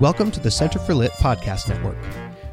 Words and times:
Welcome 0.00 0.30
to 0.30 0.38
the 0.38 0.48
Center 0.48 0.78
for 0.78 0.94
Lit 0.94 1.10
Podcast 1.14 1.68
Network. 1.68 1.96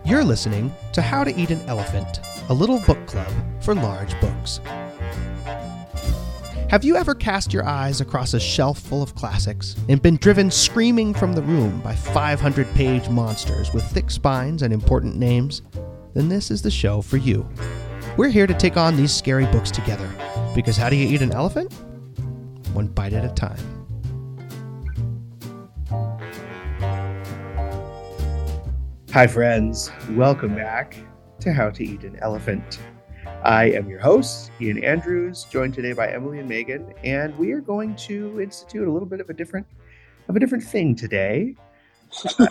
You're 0.03 0.23
listening 0.23 0.73
to 0.93 1.01
How 1.03 1.23
to 1.23 1.35
Eat 1.39 1.51
an 1.51 1.61
Elephant, 1.67 2.19
a 2.49 2.53
little 2.55 2.79
book 2.79 3.05
club 3.05 3.31
for 3.59 3.75
large 3.75 4.19
books. 4.19 4.59
Have 6.71 6.83
you 6.83 6.95
ever 6.95 7.13
cast 7.13 7.53
your 7.53 7.63
eyes 7.63 8.01
across 8.01 8.33
a 8.33 8.39
shelf 8.39 8.79
full 8.79 9.03
of 9.03 9.13
classics 9.13 9.75
and 9.89 10.01
been 10.01 10.17
driven 10.17 10.49
screaming 10.49 11.13
from 11.13 11.33
the 11.33 11.43
room 11.43 11.81
by 11.81 11.93
500 11.93 12.67
page 12.73 13.09
monsters 13.09 13.71
with 13.71 13.83
thick 13.91 14.09
spines 14.09 14.63
and 14.63 14.73
important 14.73 15.15
names? 15.15 15.61
Then 16.15 16.29
this 16.29 16.49
is 16.49 16.63
the 16.63 16.71
show 16.71 16.99
for 17.03 17.17
you. 17.17 17.47
We're 18.17 18.29
here 18.29 18.47
to 18.47 18.55
take 18.55 18.75
on 18.75 18.97
these 18.97 19.13
scary 19.13 19.45
books 19.45 19.69
together 19.69 20.09
because 20.55 20.77
how 20.77 20.89
do 20.89 20.95
you 20.95 21.07
eat 21.07 21.21
an 21.21 21.31
elephant? 21.31 21.71
One 22.73 22.87
bite 22.87 23.13
at 23.13 23.23
a 23.23 23.29
time. 23.35 23.74
Hi, 29.15 29.27
friends. 29.27 29.93
Welcome 30.11 30.55
back 30.55 30.97
to 31.39 31.53
How 31.53 31.69
to 31.69 31.85
Eat 31.85 32.03
an 32.03 32.17
Elephant. 32.21 32.81
I 33.45 33.71
am 33.71 33.87
your 33.87 34.01
host, 34.01 34.51
Ian 34.59 34.83
Andrews, 34.83 35.45
joined 35.45 35.73
today 35.73 35.93
by 35.93 36.11
Emily 36.11 36.39
and 36.39 36.49
Megan, 36.49 36.93
and 37.01 37.33
we 37.37 37.53
are 37.53 37.61
going 37.61 37.95
to 37.95 38.41
institute 38.41 38.85
a 38.85 38.91
little 38.91 39.07
bit 39.07 39.21
of 39.21 39.29
a 39.29 39.33
different 39.33 39.67
of 40.27 40.35
a 40.35 40.39
different 40.41 40.65
thing 40.65 40.97
today. 40.97 41.55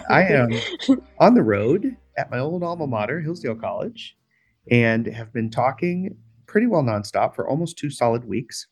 I 0.09 0.23
am 0.23 0.53
on 1.21 1.35
the 1.35 1.43
road 1.43 1.99
at 2.17 2.31
my 2.31 2.39
old 2.39 2.63
alma 2.63 2.87
mater, 2.87 3.21
Hillsdale 3.21 3.57
College, 3.57 4.17
and 4.71 5.05
have 5.05 5.35
been 5.35 5.51
talking 5.51 6.17
pretty 6.47 6.67
well 6.67 6.83
nonstop 6.83 7.35
for 7.35 7.47
almost 7.47 7.77
two 7.77 7.91
solid 7.91 8.25
weeks 8.25 8.69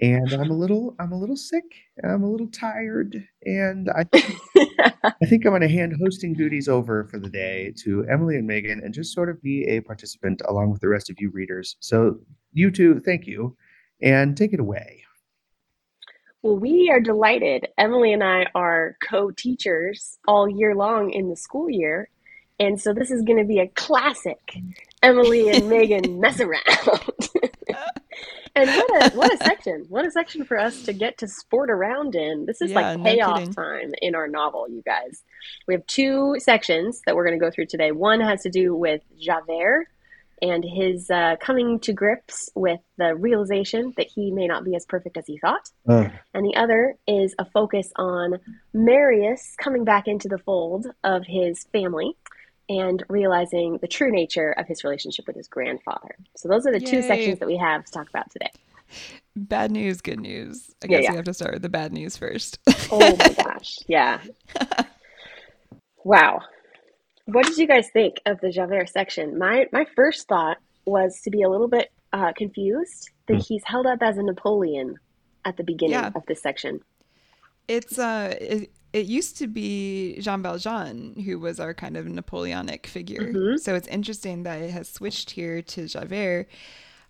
and 0.00 0.32
I'm 0.32 0.50
a 0.50 0.54
little 0.54 0.96
I'm 0.98 1.12
a 1.12 1.18
little 1.18 1.36
sick. 1.36 1.64
I'm 2.02 2.22
a 2.22 2.30
little 2.30 2.48
tired, 2.48 3.26
and 3.44 3.88
I 3.90 4.06
I 4.14 5.26
think 5.26 5.44
I'm 5.44 5.52
going 5.52 5.60
to 5.60 5.68
hand 5.68 5.94
hosting 6.02 6.34
duties 6.34 6.68
over 6.68 7.04
for 7.04 7.18
the 7.18 7.28
day 7.28 7.72
to 7.82 8.04
Emily 8.10 8.36
and 8.36 8.46
Megan, 8.46 8.80
and 8.82 8.92
just 8.92 9.14
sort 9.14 9.28
of 9.28 9.40
be 9.42 9.64
a 9.64 9.80
participant 9.80 10.42
along 10.48 10.72
with 10.72 10.80
the 10.80 10.88
rest 10.88 11.10
of 11.10 11.16
you 11.20 11.30
readers. 11.30 11.76
So 11.80 12.18
you 12.52 12.70
two, 12.70 13.00
thank 13.00 13.26
you, 13.26 13.56
and 14.02 14.36
take 14.36 14.52
it 14.52 14.60
away. 14.60 15.02
Well, 16.42 16.58
we 16.58 16.90
are 16.90 17.00
delighted. 17.00 17.68
Emily 17.78 18.12
and 18.12 18.22
I 18.22 18.46
are 18.54 18.96
co-teachers 19.08 20.18
all 20.28 20.48
year 20.48 20.74
long 20.74 21.10
in 21.10 21.30
the 21.30 21.36
school 21.36 21.70
year, 21.70 22.10
and 22.58 22.80
so 22.80 22.92
this 22.92 23.10
is 23.10 23.22
going 23.22 23.38
to 23.38 23.44
be 23.44 23.60
a 23.60 23.68
classic 23.68 24.40
mm. 24.56 24.72
Emily 25.02 25.50
and 25.50 25.68
Megan 25.70 26.20
mess 26.20 26.40
around. 26.40 26.60
and 28.54 28.70
what 28.70 29.12
a 29.12 29.16
what 29.16 29.32
a 29.32 29.36
section! 29.44 29.86
What 29.88 30.06
a 30.06 30.10
section 30.10 30.44
for 30.44 30.58
us 30.58 30.82
to 30.84 30.92
get 30.92 31.18
to 31.18 31.28
sport 31.28 31.70
around 31.70 32.14
in. 32.14 32.46
This 32.46 32.60
is 32.60 32.70
yeah, 32.70 32.92
like 32.92 33.02
payoff 33.02 33.40
no 33.40 33.52
time 33.52 33.92
in 34.00 34.14
our 34.14 34.28
novel, 34.28 34.68
you 34.68 34.82
guys. 34.84 35.22
We 35.66 35.74
have 35.74 35.86
two 35.86 36.36
sections 36.38 37.02
that 37.06 37.16
we're 37.16 37.26
going 37.26 37.38
to 37.38 37.44
go 37.44 37.50
through 37.50 37.66
today. 37.66 37.92
One 37.92 38.20
has 38.20 38.42
to 38.42 38.50
do 38.50 38.74
with 38.74 39.02
Javert 39.20 39.86
and 40.42 40.64
his 40.64 41.10
uh, 41.10 41.36
coming 41.40 41.80
to 41.80 41.92
grips 41.92 42.50
with 42.54 42.80
the 42.98 43.14
realization 43.14 43.92
that 43.96 44.08
he 44.14 44.30
may 44.30 44.46
not 44.46 44.64
be 44.64 44.74
as 44.74 44.84
perfect 44.84 45.16
as 45.16 45.26
he 45.26 45.38
thought. 45.38 45.70
Uh. 45.88 46.08
And 46.32 46.44
the 46.44 46.56
other 46.56 46.96
is 47.06 47.34
a 47.38 47.44
focus 47.44 47.90
on 47.96 48.38
Marius 48.72 49.54
coming 49.58 49.84
back 49.84 50.06
into 50.06 50.28
the 50.28 50.38
fold 50.38 50.86
of 51.02 51.24
his 51.26 51.64
family 51.72 52.16
and 52.68 53.02
realizing 53.08 53.78
the 53.80 53.88
true 53.88 54.10
nature 54.10 54.52
of 54.52 54.66
his 54.66 54.84
relationship 54.84 55.26
with 55.26 55.36
his 55.36 55.48
grandfather. 55.48 56.16
So 56.36 56.48
those 56.48 56.66
are 56.66 56.72
the 56.72 56.80
Yay. 56.80 56.90
two 56.90 57.02
sections 57.02 57.38
that 57.38 57.46
we 57.46 57.56
have 57.56 57.84
to 57.84 57.92
talk 57.92 58.08
about 58.08 58.30
today. 58.30 58.50
Bad 59.36 59.70
news, 59.70 60.00
good 60.00 60.20
news. 60.20 60.70
I 60.82 60.86
guess 60.86 61.02
yeah, 61.02 61.04
yeah. 61.04 61.10
we 61.10 61.16
have 61.16 61.24
to 61.26 61.34
start 61.34 61.54
with 61.54 61.62
the 61.62 61.68
bad 61.68 61.92
news 61.92 62.16
first. 62.16 62.58
oh 62.90 63.16
my 63.16 63.28
gosh. 63.44 63.78
Yeah. 63.88 64.20
wow. 66.04 66.40
What 67.26 67.46
did 67.46 67.56
you 67.56 67.66
guys 67.66 67.88
think 67.92 68.16
of 68.26 68.40
the 68.40 68.50
Javert 68.50 68.90
section? 68.90 69.38
My 69.38 69.66
my 69.72 69.86
first 69.96 70.28
thought 70.28 70.58
was 70.84 71.20
to 71.24 71.30
be 71.30 71.42
a 71.42 71.48
little 71.48 71.68
bit 71.68 71.90
uh, 72.12 72.32
confused 72.36 73.10
that 73.26 73.38
mm. 73.38 73.46
he's 73.46 73.64
held 73.64 73.86
up 73.86 74.00
as 74.02 74.18
a 74.18 74.22
Napoleon 74.22 74.96
at 75.44 75.56
the 75.56 75.64
beginning 75.64 75.98
yeah. 75.98 76.10
of 76.14 76.24
this 76.26 76.42
section. 76.42 76.80
It's 77.66 77.98
uh 77.98 78.36
it, 78.40 78.70
it 78.94 79.06
used 79.06 79.36
to 79.38 79.48
be 79.48 80.20
Jean 80.20 80.40
Valjean 80.40 81.20
who 81.24 81.40
was 81.40 81.58
our 81.58 81.74
kind 81.74 81.96
of 81.96 82.06
Napoleonic 82.06 82.86
figure. 82.86 83.32
Mm-hmm. 83.32 83.56
So 83.56 83.74
it's 83.74 83.88
interesting 83.88 84.44
that 84.44 84.62
it 84.62 84.70
has 84.70 84.88
switched 84.88 85.32
here 85.32 85.60
to 85.62 85.88
Javert. 85.88 86.46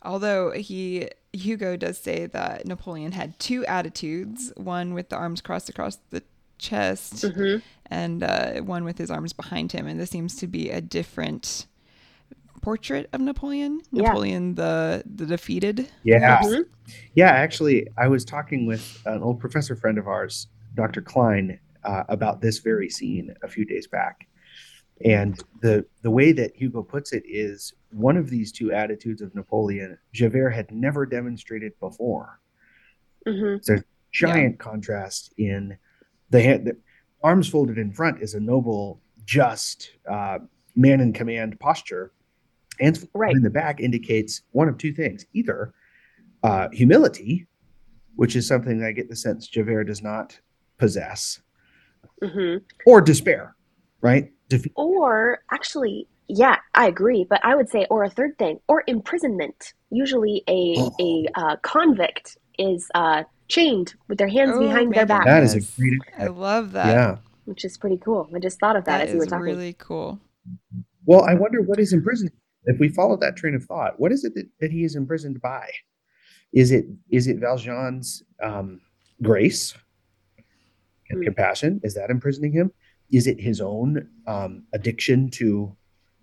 Although 0.02 0.52
he 0.52 1.10
Hugo 1.34 1.76
does 1.76 1.98
say 1.98 2.24
that 2.24 2.66
Napoleon 2.66 3.12
had 3.12 3.38
two 3.38 3.66
attitudes, 3.66 4.50
one 4.56 4.94
with 4.94 5.10
the 5.10 5.16
arms 5.16 5.42
crossed 5.42 5.68
across 5.68 5.98
the 6.08 6.22
chest 6.56 7.16
mm-hmm. 7.16 7.58
and 7.86 8.22
uh, 8.22 8.54
one 8.62 8.84
with 8.84 8.96
his 8.96 9.10
arms 9.10 9.34
behind 9.34 9.72
him 9.72 9.86
and 9.86 10.00
this 10.00 10.08
seems 10.08 10.36
to 10.36 10.46
be 10.46 10.70
a 10.70 10.80
different 10.80 11.66
portrait 12.62 13.10
of 13.12 13.20
Napoleon. 13.20 13.82
Yeah. 13.92 14.04
Napoleon 14.04 14.54
the 14.54 15.02
the 15.04 15.26
defeated. 15.26 15.90
Yeah. 16.02 16.40
Mm-hmm. 16.40 16.62
Yeah, 17.14 17.28
actually 17.28 17.88
I 17.98 18.08
was 18.08 18.24
talking 18.24 18.64
with 18.64 19.02
an 19.04 19.22
old 19.22 19.38
professor 19.38 19.76
friend 19.76 19.98
of 19.98 20.08
ours, 20.08 20.46
Dr. 20.74 21.02
Klein, 21.02 21.58
uh, 21.84 22.04
about 22.08 22.40
this 22.40 22.58
very 22.58 22.88
scene 22.88 23.34
a 23.42 23.48
few 23.48 23.64
days 23.64 23.86
back. 23.86 24.26
And 25.04 25.40
the 25.60 25.84
the 26.02 26.10
way 26.10 26.32
that 26.32 26.54
Hugo 26.54 26.82
puts 26.82 27.12
it 27.12 27.24
is 27.26 27.72
one 27.90 28.16
of 28.16 28.30
these 28.30 28.52
two 28.52 28.72
attitudes 28.72 29.22
of 29.22 29.34
Napoleon, 29.34 29.98
Javert 30.12 30.50
had 30.50 30.70
never 30.70 31.04
demonstrated 31.04 31.72
before. 31.80 32.40
Mm-hmm. 33.26 33.56
There's 33.66 33.80
a 33.80 33.84
giant 34.12 34.56
yeah. 34.58 34.64
contrast 34.64 35.34
in 35.36 35.76
the 36.30 36.40
hand. 36.40 36.66
The 36.66 36.76
arms 37.22 37.48
folded 37.48 37.78
in 37.78 37.92
front 37.92 38.22
is 38.22 38.34
a 38.34 38.40
noble, 38.40 39.00
just 39.24 39.92
uh, 40.08 40.38
man 40.76 41.00
in 41.00 41.12
command 41.12 41.58
posture, 41.58 42.12
and 42.80 43.08
right. 43.14 43.34
in 43.34 43.42
the 43.42 43.50
back 43.50 43.80
indicates 43.80 44.42
one 44.52 44.68
of 44.68 44.78
two 44.78 44.92
things: 44.92 45.26
either 45.32 45.74
uh, 46.44 46.68
humility, 46.72 47.46
which 48.14 48.36
is 48.36 48.46
something 48.46 48.84
I 48.84 48.92
get 48.92 49.08
the 49.08 49.16
sense 49.16 49.48
Javert 49.48 49.84
does 49.84 50.02
not 50.02 50.38
possess, 50.78 51.40
mm-hmm. 52.26 52.64
or 52.86 53.00
despair, 53.00 53.54
right? 54.00 54.30
Defe- 54.48 54.72
or 54.76 55.40
actually, 55.52 56.08
yeah, 56.28 56.56
I 56.74 56.86
agree. 56.86 57.26
But 57.28 57.44
I 57.44 57.54
would 57.54 57.68
say, 57.68 57.86
or 57.90 58.04
a 58.04 58.10
third 58.10 58.38
thing, 58.38 58.60
or 58.68 58.84
imprisonment. 58.86 59.74
Usually, 59.90 60.42
a 60.48 60.74
oh. 60.78 60.94
a 61.00 61.26
uh, 61.34 61.56
convict 61.62 62.38
is 62.58 62.88
uh, 62.94 63.24
chained 63.48 63.94
with 64.08 64.18
their 64.18 64.28
hands 64.28 64.52
oh, 64.54 64.60
behind 64.60 64.94
their 64.94 65.06
back. 65.06 65.24
That 65.26 65.42
is 65.42 65.54
a 65.54 65.60
great. 65.80 66.00
I 66.18 66.26
love 66.26 66.72
that. 66.72 66.86
Yeah, 66.86 67.16
which 67.44 67.64
is 67.64 67.76
pretty 67.76 67.98
cool. 67.98 68.28
I 68.34 68.38
just 68.38 68.58
thought 68.58 68.76
of 68.76 68.84
that, 68.84 68.98
that 68.98 69.08
as 69.08 69.12
you 69.12 69.18
were 69.18 69.26
talking. 69.26 69.44
Really 69.44 69.74
cool. 69.74 70.20
Well, 71.06 71.22
I 71.22 71.34
wonder 71.34 71.60
what 71.60 71.78
is 71.78 71.92
imprisoned. 71.92 72.32
If 72.64 72.80
we 72.80 72.88
follow 72.88 73.16
that 73.18 73.36
train 73.36 73.54
of 73.54 73.64
thought, 73.64 74.00
what 74.00 74.10
is 74.10 74.24
it 74.24 74.34
that, 74.34 74.46
that 74.60 74.70
he 74.70 74.84
is 74.84 74.96
imprisoned 74.96 75.40
by? 75.42 75.68
Is 76.52 76.70
it 76.70 76.86
is 77.10 77.26
it 77.26 77.38
Valjean's 77.38 78.22
um, 78.42 78.80
grace? 79.22 79.74
And 81.14 81.22
mm. 81.22 81.26
compassion? 81.26 81.80
Is 81.82 81.94
that 81.94 82.10
imprisoning 82.10 82.52
him? 82.52 82.72
Is 83.10 83.26
it 83.26 83.40
his 83.40 83.60
own 83.60 84.08
um, 84.26 84.64
addiction 84.72 85.30
to 85.32 85.76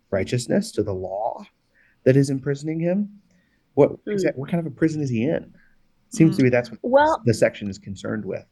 righteousness, 0.10 0.72
to 0.74 0.84
the 0.84 0.94
law, 0.94 1.46
that 2.04 2.16
is 2.16 2.30
imprisoning 2.30 2.80
him? 2.80 3.10
What 3.76 4.04
mm. 4.06 4.22
that, 4.24 4.38
what 4.38 4.50
kind 4.50 4.66
of 4.66 4.72
a 4.72 4.76
prison 4.76 5.02
is 5.02 5.10
he 5.10 5.24
in? 5.24 5.54
Seems 6.10 6.34
mm. 6.34 6.38
to 6.38 6.44
me 6.44 6.50
that's 6.50 6.70
what 6.70 6.80
well, 6.84 7.22
the 7.26 7.34
section 7.34 7.70
is 7.70 7.78
concerned 7.78 8.26
with. 8.26 8.46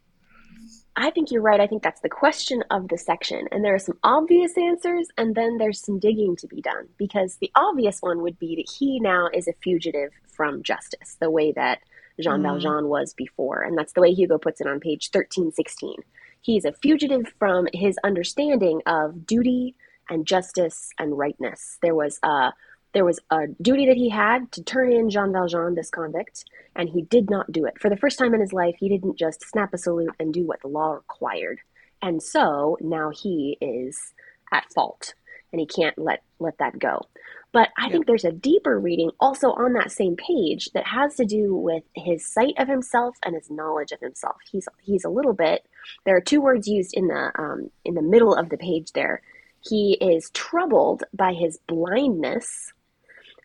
I 0.95 1.11
think 1.11 1.31
you're 1.31 1.41
right. 1.41 1.61
I 1.61 1.67
think 1.67 1.81
that's 1.81 2.01
the 2.01 2.09
question 2.09 2.61
of 2.71 2.89
the 2.89 2.97
section. 2.97 3.47
And 3.51 3.63
there 3.63 3.73
are 3.73 3.79
some 3.79 3.97
obvious 4.03 4.57
answers, 4.57 5.07
and 5.17 5.33
then 5.33 5.57
there's 5.57 5.79
some 5.79 5.97
digging 5.97 6.35
to 6.37 6.47
be 6.47 6.61
done. 6.61 6.89
Because 6.97 7.37
the 7.37 7.51
obvious 7.55 7.99
one 8.01 8.21
would 8.21 8.37
be 8.37 8.55
that 8.57 8.69
he 8.77 8.99
now 8.99 9.29
is 9.33 9.47
a 9.47 9.53
fugitive 9.63 10.11
from 10.27 10.61
justice, 10.61 11.15
the 11.19 11.31
way 11.31 11.53
that 11.53 11.79
Jean 12.19 12.39
mm. 12.39 12.43
Valjean 12.43 12.87
was 12.87 13.13
before. 13.13 13.61
And 13.61 13.77
that's 13.77 13.93
the 13.93 14.01
way 14.01 14.11
Hugo 14.11 14.37
puts 14.37 14.59
it 14.59 14.67
on 14.67 14.79
page 14.79 15.09
1316. 15.11 15.95
He's 16.41 16.65
a 16.65 16.73
fugitive 16.73 17.33
from 17.37 17.67
his 17.73 17.97
understanding 18.03 18.81
of 18.85 19.25
duty 19.25 19.75
and 20.09 20.25
justice 20.25 20.89
and 20.97 21.17
rightness. 21.17 21.77
There 21.81 21.95
was 21.95 22.19
a 22.23 22.53
there 22.93 23.05
was 23.05 23.19
a 23.29 23.45
duty 23.61 23.85
that 23.85 23.97
he 23.97 24.09
had 24.09 24.51
to 24.53 24.63
turn 24.63 24.91
in 24.91 25.11
Jean 25.11 25.31
Valjean, 25.31 25.75
this 25.75 25.91
convict, 25.91 26.45
and 26.75 26.89
he 26.89 27.03
did 27.03 27.29
not 27.29 27.51
do 27.51 27.65
it. 27.65 27.79
For 27.79 27.87
the 27.87 27.97
first 27.97 28.17
time 28.17 28.33
in 28.33 28.41
his 28.41 28.51
life, 28.51 28.75
he 28.79 28.89
didn't 28.89 29.15
just 29.15 29.47
snap 29.47 29.75
a 29.75 29.77
salute 29.77 30.15
and 30.19 30.33
do 30.33 30.43
what 30.43 30.61
the 30.61 30.69
law 30.69 30.93
required. 30.93 31.59
And 32.01 32.23
so 32.23 32.77
now 32.81 33.11
he 33.11 33.57
is 33.61 34.13
at 34.51 34.71
fault 34.73 35.13
and 35.51 35.59
he 35.59 35.67
can't 35.67 35.97
let 35.97 36.23
let 36.39 36.57
that 36.57 36.79
go. 36.79 37.01
But 37.51 37.69
I 37.77 37.89
think 37.89 38.05
there's 38.05 38.25
a 38.25 38.31
deeper 38.31 38.79
reading 38.79 39.09
also 39.19 39.49
on 39.49 39.73
that 39.73 39.91
same 39.91 40.15
page 40.15 40.69
that 40.73 40.85
has 40.85 41.15
to 41.15 41.25
do 41.25 41.55
with 41.55 41.83
his 41.95 42.31
sight 42.31 42.53
of 42.59 42.67
himself 42.67 43.17
and 43.25 43.33
his 43.33 43.49
knowledge 43.49 43.91
of 43.91 43.99
himself. 43.99 44.35
He's 44.51 44.67
he's 44.81 45.03
a 45.03 45.09
little 45.09 45.33
bit. 45.33 45.65
There 46.05 46.15
are 46.15 46.21
two 46.21 46.41
words 46.41 46.67
used 46.67 46.93
in 46.93 47.07
the 47.07 47.31
um, 47.39 47.71
in 47.83 47.95
the 47.95 48.03
middle 48.03 48.35
of 48.35 48.49
the 48.49 48.57
page 48.57 48.91
there. 48.93 49.21
He 49.67 49.97
is 49.99 50.29
troubled 50.31 51.03
by 51.13 51.33
his 51.33 51.59
blindness, 51.67 52.71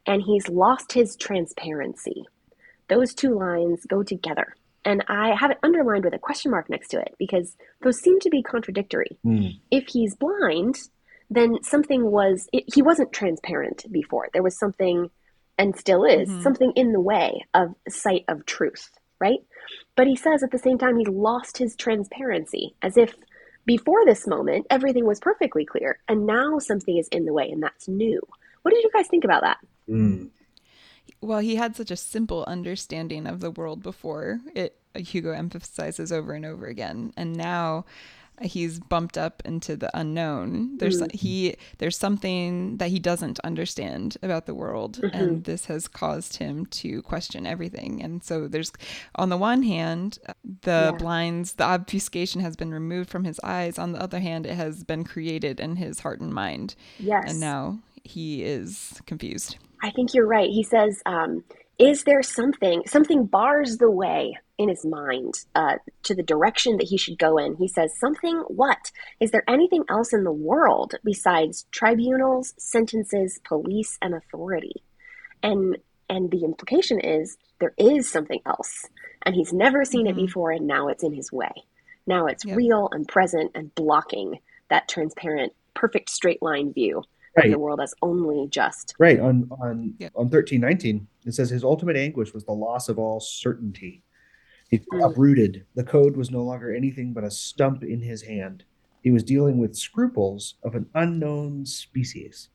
and 0.07 0.23
he's 0.23 0.49
lost 0.49 0.93
his 0.93 1.17
transparency. 1.17 2.25
Those 2.89 3.15
two 3.15 3.39
lines 3.39 3.87
go 3.87 4.03
together. 4.03 4.55
And 4.85 5.03
I 5.09 5.35
have 5.35 5.51
it 5.51 5.59
underlined 5.63 6.05
with 6.05 6.13
a 6.13 6.19
question 6.19 6.51
mark 6.51 6.69
next 6.69 6.89
to 6.89 7.01
it 7.01 7.15
because 7.19 7.57
those 7.83 7.99
seem 7.99 8.21
to 8.21 8.29
be 8.29 8.43
contradictory. 8.43 9.17
Mm. 9.25 9.59
If 9.71 9.89
he's 9.89 10.15
blind, 10.15 10.77
then 11.35 11.63
something 11.63 12.11
was, 12.11 12.49
it, 12.53 12.65
he 12.75 12.83
wasn't 12.83 13.13
transparent 13.13 13.85
before. 13.91 14.29
There 14.33 14.43
was 14.43 14.59
something, 14.59 15.11
and 15.59 15.77
still 15.77 16.05
is, 16.05 16.29
Mhm. 16.29 16.43
something 16.43 16.73
in 16.77 16.93
the 16.93 17.01
way 17.01 17.45
of 17.55 17.75
sight 17.89 18.25
of 18.29 18.47
truth, 18.47 18.91
right? 19.21 19.41
But 19.97 20.07
he 20.07 20.17
says 20.17 20.43
at 20.43 20.51
the 20.51 20.59
same 20.59 20.79
time, 20.79 20.97
he 20.99 21.05
lost 21.07 21.59
his 21.59 21.77
transparency, 21.77 22.75
as 22.83 22.97
if 22.97 23.15
before 23.67 24.05
this 24.05 24.27
moment, 24.27 24.67
everything 24.69 25.07
was 25.07 25.21
perfectly 25.21 25.65
clear, 25.65 25.99
and 26.09 26.27
now 26.27 26.59
something 26.59 26.99
is 26.99 27.09
in 27.09 27.25
the 27.25 27.33
way, 27.33 27.51
and 27.51 27.63
that's 27.63 27.89
new. 27.89 28.21
What 28.63 28.75
did 28.75 28.83
you 28.83 28.91
guys 28.93 29.09
think 29.09 29.25
about 29.25 29.43
that? 29.43 29.59
Mm. 29.89 30.31
Well, 31.21 31.39
he 31.39 31.57
had 31.57 31.75
such 31.75 31.91
a 31.91 31.97
simple 31.97 32.45
understanding 32.47 33.27
of 33.27 33.41
the 33.41 33.51
world 33.51 33.83
before. 33.83 34.41
It 34.55 34.77
Hugo 34.95 35.33
emphasizes 35.33 36.13
over 36.13 36.35
and 36.35 36.45
over 36.45 36.67
again, 36.67 37.13
and 37.17 37.35
now 37.35 37.85
he's 38.43 38.81
bumped 38.81 39.17
up 39.17 39.43
into 39.45 39.77
the 39.77 39.91
unknown. 39.97 40.77
There's 40.79 41.01
Mm. 41.01 41.13
he 41.15 41.57
there's 41.79 41.97
something 41.97 42.79
that 42.79 42.91
he 42.91 42.99
doesn't 42.99 43.39
understand 43.41 44.17
about 44.23 44.47
the 44.47 44.55
world, 44.55 45.01
Mhm. 45.03 45.15
and 45.15 45.45
this 45.45 45.67
has 45.67 45.87
caused 45.89 46.39
him 46.39 46.67
to 46.67 47.03
question 47.03 47.47
everything. 47.47 48.03
And 48.03 48.23
so 48.25 48.49
there's 48.49 48.73
on 49.15 49.29
the 49.29 49.37
one 49.37 49.63
hand, 49.63 50.19
the 50.63 50.91
Yeah. 50.93 50.99
blinds, 50.99 51.55
the 51.55 51.65
obfuscation 51.65 52.41
has 52.41 52.57
been 52.57 52.73
removed 52.73 53.11
from 53.11 53.25
his 53.25 53.39
eyes. 53.45 53.79
On 53.79 53.93
the 53.93 54.03
other 54.03 54.19
hand, 54.21 54.47
it 54.47 54.55
has 54.55 54.85
been 54.85 55.05
created 55.05 55.61
in 55.61 55.77
his 55.77 56.01
heart 56.01 56.21
and 56.21 56.33
mind, 56.35 56.75
Yes. 56.99 57.25
and 57.31 57.41
now 57.41 57.79
he 58.03 58.43
is 58.43 59.01
confused. 59.07 59.57
I 59.83 59.91
think 59.91 60.15
you're 60.15 60.27
right. 60.27 60.51
He 60.51 60.63
says, 60.63 61.01
um, 61.07 61.45
"Is 61.79 62.05
there 62.05 62.23
something? 62.23 62.83
Something 62.87 63.27
bars 63.27 63.79
the 63.79 63.91
way 63.91 64.37
in 64.59 64.69
his 64.69 64.85
mind 64.85 65.35
uh, 65.55 65.77
to 66.05 66.15
the 66.15 66.23
direction 66.23 66.77
that 66.79 66.89
he 66.89 66.97
should 66.97 67.19
go 67.19 67.39
in." 67.39 67.57
He 67.57 67.69
says, 67.69 67.99
"Something. 67.99 68.37
What? 68.49 68.91
Is 69.21 69.31
there 69.31 69.45
anything 69.49 69.85
else 69.89 70.13
in 70.13 70.25
the 70.25 70.33
world 70.33 70.95
besides 71.05 71.67
tribunals, 71.71 72.55
sentences, 72.59 73.41
police, 73.45 73.99
and 74.03 74.15
authority?" 74.15 74.83
And 75.43 75.79
and 76.11 76.31
the 76.31 76.45
implication 76.45 77.01
is 77.01 77.37
there 77.61 77.75
is 77.79 78.11
something 78.11 78.41
else, 78.47 78.87
and 79.23 79.35
he's 79.35 79.53
never 79.53 79.85
seen 79.85 80.07
Mhm. 80.07 80.11
it 80.11 80.17
before, 80.17 80.51
and 80.51 80.67
now 80.67 80.89
it's 80.89 81.03
in 81.03 81.15
his 81.15 81.33
way. 81.33 81.51
Now 82.07 82.27
it's 82.27 82.45
Yep. 82.45 82.57
real 82.57 82.89
and 82.93 83.09
present 83.09 83.51
and 83.55 83.75
blocking 83.75 84.39
that 84.69 84.87
transparent, 84.89 85.53
perfect 85.75 86.11
straight 86.11 86.43
line 86.43 86.73
view 86.73 87.03
of 87.37 87.51
the 87.51 87.59
world 87.59 87.81
as 87.81 87.95
only 88.03 88.47
just. 88.49 88.95
Right 88.99 89.19
on 89.19 89.49
on 89.51 89.95
Yeah. 89.99 90.11
on 90.15 90.29
thirteen 90.29 90.61
nineteen, 90.61 91.09
it 91.27 91.33
says 91.33 91.51
his 91.51 91.65
ultimate 91.65 91.97
anguish 91.97 92.33
was 92.33 92.45
the 92.45 92.53
loss 92.53 92.89
of 92.89 92.99
all 92.99 93.19
certainty. 93.19 94.04
He 94.69 94.79
felt 94.79 95.03
Mm. 95.03 95.11
uprooted. 95.11 95.67
The 95.75 95.85
code 95.85 96.17
was 96.17 96.31
no 96.31 96.43
longer 96.43 96.73
anything 96.75 97.13
but 97.13 97.25
a 97.25 97.31
stump 97.31 97.83
in 97.85 98.01
his 98.01 98.23
hand. 98.23 98.65
He 99.03 99.11
was 99.11 99.23
dealing 99.23 99.59
with 99.59 99.77
scruples 99.77 100.57
of 100.63 100.75
an 100.75 100.89
unknown 100.95 101.67
species. 101.67 102.49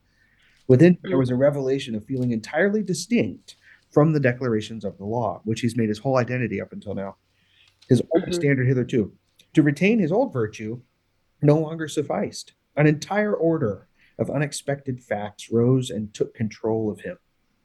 Within 0.66 0.98
there 1.02 1.16
Mm. 1.16 1.20
was 1.20 1.30
a 1.30 1.36
revelation 1.36 1.94
of 1.94 2.04
feeling 2.04 2.32
entirely 2.32 2.82
distinct 2.82 3.56
from 3.90 4.12
the 4.12 4.20
declarations 4.20 4.84
of 4.84 4.98
the 4.98 5.04
law, 5.04 5.40
which 5.44 5.60
he's 5.60 5.76
made 5.76 5.88
his 5.88 5.98
whole 5.98 6.16
identity 6.16 6.60
up 6.60 6.72
until 6.72 6.94
now. 6.94 7.16
His 7.88 8.02
only 8.14 8.28
Mhm. 8.28 8.34
standard 8.34 8.66
hitherto. 8.68 9.16
To 9.54 9.62
retain 9.62 9.98
his 9.98 10.12
old 10.12 10.32
virtue 10.32 10.82
no 11.42 11.58
longer 11.58 11.88
sufficed. 11.88 12.54
An 12.76 12.86
entire 12.86 13.34
order 13.34 13.88
of 14.18 14.30
unexpected 14.30 15.02
facts 15.02 15.50
rose 15.50 15.90
and 15.90 16.12
took 16.14 16.34
control 16.34 16.90
of 16.90 17.00
him. 17.00 17.18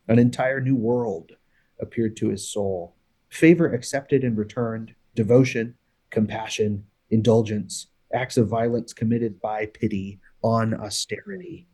An 0.08 0.18
entire 0.18 0.62
new 0.62 0.76
world 0.76 1.36
appeared 1.80 2.16
to 2.18 2.30
his 2.30 2.48
soul. 2.48 2.96
Favor 3.30 3.74
accepted 3.74 4.24
and 4.24 4.38
returned, 4.38 4.96
devotion, 5.16 5.76
compassion, 6.10 6.86
indulgence, 7.10 7.88
acts 8.14 8.38
of 8.38 8.48
violence 8.48 8.94
committed 8.94 9.42
by 9.42 9.66
pity 9.66 10.20
on 10.42 10.74
austerity, 10.74 11.68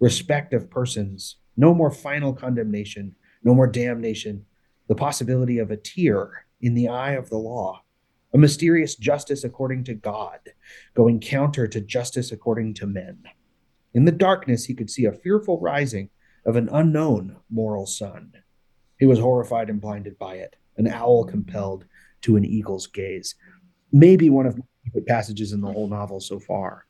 respect 0.00 0.52
of 0.52 0.70
persons, 0.70 1.36
no 1.56 1.72
more 1.72 1.90
final 1.90 2.32
condemnation, 2.32 3.14
no 3.42 3.54
more 3.54 3.66
damnation, 3.66 4.44
the 4.88 4.94
possibility 4.94 5.58
of 5.58 5.70
a 5.70 5.76
tear 5.76 6.46
in 6.60 6.74
the 6.74 6.88
eye 6.88 7.12
of 7.12 7.30
the 7.30 7.38
law, 7.38 7.82
a 8.34 8.38
mysterious 8.38 8.94
justice 8.94 9.44
according 9.44 9.84
to 9.84 9.94
God, 9.94 10.40
going 10.94 11.20
counter 11.20 11.66
to 11.66 11.80
justice 11.80 12.32
according 12.32 12.74
to 12.74 12.86
men. 12.86 13.22
In 13.94 14.04
the 14.04 14.12
darkness, 14.12 14.66
he 14.66 14.74
could 14.74 14.90
see 14.90 15.06
a 15.06 15.12
fearful 15.12 15.60
rising 15.60 16.10
of 16.44 16.56
an 16.56 16.68
unknown 16.70 17.36
moral 17.50 17.86
sun. 17.86 18.32
He 18.98 19.06
was 19.06 19.18
horrified 19.18 19.70
and 19.70 19.80
blinded 19.80 20.18
by 20.18 20.34
it, 20.34 20.56
an 20.76 20.88
owl 20.88 21.24
compelled 21.24 21.84
to 22.22 22.36
an 22.36 22.44
eagle's 22.44 22.86
gaze. 22.86 23.34
Maybe 23.92 24.30
one 24.30 24.46
of 24.46 24.56
my 24.58 24.64
favorite 24.84 25.06
passages 25.06 25.52
in 25.52 25.60
the 25.60 25.72
whole 25.72 25.88
novel 25.88 26.20
so 26.20 26.38
far. 26.38 26.86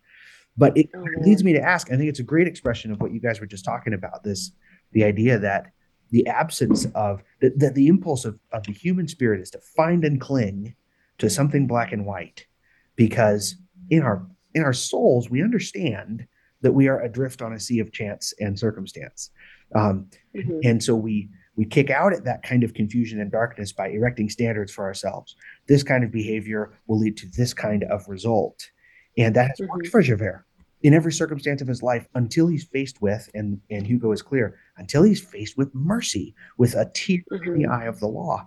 But 0.57 0.77
it 0.77 0.89
Oh, 0.95 1.05
leads 1.21 1.45
me 1.45 1.53
to 1.53 1.61
ask, 1.61 1.93
I 1.93 1.97
think 1.97 2.09
it's 2.09 2.21
a 2.21 2.25
great 2.25 2.47
expression 2.49 2.91
of 2.91 3.01
what 3.01 3.13
you 3.13 3.21
guys 3.21 3.41
were 3.41 3.47
just 3.47 3.65
talking 3.65 3.93
about, 3.93 4.25
this 4.25 4.53
the 4.93 5.05
idea 5.05 5.39
that 5.39 5.73
the 6.11 6.27
absence 6.29 6.87
of 6.95 7.23
that, 7.41 7.59
that 7.59 7.75
the 7.75 7.89
impulse 7.89 8.25
of, 8.25 8.39
of 8.53 8.63
the 8.65 8.73
human 8.73 9.07
spirit 9.09 9.41
is 9.41 9.51
to 9.51 9.59
find 9.59 10.05
and 10.05 10.21
cling 10.21 10.75
to 11.19 11.29
something 11.29 11.67
black 11.67 11.93
and 11.93 12.07
white 12.07 12.47
because 12.95 13.57
in 13.91 14.03
our 14.03 14.25
in 14.55 14.63
our 14.63 14.73
souls 14.73 15.29
we 15.29 15.43
understand 15.43 16.27
that 16.63 16.73
we 16.73 16.89
are 16.89 17.03
adrift 17.03 17.43
on 17.43 17.53
a 17.53 17.61
sea 17.61 17.81
of 17.81 17.91
chance 17.93 18.33
and 18.41 18.59
circumstance 18.59 19.31
um, 19.75 20.07
Mhm. 20.35 20.61
and 20.65 20.83
so 20.83 20.95
we 20.95 21.29
we 21.57 21.65
kick 21.65 21.91
out 21.91 22.13
at 22.13 22.25
that 22.25 22.43
kind 22.43 22.63
of 22.63 22.75
confusion 22.75 23.21
and 23.21 23.33
darkness 23.33 23.73
by 23.73 23.89
erecting 23.89 24.29
standards 24.29 24.73
for 24.73 24.85
ourselves 24.85 25.37
this 25.67 25.83
kind 25.83 26.05
of 26.05 26.11
behavior 26.13 26.73
will 26.87 26.99
lead 26.99 27.17
to 27.17 27.27
this 27.37 27.53
kind 27.55 27.85
of 27.85 28.07
result 28.09 28.71
and 29.19 29.35
that 29.35 29.49
has 29.59 29.61
worked 29.69 29.87
Mhm. 29.87 29.91
for 29.91 30.03
javert 30.03 30.45
in 30.83 30.93
every 30.95 31.13
circumstance 31.13 31.63
of 31.63 31.69
his 31.69 31.83
life 31.83 32.07
until 32.15 32.47
he's 32.47 32.65
faced 32.65 33.01
with 33.03 33.29
and 33.35 33.61
and 33.71 33.87
hugo 33.87 34.13
is 34.13 34.23
clear 34.23 34.59
until 34.77 35.03
he's 35.03 35.21
faced 35.21 35.57
with 35.57 35.75
mercy 35.75 36.35
with 36.59 36.75
a 36.75 36.91
tear 36.95 37.23
in 37.33 37.55
the 37.55 37.65
Mhm. 37.65 37.71
eye 37.71 37.87
of 37.87 37.99
the 38.01 38.09
law 38.09 38.47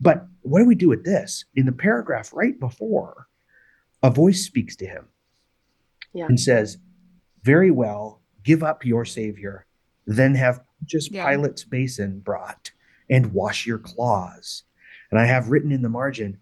but 0.00 0.26
what 0.42 0.58
do 0.60 0.64
we 0.66 0.74
do 0.74 0.88
with 0.88 1.04
this 1.04 1.44
in 1.54 1.66
the 1.66 1.72
paragraph 1.72 2.32
right 2.32 2.58
before 2.58 3.26
a 4.02 4.10
voice 4.10 4.44
speaks 4.44 4.76
to 4.76 4.86
him 4.86 5.08
Yeah. 6.12 6.26
and 6.26 6.38
says 6.40 6.78
very 7.42 7.70
well 7.70 8.22
give 8.42 8.62
up 8.62 8.84
your 8.84 9.04
savior 9.04 9.66
then 10.06 10.34
have 10.36 10.60
just 10.86 11.10
Yeah. 11.12 11.28
pilate's 11.28 11.64
basin 11.64 12.20
brought 12.20 12.70
and 13.10 13.32
wash 13.32 13.66
your 13.66 13.78
claws 13.78 14.64
and 15.10 15.20
i 15.20 15.24
have 15.26 15.48
written 15.48 15.72
in 15.72 15.82
the 15.82 15.88
margin 15.88 16.38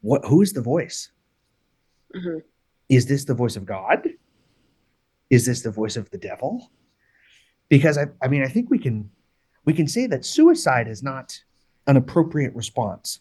what 0.00 0.24
who 0.24 0.40
is 0.42 0.52
the 0.52 0.62
voice 0.62 1.10
Mhm. 2.14 2.42
is 2.88 3.06
this 3.06 3.24
the 3.24 3.34
voice 3.34 3.56
of 3.56 3.64
god 3.66 4.08
is 5.28 5.46
this 5.46 5.62
the 5.62 5.70
voice 5.70 5.96
of 5.96 6.10
the 6.10 6.18
devil 6.18 6.70
because 7.68 7.96
i, 7.98 8.06
I 8.22 8.28
mean 8.28 8.42
i 8.42 8.48
think 8.48 8.70
we 8.70 8.78
can 8.78 9.10
we 9.64 9.72
can 9.74 9.86
say 9.86 10.06
that 10.06 10.24
suicide 10.24 10.88
is 10.88 11.02
not 11.02 11.38
an 11.86 11.96
appropriate 11.96 12.54
response 12.54 13.20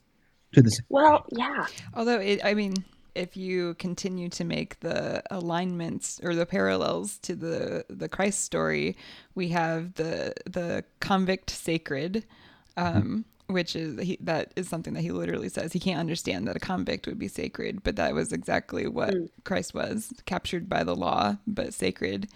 to 0.53 0.61
this 0.63 0.81
Well, 0.89 1.25
yeah. 1.31 1.67
Although 1.93 2.19
it, 2.19 2.39
I 2.43 2.55
mean, 2.55 2.73
if 3.15 3.35
you 3.37 3.73
continue 3.75 4.29
to 4.29 4.43
make 4.43 4.79
the 4.81 5.23
alignments 5.31 6.19
or 6.23 6.35
the 6.35 6.45
parallels 6.45 7.17
to 7.19 7.35
the 7.35 7.85
the 7.89 8.09
Christ 8.09 8.41
story, 8.43 8.95
we 9.35 9.49
have 9.49 9.95
the 9.95 10.33
the 10.45 10.83
convict 10.99 11.49
sacred, 11.49 12.25
um, 12.77 13.25
which 13.47 13.75
is 13.75 13.99
he, 14.01 14.17
that 14.21 14.53
is 14.55 14.69
something 14.69 14.93
that 14.93 15.01
he 15.01 15.11
literally 15.11 15.49
says 15.49 15.73
he 15.73 15.79
can't 15.79 15.99
understand 15.99 16.47
that 16.47 16.55
a 16.55 16.59
convict 16.59 17.07
would 17.07 17.19
be 17.19 17.27
sacred, 17.27 17.83
but 17.83 17.95
that 17.95 18.13
was 18.13 18.31
exactly 18.31 18.87
what 18.87 19.13
Mm. 19.13 19.29
Christ 19.43 19.73
was, 19.73 20.13
captured 20.25 20.69
by 20.69 20.83
the 20.83 20.95
law 20.95 21.37
but 21.47 21.73
sacred. 21.73 22.27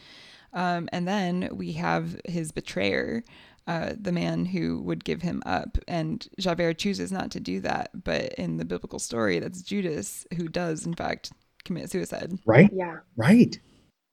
Um, 0.53 0.87
and 0.91 1.07
then 1.07 1.49
we 1.51 1.73
have 1.73 2.19
his 2.25 2.51
betrayer, 2.51 3.23
uh, 3.67 3.93
the 3.99 4.11
man 4.11 4.45
who 4.45 4.81
would 4.81 5.03
give 5.05 5.21
him 5.21 5.41
up. 5.45 5.77
And 5.87 6.27
Javert 6.39 6.75
chooses 6.77 7.11
not 7.11 7.31
to 7.31 7.39
do 7.39 7.59
that. 7.61 8.03
But 8.03 8.33
in 8.33 8.57
the 8.57 8.65
biblical 8.65 8.99
story, 8.99 9.39
that's 9.39 9.61
Judas 9.61 10.25
who 10.35 10.47
does, 10.47 10.85
in 10.85 10.93
fact, 10.95 11.31
commit 11.63 11.89
suicide. 11.89 12.33
right 12.45 12.69
Yeah. 12.73 12.97
right 13.15 13.57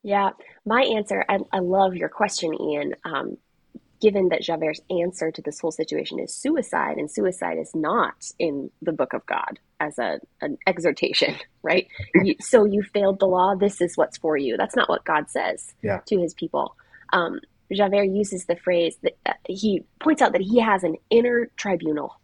Yeah. 0.03 0.31
My 0.65 0.83
answer, 0.83 1.25
I, 1.29 1.39
I 1.53 1.59
love 1.59 1.97
your 1.97 2.09
question, 2.09 2.55
Ian. 2.61 2.95
Um, 3.05 3.37
given 4.01 4.31
that 4.31 4.41
Javert's 4.41 4.81
answer 4.89 5.31
to 5.31 5.43
this 5.43 5.61
whole 5.61 5.73
situation 5.73 6.19
is 6.21 6.35
suicide, 6.35 6.97
and 6.97 7.11
suicide 7.11 7.59
is 7.59 7.75
not 7.75 8.15
in 8.39 8.71
the 8.81 8.93
book 8.93 9.13
of 9.13 9.27
God 9.27 9.59
as 9.79 9.99
a, 9.99 10.21
an 10.41 10.57
exhortation, 10.67 11.35
right? 11.63 11.87
You, 12.25 12.35
so 12.41 12.65
you 12.65 12.83
failed 12.83 13.19
the 13.19 13.27
law. 13.27 13.55
This 13.57 13.81
is 13.81 13.97
what's 13.97 14.17
for 14.17 14.37
you. 14.37 14.57
That's 14.57 14.77
not 14.77 14.89
what 14.89 15.05
God 15.05 15.29
says 15.29 15.75
Yeah. 15.83 16.01
to 16.07 16.19
his 16.19 16.33
people. 16.35 16.77
Um, 17.13 17.41
Javert 17.77 18.05
uses 18.05 18.47
the 18.47 18.57
phrase 18.57 18.97
that 19.03 19.17
uh, 19.27 19.33
he 19.47 19.85
points 20.01 20.23
out 20.23 20.33
that 20.33 20.41
he 20.43 20.61
has 20.61 20.83
an 20.85 20.97
inner 21.11 21.51
tribunal, 21.57 22.21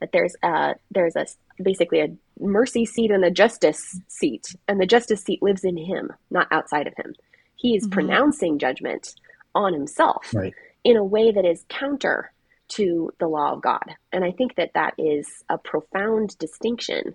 that 0.00 0.10
there's 0.12 0.34
a, 0.42 0.74
there's 0.90 1.16
a 1.16 1.26
basically 1.62 2.00
a 2.00 2.08
mercy 2.38 2.84
seat 2.84 3.10
and 3.10 3.24
a 3.24 3.30
justice 3.30 4.00
seat, 4.08 4.46
and 4.66 4.80
the 4.80 4.86
justice 4.86 5.22
seat 5.22 5.42
lives 5.42 5.64
in 5.64 5.76
him, 5.76 6.10
not 6.30 6.46
outside 6.50 6.86
of 6.86 6.94
him. 6.96 7.14
He 7.56 7.76
is 7.76 7.86
Mhm. 7.86 7.92
pronouncing 7.92 8.58
judgment 8.58 9.14
on 9.54 9.72
himself 9.72 10.32
Right. 10.34 10.54
in 10.84 10.96
a 10.96 11.04
way 11.04 11.32
that 11.32 11.44
is 11.44 11.64
counter 11.68 12.32
to 12.68 13.10
the 13.18 13.26
law 13.28 13.52
of 13.54 13.62
God. 13.62 13.82
And 14.12 14.24
I 14.24 14.30
think 14.30 14.54
that 14.56 14.72
that 14.74 14.94
is 14.98 15.26
a 15.48 15.58
profound 15.58 16.36
distinction 16.38 17.14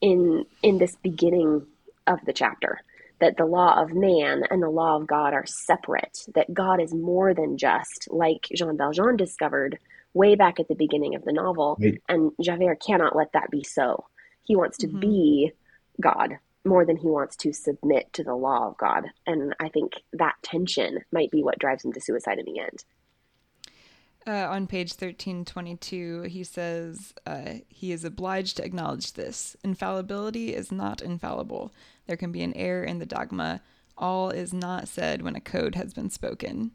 in 0.00 0.44
in 0.62 0.78
this 0.78 0.96
beginning 0.96 1.66
of 2.06 2.18
the 2.24 2.32
chapter 2.32 2.80
that 3.20 3.36
the 3.36 3.46
law 3.46 3.80
of 3.80 3.94
man 3.94 4.42
and 4.50 4.62
the 4.62 4.68
law 4.68 4.96
of 4.96 5.06
God 5.06 5.32
are 5.32 5.46
separate, 5.46 6.26
that 6.34 6.52
God 6.52 6.80
is 6.80 6.92
more 6.92 7.34
than 7.34 7.56
just, 7.56 8.08
like 8.10 8.48
Jean 8.54 8.76
Valjean 8.76 9.16
discovered 9.16 9.78
way 10.12 10.34
back 10.34 10.60
at 10.60 10.68
the 10.68 10.74
beginning 10.74 11.14
of 11.14 11.24
the 11.24 11.32
novel. 11.32 11.76
Right. 11.80 12.00
And 12.08 12.32
Javert 12.40 12.82
cannot 12.84 13.16
let 13.16 13.32
that 13.32 13.50
be 13.50 13.62
so. 13.62 14.06
He 14.42 14.56
wants 14.56 14.78
to 14.78 14.86
mm-hmm. 14.86 15.00
be 15.00 15.52
God 16.00 16.38
more 16.64 16.84
than 16.84 16.96
he 16.96 17.06
wants 17.06 17.36
to 17.36 17.52
submit 17.52 18.12
to 18.12 18.24
the 18.24 18.34
law 18.34 18.68
of 18.68 18.76
God. 18.76 19.04
And 19.26 19.54
I 19.60 19.68
think 19.68 19.94
that 20.14 20.34
tension 20.42 21.00
might 21.12 21.30
be 21.30 21.42
what 21.42 21.58
drives 21.58 21.84
him 21.84 21.92
to 21.92 22.00
suicide 22.00 22.38
in 22.38 22.44
the 22.44 22.60
end. 22.60 22.84
Uh, 24.28 24.48
on 24.50 24.66
page 24.66 24.90
1322, 24.90 26.22
he 26.22 26.42
says 26.42 27.14
uh, 27.26 27.54
he 27.68 27.92
is 27.92 28.04
obliged 28.04 28.56
to 28.56 28.64
acknowledge 28.64 29.12
this. 29.12 29.56
Infallibility 29.62 30.52
is 30.52 30.72
not 30.72 31.00
infallible. 31.00 31.72
There 32.06 32.16
can 32.16 32.32
be 32.32 32.42
an 32.42 32.54
error 32.54 32.84
in 32.84 32.98
the 32.98 33.06
dogma. 33.06 33.62
All 33.96 34.30
is 34.30 34.52
not 34.52 34.88
said 34.88 35.22
when 35.22 35.36
a 35.36 35.40
code 35.40 35.74
has 35.74 35.94
been 35.94 36.10
spoken. 36.10 36.72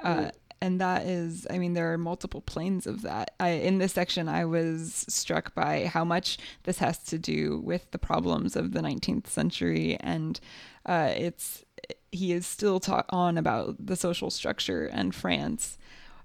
Uh, 0.00 0.30
and 0.60 0.80
that 0.80 1.06
is, 1.06 1.46
I 1.48 1.58
mean, 1.58 1.74
there 1.74 1.92
are 1.92 1.98
multiple 1.98 2.40
planes 2.40 2.86
of 2.86 3.02
that. 3.02 3.34
I, 3.38 3.50
in 3.50 3.78
this 3.78 3.92
section, 3.92 4.28
I 4.28 4.44
was 4.44 5.04
struck 5.08 5.54
by 5.54 5.86
how 5.86 6.04
much 6.04 6.38
this 6.64 6.78
has 6.78 6.98
to 7.04 7.18
do 7.18 7.60
with 7.64 7.90
the 7.92 7.98
problems 7.98 8.56
of 8.56 8.72
the 8.72 8.80
19th 8.80 9.28
century. 9.28 9.96
And 10.00 10.40
uh, 10.86 11.12
it's, 11.16 11.64
he 12.10 12.32
is 12.32 12.46
still 12.46 12.80
taught 12.80 13.06
on 13.10 13.38
about 13.38 13.86
the 13.86 13.96
social 13.96 14.30
structure 14.30 14.86
and 14.86 15.14
France 15.14 15.78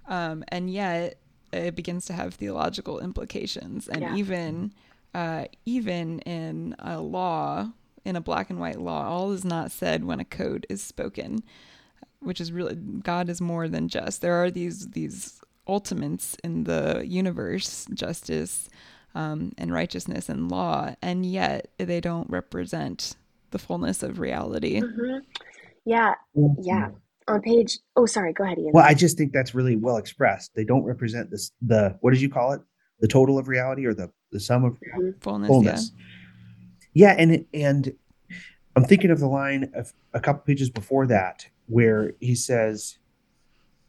um, 0.07 0.43
and 0.47 0.69
yet 0.69 1.19
it 1.51 1.75
begins 1.75 2.05
to 2.05 2.13
have 2.13 2.33
theological 2.33 2.99
implications. 2.99 3.87
And 3.87 4.01
yeah. 4.01 4.15
even 4.15 4.73
uh, 5.13 5.45
even 5.65 6.19
in 6.19 6.75
a 6.79 6.99
law, 6.99 7.71
in 8.07 8.15
a 8.15 8.21
black 8.21 8.49
and 8.49 8.59
white 8.59 8.79
law, 8.79 9.05
all 9.05 9.31
is 9.31 9.45
not 9.45 9.71
said 9.71 10.05
when 10.05 10.19
a 10.19 10.25
code 10.25 10.65
is 10.69 10.81
spoken, 10.81 11.43
which 12.19 12.41
is 12.41 12.51
really 12.51 12.75
God 12.75 13.29
is 13.29 13.41
more 13.41 13.67
than 13.67 13.89
just. 13.89 14.21
There 14.21 14.41
are 14.41 14.49
these 14.49 14.87
these 14.87 15.41
ultimates 15.67 16.37
in 16.43 16.63
the 16.63 17.03
universe, 17.05 17.85
justice 17.93 18.69
um, 19.13 19.51
and 19.57 19.71
righteousness 19.71 20.29
and 20.29 20.49
law, 20.49 20.95
and 21.01 21.25
yet 21.25 21.69
they 21.77 21.99
don't 21.99 22.29
represent 22.29 23.15
the 23.51 23.59
fullness 23.59 24.01
of 24.03 24.19
reality. 24.19 24.81
Mm-hmm. 24.81 25.19
Yeah, 25.85 26.15
yeah 26.59 26.89
on 27.29 27.41
page 27.41 27.79
oh 27.97 28.05
sorry 28.05 28.31
go 28.31 28.45
ahead 28.45 28.57
Ian. 28.57 28.71
well 28.73 28.85
i 28.85 28.93
just 28.93 29.17
think 29.17 29.33
that's 29.33 29.53
really 29.53 29.75
well 29.75 29.97
expressed 29.97 30.51
they 30.55 30.63
don't 30.63 30.83
represent 30.83 31.29
this 31.29 31.51
the 31.61 31.93
what 31.99 32.13
did 32.13 32.21
you 32.21 32.29
call 32.29 32.53
it 32.53 32.61
the 32.99 33.07
total 33.07 33.37
of 33.37 33.49
reality 33.49 33.85
or 33.85 33.93
the 33.93 34.09
the 34.31 34.39
sum 34.39 34.63
of 34.63 34.73
mm-hmm. 34.73 35.11
fullness, 35.19 35.47
fullness. 35.47 35.91
Yeah. 35.95 36.03
Yeah 36.97 37.15
and 37.17 37.45
and 37.53 37.93
i'm 38.75 38.83
thinking 38.83 39.11
of 39.11 39.19
the 39.19 39.27
line 39.27 39.71
of 39.73 39.93
a 40.13 40.19
couple 40.19 40.41
pages 40.41 40.69
before 40.69 41.05
that 41.07 41.47
where 41.67 42.13
he 42.19 42.33
says 42.33 42.97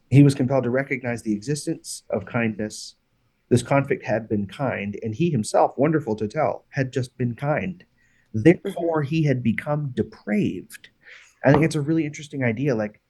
he 0.09 0.23
was 0.23 0.35
compelled 0.35 0.63
to 0.63 0.69
recognize 0.69 1.21
the 1.21 1.33
existence 1.33 2.03
of 2.09 2.25
kindness. 2.25 2.95
This 3.49 3.63
conflict 3.63 4.05
had 4.05 4.27
been 4.27 4.47
kind 4.47 4.97
and 5.03 5.13
he 5.13 5.29
himself 5.29 5.77
wonderful 5.77 6.15
to 6.15 6.27
tell 6.27 6.65
had 6.69 6.91
just 6.91 7.17
been 7.17 7.35
kind. 7.35 7.83
Therefore 8.33 9.03
he 9.03 9.23
had 9.23 9.41
become 9.41 9.91
depraved. 9.93 10.89
I 11.43 11.51
think 11.51 11.63
it's 11.63 11.75
a 11.75 11.81
really 11.81 12.05
interesting 12.05 12.43
idea 12.43 12.75
like 12.75 13.01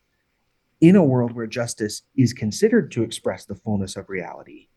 in 0.82 0.96
a 0.96 1.04
world 1.04 1.34
where 1.34 1.48
justice 1.48 2.04
is 2.16 2.32
considered 2.32 2.92
to 2.92 3.04
express 3.04 3.46
the 3.46 3.56
fullness 3.56 3.98
of 3.98 4.10
reality, 4.10 4.70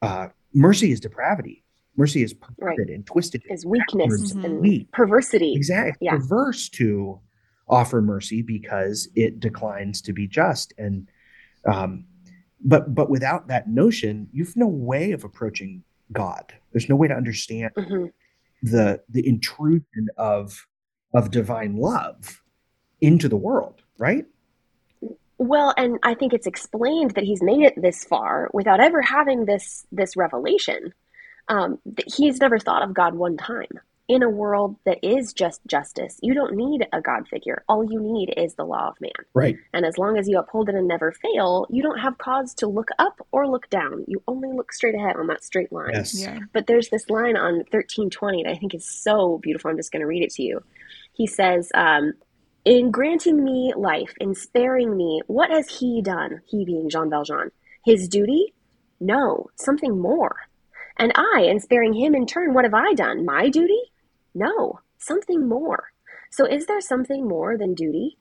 uh, 0.00 0.28
mercy 0.54 0.90
is 0.90 1.00
depravity. 1.00 1.61
Mercy 1.96 2.22
is 2.22 2.32
perverted 2.32 2.88
right. 2.88 2.94
and 2.94 3.06
twisted. 3.06 3.42
Is 3.50 3.66
weakness 3.66 4.32
and 4.32 4.60
weak. 4.60 4.90
perversity. 4.92 5.54
Exactly. 5.54 6.06
Yeah. 6.06 6.16
Perverse 6.16 6.68
to 6.70 7.20
offer 7.68 8.00
mercy 8.00 8.42
because 8.42 9.08
it 9.14 9.40
declines 9.40 10.00
to 10.02 10.12
be 10.12 10.26
just. 10.26 10.72
And 10.78 11.08
um, 11.70 12.04
but 12.64 12.94
but 12.94 13.10
without 13.10 13.48
that 13.48 13.68
notion, 13.68 14.28
you've 14.32 14.56
no 14.56 14.66
way 14.66 15.12
of 15.12 15.24
approaching 15.24 15.82
God. 16.12 16.52
There's 16.72 16.88
no 16.88 16.96
way 16.96 17.08
to 17.08 17.14
understand 17.14 17.72
mm-hmm. 17.76 18.06
the 18.62 19.02
the 19.08 19.26
intrusion 19.26 20.08
of 20.16 20.66
of 21.14 21.30
divine 21.30 21.76
love 21.76 22.42
into 23.00 23.28
the 23.28 23.36
world, 23.36 23.82
right? 23.98 24.24
Well, 25.38 25.74
and 25.76 25.98
I 26.04 26.14
think 26.14 26.32
it's 26.32 26.46
explained 26.46 27.12
that 27.12 27.24
he's 27.24 27.42
made 27.42 27.62
it 27.62 27.74
this 27.80 28.04
far 28.04 28.48
without 28.52 28.80
ever 28.80 29.02
having 29.02 29.44
this 29.44 29.84
this 29.90 30.16
revelation. 30.16 30.94
Um, 31.48 31.78
he's 32.06 32.40
never 32.40 32.58
thought 32.58 32.82
of 32.82 32.94
God 32.94 33.14
one 33.14 33.36
time. 33.36 33.80
In 34.08 34.22
a 34.22 34.28
world 34.28 34.76
that 34.84 34.98
is 35.02 35.32
just 35.32 35.60
justice, 35.66 36.18
you 36.22 36.34
don't 36.34 36.54
need 36.54 36.86
a 36.92 37.00
God 37.00 37.28
figure. 37.28 37.64
All 37.68 37.84
you 37.84 38.00
need 38.00 38.34
is 38.36 38.54
the 38.54 38.64
law 38.64 38.88
of 38.88 39.00
man. 39.00 39.12
Right. 39.32 39.56
And 39.72 39.86
as 39.86 39.96
long 39.96 40.18
as 40.18 40.28
you 40.28 40.38
uphold 40.38 40.68
it 40.68 40.74
and 40.74 40.88
never 40.88 41.12
fail, 41.12 41.66
you 41.70 41.82
don't 41.82 42.00
have 42.00 42.18
cause 42.18 42.52
to 42.54 42.66
look 42.66 42.88
up 42.98 43.26
or 43.30 43.46
look 43.46 43.70
down. 43.70 44.04
You 44.08 44.22
only 44.26 44.50
look 44.52 44.72
straight 44.72 44.96
ahead 44.96 45.16
on 45.16 45.28
that 45.28 45.44
straight 45.44 45.72
line. 45.72 45.92
Yes. 45.94 46.20
Yeah. 46.20 46.40
But 46.52 46.66
there's 46.66 46.90
this 46.90 47.08
line 47.08 47.36
on 47.36 47.54
1320 47.70 48.42
that 48.42 48.50
I 48.50 48.56
think 48.56 48.74
is 48.74 48.90
so 48.90 49.38
beautiful. 49.38 49.70
I'm 49.70 49.76
just 49.76 49.92
going 49.92 50.00
to 50.00 50.06
read 50.06 50.24
it 50.24 50.32
to 50.34 50.42
you. 50.42 50.62
He 51.12 51.26
says, 51.26 51.70
um, 51.74 52.12
in 52.64 52.90
granting 52.90 53.42
me 53.42 53.72
life, 53.76 54.14
in 54.20 54.34
sparing 54.34 54.96
me, 54.96 55.22
what 55.26 55.50
has 55.50 55.68
he 55.68 56.02
done, 56.02 56.42
he 56.46 56.64
being 56.64 56.88
Jean 56.90 57.10
Valjean? 57.10 57.50
His 57.84 58.08
duty? 58.08 58.52
No, 59.00 59.48
something 59.56 59.98
more. 59.98 60.36
And 60.96 61.12
I, 61.14 61.42
in 61.48 61.60
sparing 61.60 61.94
him 61.94 62.14
in 62.14 62.26
turn, 62.26 62.54
what 62.54 62.64
have 62.64 62.74
I 62.74 62.94
done? 62.94 63.24
My 63.24 63.48
duty? 63.48 63.80
No, 64.34 64.80
something 64.98 65.48
more. 65.48 65.92
So 66.30 66.46
is 66.46 66.66
there 66.66 66.80
something 66.80 67.26
more 67.26 67.56
than 67.58 67.74
duty? 67.74 68.18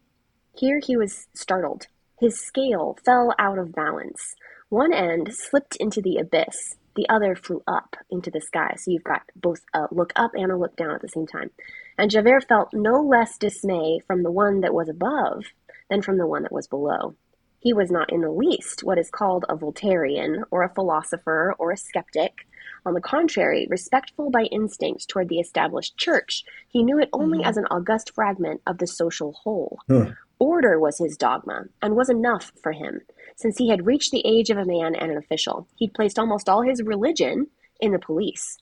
Here 0.56 0.80
he 0.84 0.98
was 0.98 1.28
startled. 1.34 1.88
His 2.20 2.40
scale 2.40 2.98
fell 3.06 3.34
out 3.40 3.58
of 3.58 3.74
balance. 3.74 4.36
One 4.70 4.94
end 4.94 5.34
slipped 5.34 5.75
into 5.78 6.01
the 6.01 6.18
abyss, 6.18 6.75
the 6.96 7.08
other 7.10 7.36
flew 7.36 7.63
up 7.68 7.96
into 8.10 8.30
the 8.30 8.42
sky. 8.42 8.75
So 8.78 8.92
you've 8.92 9.04
got 9.04 9.24
both 9.36 9.62
a 9.74 9.88
look 9.92 10.12
up 10.16 10.32
and 10.34 10.51
a 10.51 10.58
look 10.58 10.75
down 10.75 10.92
at 10.92 11.01
the 11.01 11.08
same 11.08 11.28
time. 11.28 11.51
And 11.98 12.12
Javert 12.12 12.48
felt 12.48 12.74
no 12.74 13.01
less 13.01 13.38
dismay 13.38 14.00
from 14.06 14.24
the 14.24 14.32
one 14.32 14.62
that 14.62 14.74
was 14.74 14.90
above 14.90 15.46
than 15.90 16.01
from 16.01 16.18
the 16.18 16.28
one 16.28 16.44
that 16.44 16.51
was 16.51 16.68
below. 16.68 17.16
He 17.60 17.74
was 17.74 17.92
not 17.92 18.12
in 18.12 18.22
the 18.22 18.32
least 18.32 18.84
what 18.84 18.98
is 18.98 19.10
called 19.10 19.46
a 19.48 19.56
Voltairean, 19.56 20.44
or 20.51 20.63
a 20.63 20.74
philosopher, 20.74 21.56
or 21.60 21.72
a 21.72 21.78
skeptic. 21.78 22.48
On 22.85 22.93
the 22.93 23.01
contrary, 23.01 23.67
respectful 23.69 24.29
by 24.29 24.43
instinct 24.43 25.07
toward 25.07 25.29
the 25.29 25.39
established 25.39 25.97
church, 25.97 26.43
he 26.67 26.83
knew 26.83 27.00
it 27.00 27.09
only 27.13 27.39
mm-hmm. 27.39 27.47
as 27.47 27.57
an 27.57 27.65
august 27.69 28.13
fragment 28.13 28.61
of 28.65 28.79
the 28.79 28.88
social 28.88 29.33
whole. 29.33 29.79
Huh. 29.89 30.11
Order 30.39 30.79
was 30.79 30.97
his 30.97 31.17
dogma, 31.17 31.65
and 31.81 31.95
was 31.95 32.09
enough 32.09 32.51
for 32.63 32.71
him. 32.71 33.01
Since 33.35 33.57
he 33.57 33.69
had 33.69 33.85
reached 33.85 34.11
the 34.11 34.25
age 34.25 34.50
of 34.50 34.57
a 34.57 34.65
man 34.65 34.95
and 34.95 35.11
an 35.11 35.17
official, 35.17 35.67
he'd 35.75 35.93
placed 35.93 36.17
almost 36.17 36.50
all 36.50 36.63
his 36.63 36.81
religion 36.81 37.47
in 37.79 37.91
the 37.91 38.00
police 38.00 38.57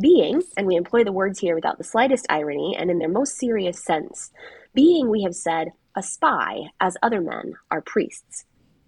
being, 0.00 0.42
and 0.56 0.66
we 0.66 0.76
employ 0.76 1.04
the 1.04 1.12
words 1.12 1.40
here 1.40 1.54
without 1.54 1.78
the 1.78 1.84
slightest 1.84 2.26
irony 2.28 2.76
and 2.78 2.90
in 2.90 2.98
their 2.98 3.08
most 3.08 3.36
serious 3.36 3.82
sense, 3.82 4.30
being, 4.74 5.08
we 5.10 5.22
have 5.22 5.34
said, 5.34 5.72
a 5.96 6.02
spy, 6.02 6.70
as 6.80 6.96
other 7.02 7.20
men 7.20 7.54
are 7.70 7.80
priests. 7.80 8.44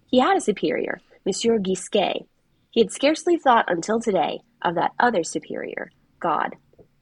He 0.07 0.19
had 0.19 0.37
a 0.37 0.41
superior, 0.41 1.01
Monsieur 1.25 1.57
Gisquet. 1.59 2.25
He 2.71 2.81
had 2.81 2.91
scarcely 2.91 3.37
thought 3.37 3.65
until 3.67 3.99
today 3.99 4.39
of 4.61 4.75
that 4.75 4.91
other 4.99 5.23
superior, 5.23 5.91
God. 6.19 6.55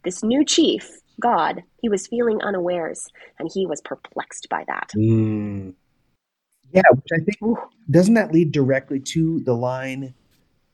This 0.04 0.24
new 0.24 0.44
chief, 0.44 0.90
God, 1.20 1.64
he 1.82 1.90
was 1.90 2.08
feeling 2.08 2.42
unawares, 2.42 3.08
and 3.38 3.50
he 3.54 3.66
was 3.66 3.82
perplexed 3.82 4.48
by 4.50 4.64
that. 4.68 4.92
Mm. 4.96 5.74
Yeah, 6.72 6.82
which 6.92 7.12
I 7.14 7.24
think 7.24 7.58
doesn't 7.90 8.14
that 8.16 8.32
lead 8.32 8.52
directly 8.52 9.00
to 9.00 9.40
the 9.42 9.56
line 9.56 10.14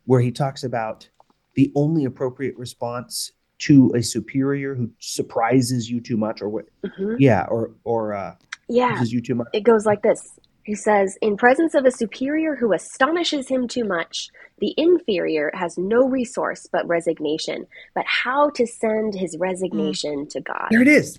where 0.06 0.22
he 0.22 0.32
talks 0.32 0.64
about 0.64 1.10
the 1.56 1.72
only 1.76 2.06
appropriate 2.06 2.58
response 2.58 3.32
to 3.58 3.92
a 3.96 4.04
superior 4.04 4.76
who 4.76 4.90
surprises 5.00 5.90
you 5.90 6.02
too 6.02 6.18
much 6.18 6.42
or 6.42 6.50
what 6.50 6.66
mm-hmm. 6.86 7.16
yeah 7.20 7.46
or 7.50 7.72
or 7.86 8.14
uh 8.14 8.36
yeah 8.68 9.02
you 9.04 9.22
too 9.22 9.36
much 9.36 9.48
it 9.54 9.62
goes 9.62 9.86
like 9.86 10.02
this 10.02 10.38
he 10.66 10.76
says 10.76 11.18
in 11.22 11.38
presence 11.38 11.74
of 11.76 11.86
a 11.86 11.92
superior 11.92 12.56
who 12.56 12.74
astonishes 12.74 13.48
him 13.48 13.68
too 13.68 13.86
much 13.86 14.30
the 14.60 14.74
inferior 14.78 15.52
has 15.54 15.78
no 15.78 16.08
resource 16.08 16.68
but 16.72 16.86
resignation 16.88 17.66
but 17.94 18.06
how 18.06 18.50
to 18.50 18.66
send 18.66 19.14
his 19.14 19.38
resignation 19.40 20.26
mm. 20.26 20.30
to 20.30 20.42
god 20.42 20.68
there 20.72 20.82
it 20.82 20.88
is 20.88 21.18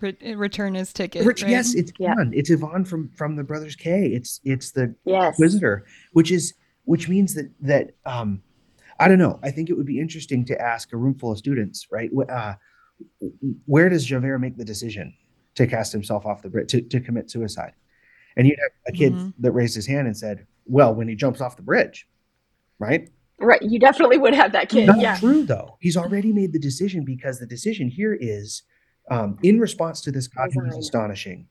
Re- 0.00 0.34
return 0.34 0.74
his 0.74 0.92
ticket 0.92 1.26
right? 1.26 1.48
yes 1.48 1.74
it's 1.74 1.92
yeah. 1.98 2.14
it's 2.32 2.50
Ivan 2.50 2.84
from 2.84 3.08
from 3.10 3.36
the 3.36 3.44
brothers 3.44 3.76
k 3.76 4.06
it's 4.06 4.40
it's 4.44 4.72
the 4.72 4.94
yes. 5.04 5.36
visitor 5.38 5.84
which 6.12 6.30
is 6.30 6.54
which 6.84 7.08
means 7.08 7.34
that 7.34 7.50
that 7.60 7.94
um 8.06 8.42
I 9.02 9.08
don't 9.08 9.18
know. 9.18 9.40
I 9.42 9.50
think 9.50 9.68
it 9.68 9.72
would 9.72 9.86
be 9.86 9.98
interesting 9.98 10.44
to 10.44 10.60
ask 10.60 10.92
a 10.92 10.96
room 10.96 11.14
full 11.18 11.32
of 11.32 11.38
students, 11.38 11.88
right? 11.90 12.08
Uh, 12.28 12.54
where 13.66 13.88
does 13.88 14.04
Javert 14.04 14.38
make 14.38 14.56
the 14.56 14.64
decision 14.64 15.12
to 15.56 15.66
cast 15.66 15.92
himself 15.92 16.24
off 16.24 16.42
the 16.42 16.48
bridge, 16.48 16.70
to, 16.70 16.82
to 16.82 17.00
commit 17.00 17.28
suicide? 17.28 17.72
And 18.36 18.46
you'd 18.46 18.58
have 18.58 18.94
a 18.94 18.96
kid 18.96 19.12
mm-hmm. 19.12 19.30
that 19.42 19.52
raised 19.52 19.74
his 19.74 19.86
hand 19.86 20.06
and 20.06 20.16
said, 20.16 20.46
well, 20.66 20.94
when 20.94 21.08
he 21.08 21.14
jumps 21.14 21.40
off 21.40 21.56
the 21.56 21.62
bridge. 21.62 22.08
right? 22.78 23.08
Right. 23.38 23.62
You 23.62 23.78
definitely 23.78 24.18
would 24.18 24.34
have 24.34 24.52
that 24.52 24.68
kid. 24.68 24.86
Not 24.86 25.00
yeah. 25.00 25.18
true 25.18 25.44
though. 25.44 25.76
He's 25.80 25.96
already 25.96 26.32
made 26.32 26.52
the 26.52 26.58
decision 26.58 27.04
because 27.04 27.40
the 27.40 27.46
decision 27.46 27.88
here 27.88 28.16
is 28.20 28.62
um, 29.10 29.38
in 29.42 29.58
response 29.58 30.00
to 30.02 30.12
this 30.12 30.28
God 30.28 30.50
who 30.54 30.64
is 30.66 30.76
astonishing. 30.76 31.48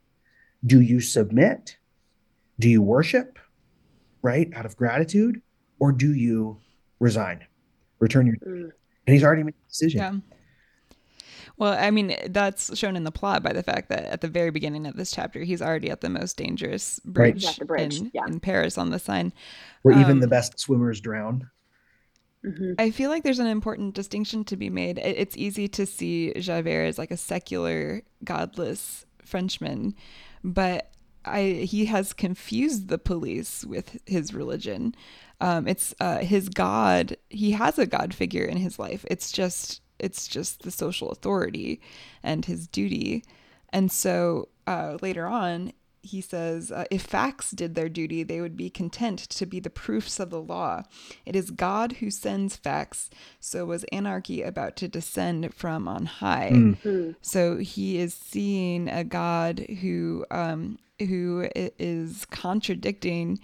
Do 0.65 0.81
you 0.81 1.01
submit? 1.01 1.77
Do 2.59 2.69
you 2.69 2.81
worship? 2.81 3.39
Right 4.21 4.49
out 4.55 4.67
of 4.67 4.77
gratitude, 4.77 5.41
or 5.79 5.91
do 5.91 6.13
you 6.13 6.59
resign, 6.99 7.43
return 7.97 8.27
your? 8.27 8.35
Mm. 8.35 8.71
And 9.07 9.13
he's 9.15 9.23
already 9.23 9.41
made 9.41 9.55
the 9.55 9.67
decision. 9.67 9.99
Yeah. 9.99 10.35
Well, 11.61 11.77
I 11.79 11.91
mean, 11.91 12.15
that's 12.29 12.75
shown 12.75 12.95
in 12.95 13.03
the 13.03 13.11
plot 13.11 13.43
by 13.43 13.53
the 13.53 13.61
fact 13.61 13.89
that 13.89 14.05
at 14.05 14.21
the 14.21 14.27
very 14.27 14.49
beginning 14.49 14.87
of 14.87 14.95
this 14.95 15.11
chapter, 15.11 15.41
he's 15.41 15.61
already 15.61 15.91
at 15.91 16.01
the 16.01 16.09
most 16.09 16.35
dangerous 16.35 16.99
bridge, 17.05 17.43
He's 17.43 17.51
at 17.51 17.59
the 17.59 17.65
bridge, 17.65 17.99
in, 17.99 18.09
yeah. 18.15 18.25
in 18.25 18.39
Paris 18.39 18.79
on 18.79 18.89
the 18.89 18.97
Seine. 18.97 19.31
Where 19.83 19.93
even 19.93 20.13
Um, 20.13 20.19
the 20.21 20.27
best 20.27 20.59
swimmers 20.59 20.99
drown. 20.99 21.51
hmm 22.43 22.73
I 22.79 22.89
feel 22.89 23.11
like 23.11 23.21
there's 23.21 23.37
an 23.37 23.45
important 23.45 23.93
distinction 23.93 24.43
to 24.45 24.57
be 24.57 24.71
made. 24.71 24.97
It's 24.97 25.37
easy 25.37 25.67
to 25.67 25.85
see 25.85 26.33
Javert 26.33 26.85
as 26.85 26.97
like 26.97 27.11
a 27.11 27.15
secular, 27.17 28.01
godless 28.23 29.05
Frenchman, 29.23 29.93
but 30.43 30.89
I 31.25 31.41
he 31.69 31.85
has 31.85 32.11
confused 32.11 32.87
the 32.87 32.97
police 32.97 33.63
with 33.63 33.99
his 34.07 34.33
religion. 34.33 34.95
Um, 35.39 35.67
it's 35.67 35.93
uh, 35.99 36.17
his 36.19 36.49
god. 36.49 37.17
He 37.29 37.51
has 37.51 37.77
a 37.77 37.85
god 37.85 38.15
figure 38.15 38.45
in 38.45 38.57
his 38.57 38.79
life. 38.79 39.05
It's 39.11 39.31
just 39.31 39.81
it's 40.01 40.27
just 40.27 40.63
the 40.63 40.71
social 40.71 41.09
authority 41.09 41.79
and 42.23 42.45
his 42.45 42.67
duty. 42.67 43.23
And 43.69 43.91
so 43.91 44.49
uh, 44.67 44.97
later 45.01 45.27
on, 45.27 45.73
he 46.03 46.19
says, 46.19 46.71
uh, 46.71 46.85
if 46.89 47.03
facts 47.03 47.51
did 47.51 47.75
their 47.75 47.89
duty, 47.89 48.23
they 48.23 48.41
would 48.41 48.57
be 48.57 48.69
content 48.69 49.19
to 49.19 49.45
be 49.45 49.59
the 49.59 49.69
proofs 49.69 50.19
of 50.19 50.31
the 50.31 50.41
law. 50.41 50.83
It 51.25 51.35
is 51.35 51.51
God 51.51 51.93
who 51.93 52.09
sends 52.09 52.55
facts. 52.55 53.09
So 53.39 53.65
was 53.65 53.85
anarchy 53.91 54.41
about 54.41 54.75
to 54.77 54.87
descend 54.87 55.53
from 55.53 55.87
on 55.87 56.07
high. 56.07 56.51
Mm. 56.53 56.77
Hmm. 56.81 57.11
So 57.21 57.57
he 57.57 57.99
is 57.99 58.13
seeing 58.15 58.89
a 58.89 59.03
God 59.03 59.59
who 59.81 60.25
um, 60.31 60.79
who 60.99 61.47
is 61.55 62.25
contradicting 62.25 63.39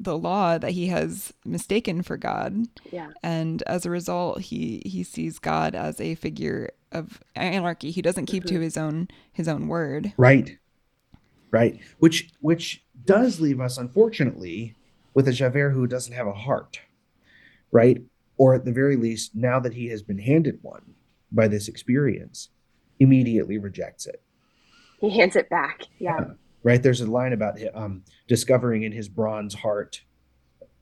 the 0.00 0.16
law 0.16 0.58
that 0.58 0.72
he 0.72 0.86
has 0.88 1.32
mistaken 1.44 2.02
for 2.02 2.16
God 2.16 2.66
Yeah. 2.90 3.10
and 3.22 3.62
as 3.62 3.84
a 3.84 3.90
result 3.90 4.40
he 4.42 4.82
he 4.86 5.02
sees 5.02 5.38
god 5.38 5.74
as 5.74 6.00
a 6.00 6.14
figure 6.14 6.70
of 6.92 7.20
anarchy 7.34 7.90
he 7.90 8.00
doesn't 8.00 8.26
keep 8.26 8.44
to 8.44 8.54
mm-hmm. 8.54 8.62
his 8.62 8.76
own 8.76 9.08
his 9.32 9.48
own 9.48 9.66
word 9.66 10.12
Right. 10.16 10.58
Right. 11.50 11.80
Which 11.98 12.30
which 12.40 12.84
does 13.04 13.40
leave 13.40 13.60
us, 13.60 13.78
unfortunately, 13.78 14.74
with 15.14 15.26
a 15.28 15.32
Javert 15.32 15.70
who 15.70 15.86
doesn't 15.86 16.12
have 16.12 16.26
a 16.26 16.32
heart. 16.32 16.80
Right? 17.72 18.02
Or 18.36 18.54
at 18.54 18.64
the 18.64 18.72
very 18.72 18.96
least, 18.96 19.34
now 19.34 19.58
that 19.60 19.74
he 19.74 19.88
has 19.88 20.02
been 20.02 20.18
handed 20.18 20.58
one 20.62 20.94
by 21.32 21.48
this 21.48 21.68
experience, 21.68 22.50
immediately 23.00 23.58
rejects 23.58 24.06
it. 24.06 24.22
He 25.00 25.10
hands 25.10 25.36
it 25.36 25.48
back. 25.50 25.82
Yeah. 25.98 26.32
Right? 26.62 26.82
There's 26.82 27.00
a 27.00 27.10
line 27.10 27.32
about 27.32 27.58
um, 27.74 28.02
discovering 28.26 28.82
in 28.82 28.92
his 28.92 29.08
bronze 29.08 29.54
heart, 29.54 30.02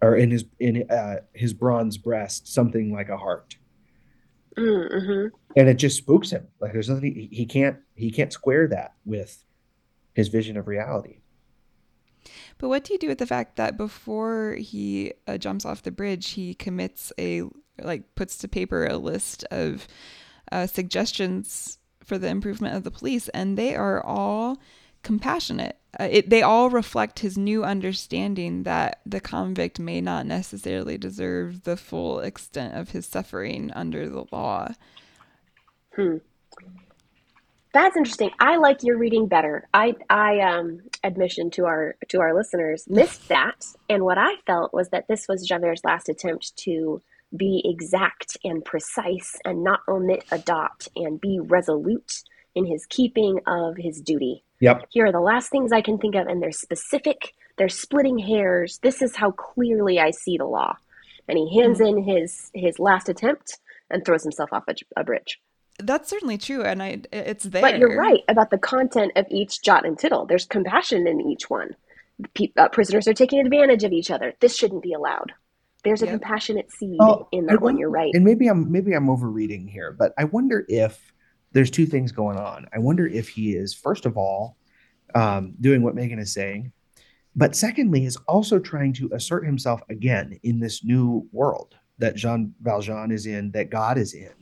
or 0.00 0.16
in 0.16 0.30
his 0.30 0.44
in 0.58 0.90
uh, 0.90 1.16
his 1.34 1.52
bronze 1.52 1.98
breast, 1.98 2.48
something 2.48 2.92
like 2.92 3.08
a 3.08 3.16
heart, 3.16 3.56
Mm-hmm. 4.56 5.26
and 5.54 5.68
it 5.68 5.74
just 5.74 5.98
spooks 5.98 6.30
him. 6.30 6.46
Like 6.60 6.72
there's 6.72 6.88
nothing 6.88 7.14
he, 7.14 7.28
he 7.30 7.44
can't 7.46 7.76
he 7.94 8.10
can't 8.10 8.32
square 8.32 8.66
that 8.68 8.94
with 9.04 9.44
his 10.14 10.28
vision 10.28 10.56
of 10.56 10.66
reality. 10.66 11.18
but 12.56 12.68
what 12.70 12.82
do 12.84 12.94
you 12.94 12.98
do 12.98 13.08
with 13.08 13.18
the 13.18 13.26
fact 13.26 13.56
that 13.56 13.76
before 13.76 14.54
he 14.58 15.12
uh, 15.26 15.36
jumps 15.36 15.66
off 15.66 15.82
the 15.82 15.90
bridge 15.90 16.28
he 16.30 16.54
commits 16.54 17.12
a 17.18 17.42
like 17.82 18.14
puts 18.14 18.38
to 18.38 18.48
paper 18.48 18.86
a 18.86 18.96
list 18.96 19.44
of 19.50 19.86
uh, 20.52 20.66
suggestions 20.66 21.76
for 22.02 22.16
the 22.16 22.28
improvement 22.28 22.74
of 22.74 22.82
the 22.82 22.90
police 22.90 23.28
and 23.28 23.58
they 23.58 23.76
are 23.76 24.02
all 24.02 24.56
compassionate 25.06 25.78
uh, 25.98 26.08
it, 26.10 26.28
they 26.28 26.42
all 26.42 26.68
reflect 26.68 27.20
his 27.20 27.38
new 27.38 27.64
understanding 27.64 28.64
that 28.64 29.00
the 29.06 29.20
convict 29.20 29.80
may 29.80 30.00
not 30.00 30.26
necessarily 30.26 30.98
deserve 30.98 31.62
the 31.62 31.76
full 31.76 32.20
extent 32.20 32.74
of 32.74 32.90
his 32.90 33.06
suffering 33.06 33.70
under 33.74 34.08
the 34.08 34.24
law 34.32 34.68
Hmm. 35.96 36.18
That's 37.72 37.96
interesting. 37.96 38.30
I 38.38 38.56
like 38.56 38.82
your 38.82 38.98
reading 38.98 39.28
better. 39.28 39.68
I 39.74 39.94
I 40.08 40.40
um 40.40 40.80
admission 41.02 41.50
to 41.52 41.66
our 41.66 41.96
to 42.08 42.20
our 42.20 42.34
listeners 42.34 42.84
missed 42.88 43.28
that, 43.28 43.66
and 43.88 44.04
what 44.04 44.18
I 44.18 44.36
felt 44.46 44.72
was 44.72 44.90
that 44.90 45.08
this 45.08 45.26
was 45.28 45.46
Javert's 45.46 45.84
last 45.84 46.08
attempt 46.08 46.56
to 46.58 47.02
be 47.36 47.62
exact 47.64 48.38
and 48.44 48.64
precise 48.64 49.36
and 49.44 49.64
not 49.64 49.80
omit 49.88 50.24
a 50.30 50.38
dot 50.38 50.86
and 50.96 51.20
be 51.20 51.40
resolute 51.40 52.22
in 52.54 52.64
his 52.64 52.86
keeping 52.86 53.40
of 53.46 53.76
his 53.76 54.00
duty. 54.00 54.45
Yep. 54.60 54.86
Here 54.90 55.06
are 55.06 55.12
the 55.12 55.20
last 55.20 55.50
things 55.50 55.72
I 55.72 55.82
can 55.82 55.98
think 55.98 56.14
of, 56.14 56.26
and 56.26 56.42
they're 56.42 56.52
specific. 56.52 57.34
They're 57.58 57.68
splitting 57.68 58.18
hairs. 58.18 58.78
This 58.82 59.02
is 59.02 59.16
how 59.16 59.30
clearly 59.32 59.98
I 60.00 60.10
see 60.10 60.36
the 60.38 60.44
law. 60.46 60.76
And 61.28 61.36
he 61.38 61.58
hands 61.60 61.80
in 61.80 62.02
his 62.02 62.50
his 62.54 62.78
last 62.78 63.08
attempt 63.08 63.58
and 63.90 64.04
throws 64.04 64.22
himself 64.22 64.52
off 64.52 64.64
a, 64.68 64.74
a 64.96 65.04
bridge. 65.04 65.40
That's 65.78 66.08
certainly 66.08 66.38
true, 66.38 66.62
and 66.62 66.82
I 66.82 67.02
it's 67.12 67.44
there. 67.44 67.62
But 67.62 67.78
you're 67.78 67.98
right 67.98 68.22
about 68.28 68.50
the 68.50 68.58
content 68.58 69.12
of 69.16 69.26
each 69.30 69.60
jot 69.62 69.84
and 69.84 69.98
tittle. 69.98 70.24
There's 70.24 70.46
compassion 70.46 71.06
in 71.06 71.20
each 71.20 71.50
one. 71.50 71.74
Pe- 72.34 72.52
uh, 72.56 72.68
prisoners 72.68 73.06
are 73.08 73.12
taking 73.12 73.40
advantage 73.40 73.84
of 73.84 73.92
each 73.92 74.10
other. 74.10 74.32
This 74.40 74.56
shouldn't 74.56 74.82
be 74.82 74.94
allowed. 74.94 75.32
There's 75.84 76.00
a 76.02 76.06
Yep. 76.06 76.12
compassionate 76.14 76.72
seed 76.72 76.96
Oh, 77.00 77.28
in 77.30 77.48
I 77.50 77.52
that 77.54 77.60
one. 77.62 77.76
You're 77.76 77.90
right. 77.90 78.10
And 78.14 78.24
maybe 78.24 78.46
I'm 78.48 78.72
maybe 78.72 78.92
I'm 78.94 79.10
overreading 79.10 79.66
here, 79.68 79.92
but 79.92 80.14
I 80.16 80.24
wonder 80.24 80.64
if 80.68 81.12
there's 81.56 81.70
two 81.70 81.86
things 81.86 82.12
going 82.12 82.36
on. 82.36 82.66
I 82.74 82.78
wonder 82.78 83.06
if 83.06 83.30
he 83.30 83.56
is 83.56 83.72
first 83.72 84.04
of 84.04 84.18
all 84.18 84.58
um, 85.14 85.54
doing 85.58 85.80
what 85.82 85.94
Megan 85.94 86.18
is 86.18 86.30
saying, 86.30 86.70
but 87.34 87.56
secondly 87.56 88.04
is 88.04 88.18
also 88.28 88.58
trying 88.58 88.92
to 88.92 89.08
assert 89.14 89.46
himself 89.46 89.80
again 89.88 90.38
in 90.42 90.60
this 90.60 90.84
new 90.84 91.26
world 91.32 91.74
that 91.96 92.14
Jean 92.14 92.54
Valjean 92.60 93.10
is 93.10 93.24
in, 93.24 93.50
that 93.52 93.70
God 93.70 93.96
is 93.96 94.12
in, 94.12 94.34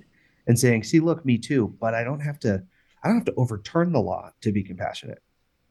and 0.49 0.59
saying, 0.59 0.83
"See, 0.83 0.99
look, 0.99 1.25
me 1.25 1.39
too, 1.39 1.77
but 1.81 1.95
I 1.95 2.03
don't 2.03 2.19
have 2.19 2.41
to. 2.41 2.65
I 3.05 3.07
don't 3.07 3.19
have 3.19 3.27
to 3.27 3.35
overturn 3.37 3.93
the 3.93 4.01
law 4.01 4.33
to 4.41 4.51
be 4.51 4.65
compassionate. 4.65 5.23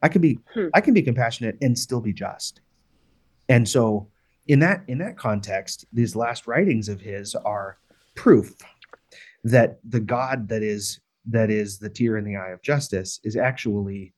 I 0.02 0.08
can 0.08 0.22
be 0.22 0.38
Hmm. 0.54 0.68
I 0.72 0.80
can 0.80 0.94
be 0.94 1.02
compassionate 1.02 1.58
and 1.60 1.78
still 1.78 2.00
be 2.00 2.14
just." 2.14 2.62
And 3.50 3.68
so 3.68 4.08
in 4.46 4.60
that 4.60 4.82
in 4.88 4.96
that 4.96 5.18
context, 5.18 5.84
these 5.92 6.16
last 6.16 6.46
writings 6.46 6.88
of 6.88 7.02
his 7.02 7.34
are 7.34 7.76
proof 8.14 8.56
that 9.42 9.78
the 9.84 10.00
God 10.00 10.48
that 10.48 10.62
is 10.62 11.00
that 11.26 11.50
is 11.50 11.78
the 11.78 11.88
tear 11.88 12.16
in 12.16 12.24
the 12.24 12.36
eye 12.36 12.50
of 12.50 12.62
justice 12.62 13.20
is 13.24 13.36
actually 13.36 14.12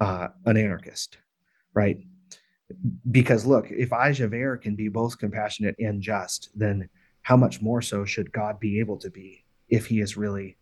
uh, 0.00 0.28
an 0.46 0.56
anarchist, 0.56 1.18
right? 1.74 1.98
Because 3.10 3.44
look, 3.44 3.66
if 3.70 3.92
I 3.92 4.12
Javert 4.12 4.58
can 4.58 4.76
be 4.76 4.88
both 4.88 5.18
compassionate 5.18 5.74
and 5.78 6.00
just, 6.00 6.50
then 6.54 6.88
how 7.22 7.36
much 7.36 7.60
more 7.60 7.82
so 7.82 8.04
should 8.04 8.32
God 8.32 8.58
be 8.60 8.80
able 8.80 8.96
to 8.98 9.10
be 9.10 9.44
if 9.68 9.86
he 9.86 10.00
is 10.00 10.16
really 10.16 10.56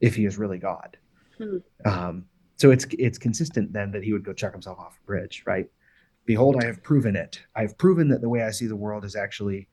if 0.00 0.16
he 0.16 0.26
is 0.26 0.36
really 0.36 0.58
God? 0.58 0.98
Hmm. 1.38 1.58
Um, 1.84 2.24
so 2.56 2.70
it's 2.70 2.86
it's 2.98 3.18
consistent 3.18 3.72
then 3.72 3.90
that 3.92 4.02
he 4.02 4.12
would 4.12 4.24
go 4.24 4.32
chuck 4.32 4.52
himself 4.52 4.78
off 4.78 4.98
a 5.02 5.06
bridge, 5.06 5.42
right? 5.46 5.66
Behold, 6.26 6.56
I 6.62 6.66
have 6.66 6.82
proven 6.82 7.16
it. 7.16 7.40
I've 7.54 7.76
proven 7.78 8.08
that 8.08 8.20
the 8.20 8.28
way 8.28 8.42
I 8.42 8.50
see 8.50 8.66
the 8.66 8.76
world 8.76 9.04
is 9.04 9.16
actually 9.16 9.68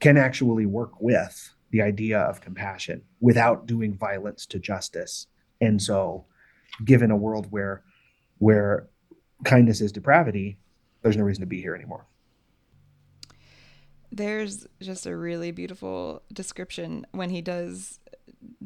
can 0.00 0.16
actually 0.16 0.66
work 0.66 1.00
with 1.00 1.54
the 1.70 1.82
idea 1.82 2.18
of 2.20 2.40
compassion 2.40 3.02
without 3.20 3.66
doing 3.66 3.94
violence 3.96 4.46
to 4.46 4.58
justice. 4.58 5.26
And 5.60 5.80
so, 5.82 6.26
given 6.84 7.10
a 7.10 7.16
world 7.16 7.46
where 7.50 7.82
where 8.38 8.88
kindness 9.44 9.80
is 9.80 9.92
depravity, 9.92 10.58
there's 11.02 11.16
no 11.16 11.24
reason 11.24 11.40
to 11.42 11.46
be 11.46 11.60
here 11.60 11.74
anymore. 11.74 12.06
There's 14.10 14.66
just 14.80 15.06
a 15.06 15.16
really 15.16 15.50
beautiful 15.50 16.22
description 16.32 17.06
when 17.12 17.30
he 17.30 17.42
does 17.42 17.98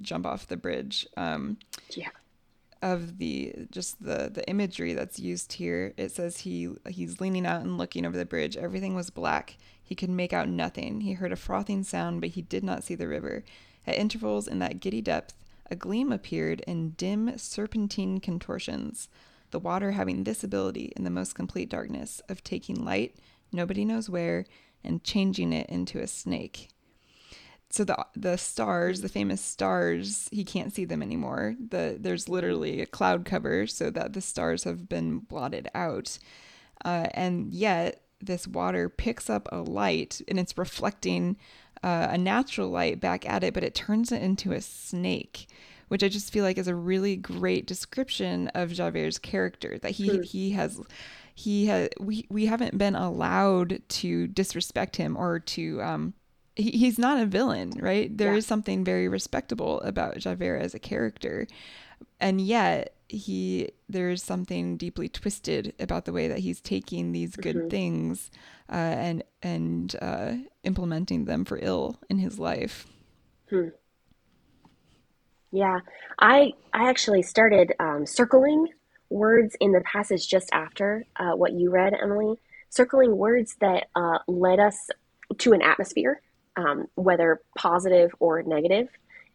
jump 0.02 0.26
off 0.26 0.46
the 0.46 0.56
bridge. 0.56 1.06
Um, 1.16 1.58
Yeah. 1.94 2.10
Of 2.80 3.18
the 3.18 3.54
just 3.72 4.00
the 4.00 4.30
the 4.32 4.48
imagery 4.48 4.94
that's 4.94 5.18
used 5.18 5.54
here, 5.54 5.94
it 5.96 6.12
says 6.12 6.38
he 6.38 6.68
he's 6.88 7.20
leaning 7.20 7.44
out 7.44 7.62
and 7.62 7.76
looking 7.76 8.06
over 8.06 8.16
the 8.16 8.24
bridge. 8.24 8.56
Everything 8.56 8.94
was 8.94 9.10
black. 9.10 9.56
He 9.88 9.94
could 9.94 10.10
make 10.10 10.34
out 10.34 10.50
nothing. 10.50 11.00
He 11.00 11.14
heard 11.14 11.32
a 11.32 11.36
frothing 11.36 11.82
sound, 11.82 12.20
but 12.20 12.30
he 12.30 12.42
did 12.42 12.62
not 12.62 12.84
see 12.84 12.94
the 12.94 13.08
river. 13.08 13.42
At 13.86 13.96
intervals 13.96 14.46
in 14.46 14.58
that 14.58 14.80
giddy 14.80 15.00
depth, 15.00 15.32
a 15.70 15.76
gleam 15.76 16.12
appeared 16.12 16.60
in 16.66 16.90
dim 16.90 17.38
serpentine 17.38 18.20
contortions. 18.20 19.08
The 19.50 19.58
water 19.58 19.92
having 19.92 20.24
this 20.24 20.44
ability 20.44 20.92
in 20.94 21.04
the 21.04 21.10
most 21.10 21.34
complete 21.34 21.70
darkness 21.70 22.20
of 22.28 22.44
taking 22.44 22.84
light, 22.84 23.16
nobody 23.50 23.86
knows 23.86 24.10
where, 24.10 24.44
and 24.84 25.02
changing 25.02 25.54
it 25.54 25.70
into 25.70 26.00
a 26.00 26.06
snake. 26.06 26.68
So 27.70 27.84
the 27.84 28.04
the 28.14 28.36
stars, 28.36 29.00
the 29.00 29.08
famous 29.08 29.40
stars, 29.40 30.28
he 30.30 30.44
can't 30.44 30.74
see 30.74 30.84
them 30.84 31.02
anymore. 31.02 31.56
The 31.58 31.96
there's 31.98 32.28
literally 32.28 32.82
a 32.82 32.86
cloud 32.86 33.24
cover 33.24 33.66
so 33.66 33.88
that 33.88 34.12
the 34.12 34.20
stars 34.20 34.64
have 34.64 34.86
been 34.86 35.20
blotted 35.20 35.70
out. 35.74 36.18
Uh, 36.84 37.08
and 37.14 37.54
yet 37.54 38.02
this 38.20 38.46
water 38.46 38.88
picks 38.88 39.30
up 39.30 39.48
a 39.52 39.58
light 39.58 40.20
and 40.28 40.38
it's 40.38 40.58
reflecting 40.58 41.36
uh, 41.82 42.08
a 42.10 42.18
natural 42.18 42.68
light 42.68 43.00
back 43.00 43.28
at 43.28 43.44
it, 43.44 43.54
but 43.54 43.64
it 43.64 43.74
turns 43.74 44.12
it 44.12 44.22
into 44.22 44.52
a 44.52 44.60
snake, 44.60 45.48
which 45.88 46.02
I 46.02 46.08
just 46.08 46.32
feel 46.32 46.44
like 46.44 46.58
is 46.58 46.68
a 46.68 46.74
really 46.74 47.16
great 47.16 47.66
description 47.66 48.48
of 48.48 48.72
Javert's 48.72 49.18
character. 49.18 49.78
That 49.78 49.92
he 49.92 50.10
mm. 50.10 50.24
he 50.24 50.50
has 50.50 50.80
he 51.34 51.66
has 51.66 51.88
we 52.00 52.26
we 52.28 52.46
haven't 52.46 52.78
been 52.78 52.96
allowed 52.96 53.80
to 53.88 54.26
disrespect 54.26 54.96
him 54.96 55.16
or 55.16 55.38
to 55.38 55.80
um 55.82 56.14
he, 56.56 56.72
he's 56.72 56.98
not 56.98 57.22
a 57.22 57.26
villain, 57.26 57.72
right? 57.78 58.14
There 58.16 58.32
yeah. 58.32 58.38
is 58.38 58.46
something 58.46 58.84
very 58.84 59.08
respectable 59.08 59.80
about 59.82 60.18
Javert 60.18 60.58
as 60.58 60.74
a 60.74 60.80
character, 60.80 61.46
and 62.20 62.40
yet 62.40 62.97
he 63.08 63.70
there's 63.88 64.22
something 64.22 64.76
deeply 64.76 65.08
twisted 65.08 65.74
about 65.80 66.04
the 66.04 66.12
way 66.12 66.28
that 66.28 66.40
he's 66.40 66.60
taking 66.60 67.12
these 67.12 67.36
good 67.36 67.56
mm-hmm. 67.56 67.68
things 67.68 68.30
uh, 68.70 68.74
and 68.74 69.22
and 69.42 69.96
uh, 70.02 70.34
implementing 70.62 71.24
them 71.24 71.44
for 71.44 71.58
ill 71.60 71.96
in 72.10 72.18
his 72.18 72.38
life. 72.38 72.86
Hmm. 73.48 73.68
Yeah, 75.50 75.80
I 76.18 76.52
I 76.74 76.90
actually 76.90 77.22
started 77.22 77.72
um, 77.80 78.04
circling 78.04 78.68
words 79.08 79.56
in 79.58 79.72
the 79.72 79.80
passage 79.80 80.28
just 80.28 80.50
after 80.52 81.06
uh, 81.16 81.32
what 81.32 81.52
you 81.52 81.70
read, 81.70 81.94
Emily. 82.00 82.38
Circling 82.68 83.16
words 83.16 83.56
that 83.62 83.88
uh, 83.96 84.18
led 84.26 84.60
us 84.60 84.90
to 85.38 85.54
an 85.54 85.62
atmosphere, 85.62 86.20
um, 86.56 86.86
whether 86.96 87.40
positive 87.56 88.14
or 88.20 88.42
negative, 88.42 88.88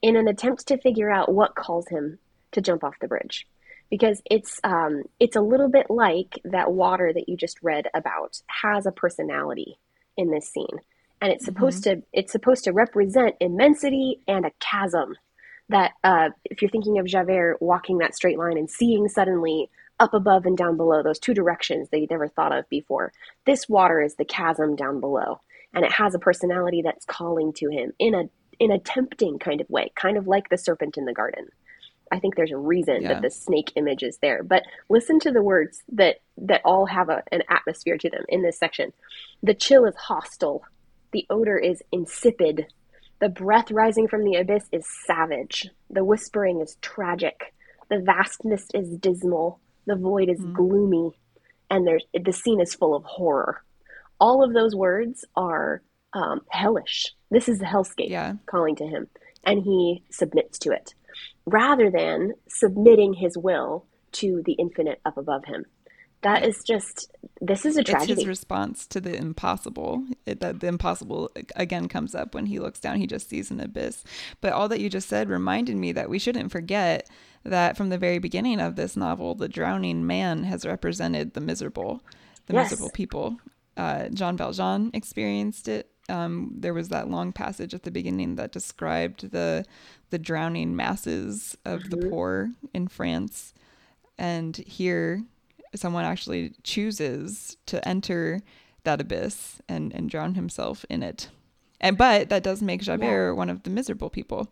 in 0.04 0.16
an 0.16 0.28
attempt 0.28 0.68
to 0.68 0.78
figure 0.78 1.10
out 1.10 1.34
what 1.34 1.56
calls 1.56 1.88
him 1.88 2.20
to 2.52 2.62
jump 2.62 2.84
off 2.84 2.94
the 3.02 3.08
bridge 3.08 3.48
because 3.93 4.23
it's 4.25 4.60
um, 4.63 5.03
it's 5.19 5.36
a 5.36 5.41
little 5.41 5.69
bit 5.69 5.86
like 5.88 6.39
that 6.45 6.71
water 6.71 7.13
that 7.13 7.29
you 7.29 7.38
just 7.38 7.62
read 7.62 7.86
about 7.93 8.41
has 8.47 8.88
a 8.88 8.91
personality 8.91 9.77
in 10.17 10.32
this 10.32 10.51
scene, 10.51 10.79
and 11.21 11.32
it's 11.32 11.45
supposed 11.45 11.84
mm-hmm. 11.84 11.99
to 11.99 12.06
it's 12.12 12.32
supposed 12.32 12.63
to 12.63 12.71
represent 12.71 13.36
immensity 13.39 14.19
and 14.27 14.47
a 14.47 14.51
chasm. 14.60 15.13
That 15.69 15.91
uh, 16.03 16.29
if 16.45 16.60
you're 16.60 16.71
thinking 16.71 16.97
of 16.97 17.06
Javert 17.06 17.62
walking 17.62 17.99
that 17.99 18.15
straight 18.15 18.39
line 18.39 18.58
and 18.58 18.67
seeing 18.67 19.08
suddenly 19.08 19.69
up 19.99 20.15
above 20.15 20.47
and 20.47 20.58
down 20.58 20.75
below 20.75 21.03
those 21.03 21.19
two 21.19 21.36
directions 21.36 21.89
that 21.89 21.99
he'd 21.99 22.10
never 22.10 22.27
thought 22.27 22.51
of 22.51 22.67
before, 22.69 23.13
this 23.45 23.69
water 23.69 24.01
is 24.01 24.15
the 24.15 24.25
chasm 24.25 24.75
down 24.75 25.01
below, 25.01 25.39
and 25.71 25.86
it 25.86 25.91
has 25.91 26.15
a 26.15 26.19
personality 26.19 26.82
that's 26.82 27.06
calling 27.06 27.53
to 27.53 27.69
him 27.69 27.93
in 27.99 28.15
a 28.15 28.23
in 28.60 28.71
a 28.71 28.79
tempting 28.79 29.38
kind 29.38 29.62
of 29.62 29.69
way, 29.69 29.91
kind 29.93 30.17
of 30.17 30.25
like 30.25 30.49
the 30.49 30.58
serpent 30.58 30.97
in 30.97 31.06
the 31.06 31.13
garden. 31.13 31.45
I 32.12 32.20
think 32.20 32.36
there's 32.36 32.52
a 32.52 32.58
reason 32.58 33.02
yeah. 33.02 33.13
that 33.13 33.22
the 33.22 33.30
snake 33.30 33.72
image 33.76 34.04
is 34.04 34.18
there. 34.18 34.44
But 34.44 34.63
listen 34.89 35.20
to 35.22 35.32
the 35.32 35.42
words 35.42 35.84
that 35.94 36.18
that 36.38 36.62
all 36.66 36.86
have 36.86 37.10
a, 37.10 37.24
an 37.32 37.44
atmosphere 37.50 37.98
to 37.98 38.10
them 38.10 38.24
in 38.30 38.44
this 38.44 38.58
section. 38.58 38.94
The 39.42 39.54
chill 39.54 39.86
is 39.86 39.96
hostile. 39.96 40.63
The 41.12 41.26
odor 41.30 41.58
is 41.58 41.82
insipid. 41.92 42.68
The 43.20 43.30
breath 43.30 43.72
rising 43.72 44.08
from 44.08 44.24
the 44.24 44.36
abyss 44.36 44.66
is 44.72 44.86
savage. 45.06 45.70
The 45.89 46.04
whispering 46.04 46.62
is 46.62 46.78
tragic. 46.82 47.54
The 47.89 48.00
vastness 48.00 48.68
is 48.74 48.98
dismal. 48.98 49.60
The 49.86 49.96
void 49.96 50.30
is 50.30 50.39
mm. 50.39 50.54
gloomy. 50.54 51.12
And 51.70 51.88
there's 51.88 52.06
the 52.13 52.34
scene 52.34 52.60
is 52.60 52.76
full 52.76 52.96
of 52.96 53.04
horror. 53.04 53.63
All 54.20 54.44
of 54.44 54.54
those 54.54 54.76
words 54.76 55.26
are 55.36 55.82
um, 56.13 56.42
hellish. 56.50 57.13
This 57.32 57.50
is 57.50 57.60
the 57.60 57.66
hellscape 57.66 58.10
yeah. 58.10 58.34
calling 58.46 58.76
to 58.76 58.86
him, 58.86 59.08
and 59.44 59.63
he 59.63 60.04
submits 60.12 60.60
to 60.60 60.72
it 60.72 60.94
rather 61.45 61.89
than 61.89 62.34
submitting 62.47 63.13
his 63.13 63.38
will 63.38 63.86
to 64.13 64.41
the 64.45 64.53
infinite 64.53 65.01
up 65.06 65.17
above 65.17 65.45
him. 65.45 65.65
That 66.21 66.45
is 66.45 66.63
just 66.65 67.12
this 67.41 67.65
is 67.65 67.75
a 67.75 67.84
tragedy. 67.84 68.13
It's 68.13 68.21
his 68.21 68.27
response 68.27 68.88
to 68.88 69.01
the 69.01 69.13
impossible. 69.13 70.06
It, 70.25 70.39
that 70.39 70.62
the 70.62 70.67
impossible 70.67 71.29
again 71.58 71.89
comes 71.89 72.15
up 72.15 72.34
when 72.34 72.45
he 72.45 72.60
looks 72.60 72.79
down. 72.79 72.97
He 72.97 73.08
just 73.08 73.29
sees 73.29 73.51
an 73.51 73.60
abyss. 73.60 74.06
But 74.39 74.53
all 74.53 74.69
that 74.69 74.79
you 74.79 74.89
just 74.89 75.10
said 75.10 75.29
reminded 75.29 75.75
me 75.75 75.91
that 75.91 76.10
we 76.10 76.19
shouldn't 76.19 76.51
forget 76.51 77.10
that 77.43 77.75
from 77.75 77.89
the 77.89 77.97
very 77.97 78.19
beginning 78.19 78.62
of 78.62 78.77
this 78.77 78.95
novel, 78.95 79.36
the 79.36 79.49
drowning 79.49 80.08
man 80.08 80.45
has 80.45 80.65
represented 80.65 81.34
the 81.34 81.41
miserable, 81.41 82.01
the 82.45 82.53
yes. 82.53 82.71
miserable 82.71 82.91
people. 82.91 83.38
Uh, 83.75 84.08
Jean 84.10 84.38
Valjean 84.38 84.91
experienced 84.93 85.67
it 85.67 85.89
um, 86.10 86.54
there 86.56 86.74
was 86.74 86.89
that 86.89 87.10
long 87.10 87.32
passage 87.32 87.74
at 87.74 87.84
the 87.84 87.92
beginning 87.92 88.36
that 88.36 88.52
described 88.52 89.32
the 89.32 89.66
the 90.10 90.20
drowning 90.20 90.76
masses 90.76 91.58
of 91.66 91.82
mm-hmm. 91.82 91.89
the 91.89 92.10
poor 92.10 92.52
in 92.74 92.88
France, 92.88 93.54
and 94.18 94.58
here 94.58 95.24
someone 95.76 96.06
actually 96.06 96.54
chooses 96.63 97.58
to 97.66 97.86
enter 97.88 98.42
that 98.84 99.02
abyss 99.02 99.62
and 99.68 99.94
and 99.94 100.10
drown 100.10 100.36
himself 100.36 100.86
in 100.89 101.04
it. 101.04 101.30
And 101.80 101.98
but 101.98 102.30
that 102.30 102.44
does 102.44 102.62
make 102.62 102.82
Javert 102.82 103.32
yeah. 103.32 103.32
one 103.32 103.50
of 103.50 103.63
the 103.63 103.70
miserable 103.70 104.10
people. 104.10 104.50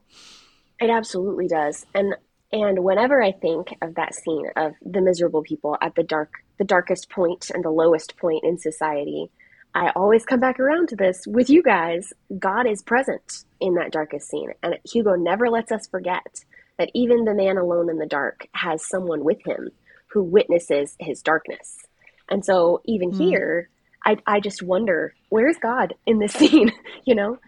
It 0.80 0.90
absolutely 0.90 1.48
does. 1.48 1.86
And 1.94 2.16
and 2.52 2.84
whenever 2.84 3.22
I 3.22 3.32
think 3.32 3.76
of 3.82 3.96
that 3.96 4.14
scene 4.14 4.48
of 4.56 4.74
the 4.82 5.02
miserable 5.02 5.42
people 5.42 5.78
at 5.82 5.96
the 5.96 6.04
dark 6.04 6.32
the 6.58 6.66
darkest 6.66 7.10
point 7.10 7.50
and 7.54 7.64
the 7.64 7.70
lowest 7.70 8.18
point 8.18 8.44
in 8.44 8.58
society, 8.58 9.32
I 9.74 9.92
always 9.96 10.26
come 10.26 10.40
back 10.40 10.60
around 10.60 10.90
to 10.90 10.96
this 10.96 11.26
with 11.26 11.50
you 11.50 11.64
guys. 11.64 12.14
God 12.38 12.68
is 12.68 12.82
present 12.82 13.46
in 13.60 13.76
that 13.76 13.92
darkest 13.92 14.30
scene. 14.30 14.52
And 14.62 14.78
Hugo 14.84 15.16
never 15.16 15.50
lets 15.50 15.72
us 15.72 15.88
forget 15.88 16.44
that 16.78 16.92
even 16.94 17.26
the 17.26 17.34
man 17.34 17.58
alone 17.58 17.90
in 17.90 17.98
the 17.98 18.06
dark 18.06 18.48
has 18.54 18.86
someone 18.86 19.24
with 19.24 19.46
him 19.46 19.70
who 20.08 20.24
witnesses 20.24 20.96
his 21.00 21.22
darkness. 21.22 21.86
And 22.30 22.44
so 22.44 22.82
even 22.86 23.12
mm. 23.12 23.18
here, 23.18 23.70
I, 24.06 24.18
I 24.26 24.40
just 24.40 24.62
wonder 24.62 25.14
where's 25.30 25.58
God 25.58 25.94
in 26.06 26.20
this 26.20 26.34
scene? 26.42 26.72
you 27.06 27.16
know, 27.16 27.40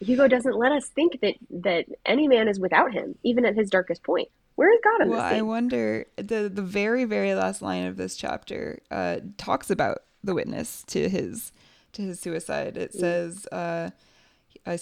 Hugo 0.00 0.28
doesn't 0.28 0.56
let 0.56 0.72
us 0.72 0.88
think 0.88 1.20
that 1.22 1.34
that 1.50 1.86
any 2.04 2.28
man 2.28 2.48
is 2.48 2.60
without 2.60 2.92
him, 2.92 3.16
even 3.24 3.44
at 3.44 3.56
his 3.56 3.70
darkest 3.70 4.02
point. 4.04 4.28
Where 4.54 4.72
is 4.72 4.80
God 4.82 5.02
in 5.02 5.10
well, 5.10 5.18
this? 5.18 5.32
Well, 5.32 5.38
I 5.38 5.42
wonder 5.42 6.06
the 6.16 6.50
the 6.52 6.62
very 6.62 7.04
very 7.04 7.34
last 7.34 7.62
line 7.62 7.86
of 7.86 7.96
this 7.96 8.16
chapter 8.16 8.80
uh, 8.90 9.18
talks 9.36 9.70
about 9.70 10.04
the 10.22 10.34
witness 10.34 10.82
to 10.88 11.08
his 11.08 11.52
to 11.96 12.02
his 12.02 12.20
suicide. 12.20 12.76
It 12.76 12.92
says, 12.94 13.46
uh, 13.46 13.90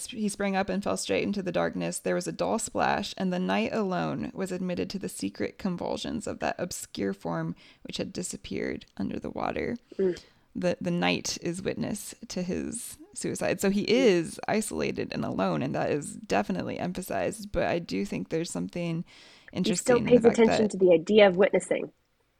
he 0.09 0.29
sprang 0.29 0.55
up 0.55 0.69
and 0.69 0.83
fell 0.83 0.97
straight 0.97 1.23
into 1.23 1.41
the 1.41 1.51
darkness. 1.51 1.99
There 1.99 2.15
was 2.15 2.27
a 2.27 2.31
dull 2.31 2.59
splash, 2.59 3.13
and 3.17 3.31
the 3.31 3.39
night 3.39 3.73
alone 3.73 4.31
was 4.33 4.51
admitted 4.51 4.89
to 4.91 4.99
the 4.99 5.09
secret 5.09 5.57
convulsions 5.57 6.27
of 6.27 6.39
that 6.39 6.55
obscure 6.57 7.13
form 7.13 7.55
which 7.83 7.97
had 7.97 8.13
disappeared 8.13 8.85
under 8.97 9.19
the 9.19 9.29
water. 9.29 9.77
Mm. 9.97 10.19
The, 10.55 10.77
the 10.79 10.91
night 10.91 11.37
is 11.41 11.61
witness 11.61 12.15
to 12.29 12.41
his 12.41 12.97
suicide. 13.13 13.59
So 13.59 13.69
he 13.69 13.81
is 13.83 14.39
isolated 14.47 15.09
and 15.11 15.25
alone, 15.25 15.61
and 15.61 15.75
that 15.75 15.91
is 15.91 16.13
definitely 16.13 16.79
emphasized. 16.79 17.51
But 17.51 17.63
I 17.63 17.79
do 17.79 18.05
think 18.05 18.29
there's 18.29 18.51
something 18.51 19.03
interesting. 19.51 20.07
He 20.07 20.17
still 20.17 20.21
pays 20.21 20.25
attention 20.25 20.63
that, 20.63 20.71
to 20.71 20.77
the 20.77 20.93
idea 20.93 21.27
of 21.27 21.35
witnessing 21.35 21.91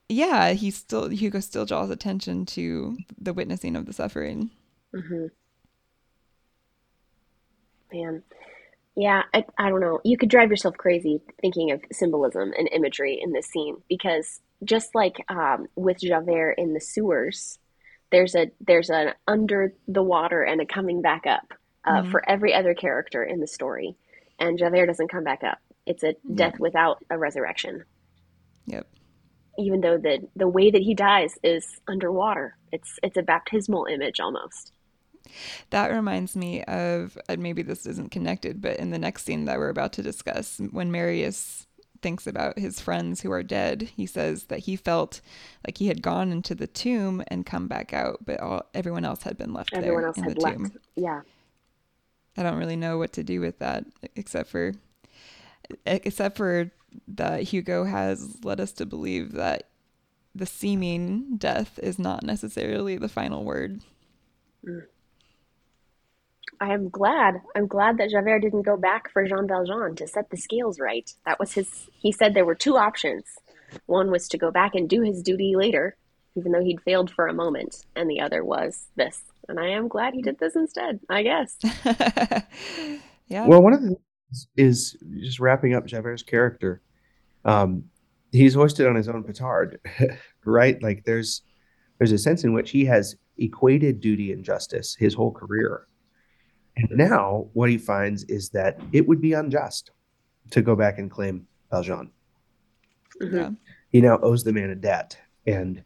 yeah, 0.09 0.51
he 0.51 0.71
still 0.71 1.09
Hugo 1.09 1.39
still 1.39 1.65
draws 1.65 1.89
attention 1.89 2.45
to 2.47 2.97
the 3.17 3.33
witnessing 3.33 3.75
of 3.75 3.85
the 3.85 3.93
suffering. 3.93 4.51
Mm-hmm. 4.95 5.25
Man, 7.93 8.23
yeah, 8.95 9.23
I, 9.33 9.45
I 9.57 9.69
don't 9.69 9.81
know. 9.81 9.99
You 10.03 10.17
could 10.17 10.29
drive 10.29 10.49
yourself 10.49 10.77
crazy 10.77 11.21
thinking 11.41 11.71
of 11.71 11.81
symbolism 11.91 12.53
and 12.57 12.69
imagery 12.71 13.19
in 13.21 13.33
this 13.33 13.47
scene 13.47 13.77
because 13.89 14.41
just 14.63 14.95
like 14.95 15.17
um, 15.29 15.67
with 15.75 15.99
Javert 15.99 16.53
in 16.57 16.73
the 16.73 16.79
sewers, 16.79 17.59
there's 18.11 18.35
a 18.35 18.51
there's 18.61 18.89
an 18.89 19.13
under 19.27 19.73
the 19.87 20.03
water 20.03 20.41
and 20.43 20.61
a 20.61 20.65
coming 20.65 21.01
back 21.01 21.27
up 21.27 21.53
uh, 21.83 22.01
mm-hmm. 22.01 22.11
for 22.11 22.27
every 22.27 22.53
other 22.53 22.73
character 22.73 23.23
in 23.23 23.39
the 23.39 23.47
story, 23.47 23.95
and 24.39 24.57
Javert 24.57 24.87
doesn't 24.87 25.11
come 25.11 25.23
back 25.23 25.43
up. 25.43 25.59
It's 25.85 26.03
a 26.03 26.15
death 26.33 26.57
without 26.59 27.03
a 27.09 27.17
resurrection. 27.17 27.83
Yep 28.65 28.87
even 29.57 29.81
though 29.81 29.97
the 29.97 30.27
the 30.35 30.47
way 30.47 30.71
that 30.71 30.81
he 30.81 30.93
dies 30.93 31.37
is 31.43 31.79
underwater. 31.87 32.57
It's 32.71 32.99
it's 33.03 33.17
a 33.17 33.23
baptismal 33.23 33.85
image 33.85 34.19
almost. 34.19 34.71
That 35.69 35.91
reminds 35.91 36.35
me 36.35 36.63
of 36.63 37.17
and 37.27 37.41
maybe 37.41 37.61
this 37.61 37.85
isn't 37.85 38.11
connected, 38.11 38.61
but 38.61 38.77
in 38.77 38.91
the 38.91 38.99
next 38.99 39.25
scene 39.25 39.45
that 39.45 39.57
we're 39.57 39.69
about 39.69 39.93
to 39.93 40.01
discuss, 40.01 40.59
when 40.71 40.91
Marius 40.91 41.67
thinks 42.01 42.27
about 42.27 42.59
his 42.59 42.79
friends 42.79 43.21
who 43.21 43.31
are 43.31 43.43
dead, 43.43 43.89
he 43.95 44.05
says 44.05 44.43
that 44.45 44.59
he 44.59 44.75
felt 44.75 45.21
like 45.65 45.77
he 45.77 45.87
had 45.87 46.01
gone 46.01 46.31
into 46.31 46.53
the 46.53 46.67
tomb 46.67 47.23
and 47.29 47.45
come 47.45 47.67
back 47.67 47.93
out, 47.93 48.19
but 48.25 48.39
all 48.39 48.63
everyone 48.73 49.05
else 49.05 49.23
had 49.23 49.37
been 49.37 49.53
left 49.53 49.73
everyone 49.73 50.01
there 50.01 50.07
else 50.07 50.17
in 50.17 50.23
had 50.23 50.35
the 50.35 50.41
left. 50.41 50.57
tomb. 50.57 50.71
Yeah. 50.95 51.21
I 52.37 52.43
don't 52.43 52.57
really 52.57 52.75
know 52.75 52.97
what 52.97 53.13
to 53.13 53.23
do 53.23 53.39
with 53.39 53.59
that, 53.59 53.85
except 54.15 54.49
for 54.49 54.73
except 55.85 56.37
for 56.37 56.69
that 57.07 57.43
Hugo 57.43 57.85
has 57.85 58.43
led 58.43 58.59
us 58.59 58.71
to 58.73 58.85
believe 58.85 59.31
that 59.33 59.69
the 60.33 60.45
seeming 60.45 61.37
death 61.37 61.79
is 61.81 61.97
not 61.97 62.23
necessarily 62.23 62.97
the 62.97 63.09
final 63.09 63.43
word. 63.43 63.81
Mm. 64.65 64.85
I 66.59 66.73
am 66.73 66.89
glad. 66.89 67.41
I'm 67.55 67.67
glad 67.67 67.97
that 67.97 68.09
Javert 68.09 68.39
didn't 68.39 68.63
go 68.63 68.77
back 68.77 69.11
for 69.11 69.27
Jean 69.27 69.47
Valjean 69.47 69.95
to 69.95 70.07
set 70.07 70.29
the 70.29 70.37
scales 70.37 70.79
right. 70.79 71.09
That 71.25 71.39
was 71.39 71.53
his. 71.53 71.89
He 71.97 72.11
said 72.11 72.33
there 72.33 72.45
were 72.45 72.55
two 72.55 72.77
options. 72.77 73.25
One 73.85 74.11
was 74.11 74.27
to 74.29 74.37
go 74.37 74.51
back 74.51 74.75
and 74.75 74.89
do 74.89 75.01
his 75.01 75.21
duty 75.21 75.55
later, 75.55 75.97
even 76.35 76.51
though 76.51 76.63
he'd 76.63 76.81
failed 76.81 77.11
for 77.11 77.27
a 77.27 77.33
moment, 77.33 77.85
and 77.95 78.09
the 78.09 78.21
other 78.21 78.43
was 78.43 78.87
this. 78.95 79.21
And 79.47 79.59
I 79.59 79.69
am 79.69 79.87
glad 79.87 80.13
he 80.13 80.21
did 80.21 80.39
this 80.39 80.55
instead, 80.55 80.99
I 81.09 81.23
guess. 81.23 81.57
yeah. 83.27 83.47
Well, 83.47 83.61
one 83.61 83.73
of 83.73 83.81
the 83.81 83.89
things 83.89 84.47
is 84.57 84.97
just 85.19 85.39
wrapping 85.39 85.73
up 85.73 85.85
Javert's 85.85 86.23
character. 86.23 86.81
Um, 87.43 87.85
he's 88.31 88.55
hoisted 88.55 88.87
on 88.87 88.95
his 88.95 89.07
own 89.07 89.23
petard, 89.23 89.79
right? 90.45 90.81
Like 90.81 91.03
there's 91.05 91.41
there's 91.99 92.11
a 92.11 92.17
sense 92.17 92.43
in 92.43 92.53
which 92.53 92.71
he 92.71 92.85
has 92.85 93.15
equated 93.37 93.99
duty 93.99 94.31
and 94.31 94.43
justice 94.43 94.95
his 94.95 95.13
whole 95.13 95.31
career. 95.31 95.87
And 96.77 96.89
now 96.91 97.47
what 97.53 97.69
he 97.69 97.77
finds 97.77 98.23
is 98.25 98.49
that 98.49 98.79
it 98.91 99.07
would 99.07 99.21
be 99.21 99.33
unjust 99.33 99.91
to 100.51 100.61
go 100.61 100.75
back 100.75 100.99
and 100.99 101.09
claim 101.09 101.47
Valjean. 101.71 102.11
Mm-hmm. 103.21 103.53
He 103.89 104.01
now 104.01 104.19
owes 104.21 104.43
the 104.43 104.53
man 104.53 104.69
a 104.69 104.75
debt. 104.75 105.17
And 105.47 105.83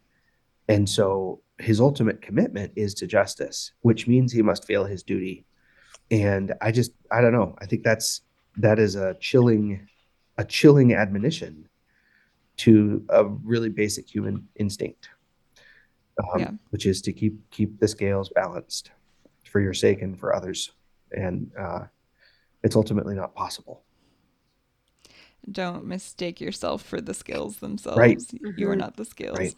and 0.68 0.88
so 0.88 1.42
his 1.58 1.80
ultimate 1.80 2.22
commitment 2.22 2.72
is 2.76 2.94
to 2.94 3.06
justice, 3.06 3.72
which 3.82 4.06
means 4.06 4.32
he 4.32 4.42
must 4.42 4.66
fail 4.66 4.84
his 4.84 5.02
duty. 5.02 5.44
And 6.10 6.54
I 6.60 6.72
just 6.72 6.92
I 7.10 7.20
don't 7.20 7.32
know. 7.32 7.56
I 7.60 7.66
think 7.66 7.84
that's 7.84 8.22
that 8.56 8.78
is 8.78 8.96
a 8.96 9.16
chilling 9.20 9.88
a 10.38 10.44
chilling 10.44 10.94
admonition 10.94 11.68
to 12.56 13.04
a 13.08 13.24
really 13.24 13.68
basic 13.68 14.12
human 14.12 14.48
instinct, 14.56 15.08
um, 16.18 16.40
yeah. 16.40 16.50
which 16.70 16.86
is 16.86 17.00
to 17.02 17.12
keep 17.12 17.38
keep 17.50 17.78
the 17.78 17.88
scales 17.88 18.30
balanced 18.34 18.90
for 19.44 19.60
your 19.60 19.74
sake 19.74 20.02
and 20.02 20.18
for 20.18 20.34
others. 20.34 20.72
And 21.12 21.50
uh, 21.58 21.84
it's 22.62 22.76
ultimately 22.76 23.14
not 23.14 23.34
possible. 23.34 23.82
Don't 25.50 25.86
mistake 25.86 26.40
yourself 26.40 26.82
for 26.82 27.00
the 27.00 27.14
skills 27.14 27.58
themselves. 27.58 27.98
Right. 27.98 28.18
Mm-hmm. 28.18 28.58
You 28.58 28.70
are 28.70 28.76
not 28.76 28.96
the 28.96 29.04
skills. 29.04 29.38
Right. 29.38 29.54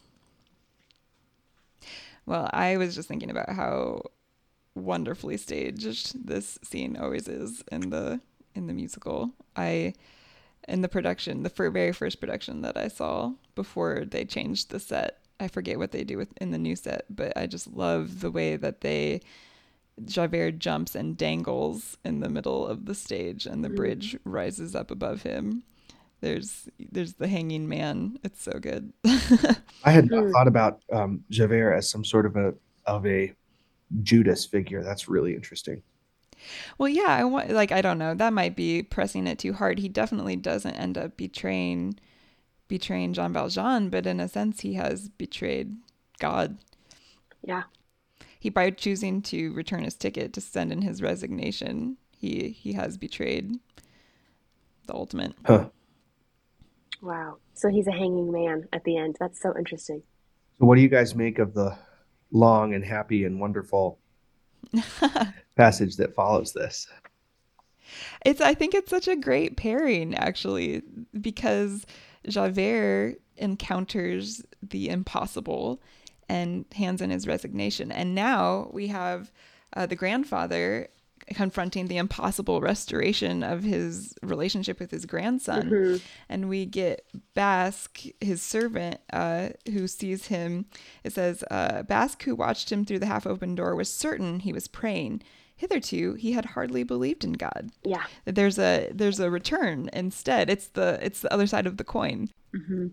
Well, 2.24 2.48
I 2.52 2.76
was 2.76 2.94
just 2.94 3.08
thinking 3.08 3.30
about 3.30 3.50
how 3.50 4.02
wonderfully 4.74 5.36
staged 5.36 6.26
this 6.26 6.58
scene 6.62 6.96
always 6.96 7.28
is 7.28 7.62
in 7.70 7.90
the 7.90 8.20
in 8.54 8.66
the 8.66 8.72
musical. 8.72 9.30
I 9.56 9.94
in 10.68 10.82
the 10.82 10.88
production, 10.88 11.42
the 11.42 11.70
very 11.70 11.92
first 11.92 12.20
production 12.20 12.62
that 12.62 12.76
I 12.76 12.88
saw 12.88 13.32
before 13.54 14.04
they 14.04 14.24
changed 14.24 14.70
the 14.70 14.78
set. 14.78 15.18
I 15.40 15.48
forget 15.48 15.78
what 15.78 15.90
they 15.90 16.04
do 16.04 16.16
with 16.16 16.32
in 16.40 16.52
the 16.52 16.58
new 16.58 16.76
set, 16.76 17.04
but 17.10 17.36
I 17.36 17.46
just 17.46 17.72
love 17.72 18.20
the 18.20 18.30
way 18.30 18.56
that 18.56 18.80
they 18.80 19.22
Javert 20.04 20.58
jumps 20.58 20.94
and 20.94 21.16
dangles 21.16 21.96
in 22.04 22.20
the 22.20 22.28
middle 22.28 22.66
of 22.66 22.86
the 22.86 22.94
stage 22.94 23.46
and 23.46 23.64
the 23.64 23.68
mm. 23.68 23.76
bridge 23.76 24.16
rises 24.24 24.74
up 24.74 24.90
above 24.90 25.22
him. 25.22 25.62
There's 26.20 26.68
there's 26.78 27.14
the 27.14 27.28
hanging 27.28 27.68
man. 27.68 28.18
It's 28.22 28.42
so 28.42 28.52
good. 28.52 28.92
I 29.04 29.90
had 29.90 30.10
not 30.10 30.24
mm. 30.24 30.32
thought 30.32 30.46
about 30.46 30.80
um, 30.92 31.24
Javert 31.30 31.74
as 31.74 31.90
some 31.90 32.04
sort 32.04 32.26
of 32.26 32.36
a 32.36 32.54
of 32.86 33.06
a 33.06 33.32
Judas 34.02 34.46
figure. 34.46 34.82
That's 34.82 35.08
really 35.08 35.34
interesting. 35.34 35.82
Well, 36.78 36.88
yeah, 36.88 37.08
I 37.08 37.24
want 37.24 37.50
like 37.50 37.72
I 37.72 37.82
don't 37.82 37.98
know. 37.98 38.14
That 38.14 38.32
might 38.32 38.56
be 38.56 38.82
pressing 38.82 39.26
it 39.26 39.38
too 39.38 39.52
hard. 39.52 39.78
He 39.78 39.88
definitely 39.88 40.36
doesn't 40.36 40.74
end 40.74 40.96
up 40.96 41.16
betraying 41.16 41.98
betraying 42.68 43.12
Jean 43.12 43.32
Valjean, 43.32 43.90
but 43.90 44.06
in 44.06 44.20
a 44.20 44.28
sense, 44.28 44.60
he 44.60 44.74
has 44.74 45.08
betrayed 45.08 45.76
God. 46.18 46.56
Yeah. 47.44 47.64
He 48.42 48.50
by 48.50 48.70
choosing 48.70 49.22
to 49.22 49.52
return 49.52 49.84
his 49.84 49.94
ticket 49.94 50.32
to 50.32 50.40
send 50.40 50.72
in 50.72 50.82
his 50.82 51.00
resignation, 51.00 51.96
he 52.10 52.48
he 52.48 52.72
has 52.72 52.98
betrayed 52.98 53.54
the 54.86 54.94
ultimate. 54.94 55.34
Huh. 55.46 55.68
Wow. 57.00 57.36
So 57.54 57.68
he's 57.68 57.86
a 57.86 57.92
hanging 57.92 58.32
man 58.32 58.68
at 58.72 58.82
the 58.82 58.96
end. 58.96 59.16
That's 59.20 59.40
so 59.40 59.56
interesting. 59.56 60.02
So, 60.58 60.66
what 60.66 60.74
do 60.74 60.80
you 60.80 60.88
guys 60.88 61.14
make 61.14 61.38
of 61.38 61.54
the 61.54 61.78
long 62.32 62.74
and 62.74 62.84
happy 62.84 63.24
and 63.24 63.38
wonderful 63.38 64.00
passage 65.56 65.96
that 65.96 66.14
follows 66.14 66.52
this. 66.52 66.88
It's 68.24 68.40
I 68.40 68.54
think 68.54 68.74
it's 68.74 68.90
such 68.90 69.06
a 69.06 69.16
great 69.16 69.56
pairing 69.56 70.14
actually 70.14 70.82
because 71.20 71.86
Javert 72.26 73.18
encounters 73.36 74.42
the 74.62 74.88
impossible 74.88 75.80
and 76.32 76.64
hands 76.74 77.02
in 77.02 77.10
his 77.10 77.26
resignation. 77.26 77.92
And 77.92 78.14
now 78.14 78.70
we 78.72 78.86
have 78.88 79.30
uh, 79.76 79.86
the 79.86 79.96
grandfather 79.96 80.88
confronting 81.34 81.86
the 81.86 81.98
impossible 81.98 82.60
restoration 82.60 83.42
of 83.42 83.62
his 83.62 84.14
relationship 84.22 84.80
with 84.80 84.90
his 84.90 85.04
grandson. 85.06 85.70
Mm-hmm. 85.70 85.96
And 86.28 86.48
we 86.48 86.66
get 86.66 87.06
Basque, 87.34 88.00
his 88.20 88.42
servant, 88.42 88.98
uh, 89.12 89.50
who 89.72 89.86
sees 89.86 90.26
him. 90.26 90.66
It 91.04 91.12
says, 91.12 91.44
uh, 91.50 91.82
Basque, 91.82 92.22
who 92.22 92.34
watched 92.34 92.72
him 92.72 92.84
through 92.84 93.00
the 93.00 93.06
half 93.06 93.26
open 93.26 93.54
door, 93.54 93.76
was 93.76 93.88
certain 93.92 94.40
he 94.40 94.52
was 94.52 94.68
praying. 94.68 95.22
Hitherto, 95.56 96.14
he 96.14 96.32
had 96.32 96.46
hardly 96.46 96.82
believed 96.82 97.24
in 97.24 97.34
God. 97.34 97.70
Yeah, 97.84 98.02
there's 98.24 98.58
a 98.58 98.90
there's 98.92 99.20
a 99.20 99.30
return 99.30 99.90
instead. 99.92 100.50
It's 100.50 100.68
the 100.68 100.98
it's 101.00 101.20
the 101.20 101.32
other 101.32 101.46
side 101.46 101.68
of 101.68 101.76
the 101.76 101.84
coin. 101.84 102.30
Mm-hmm. 102.56 102.86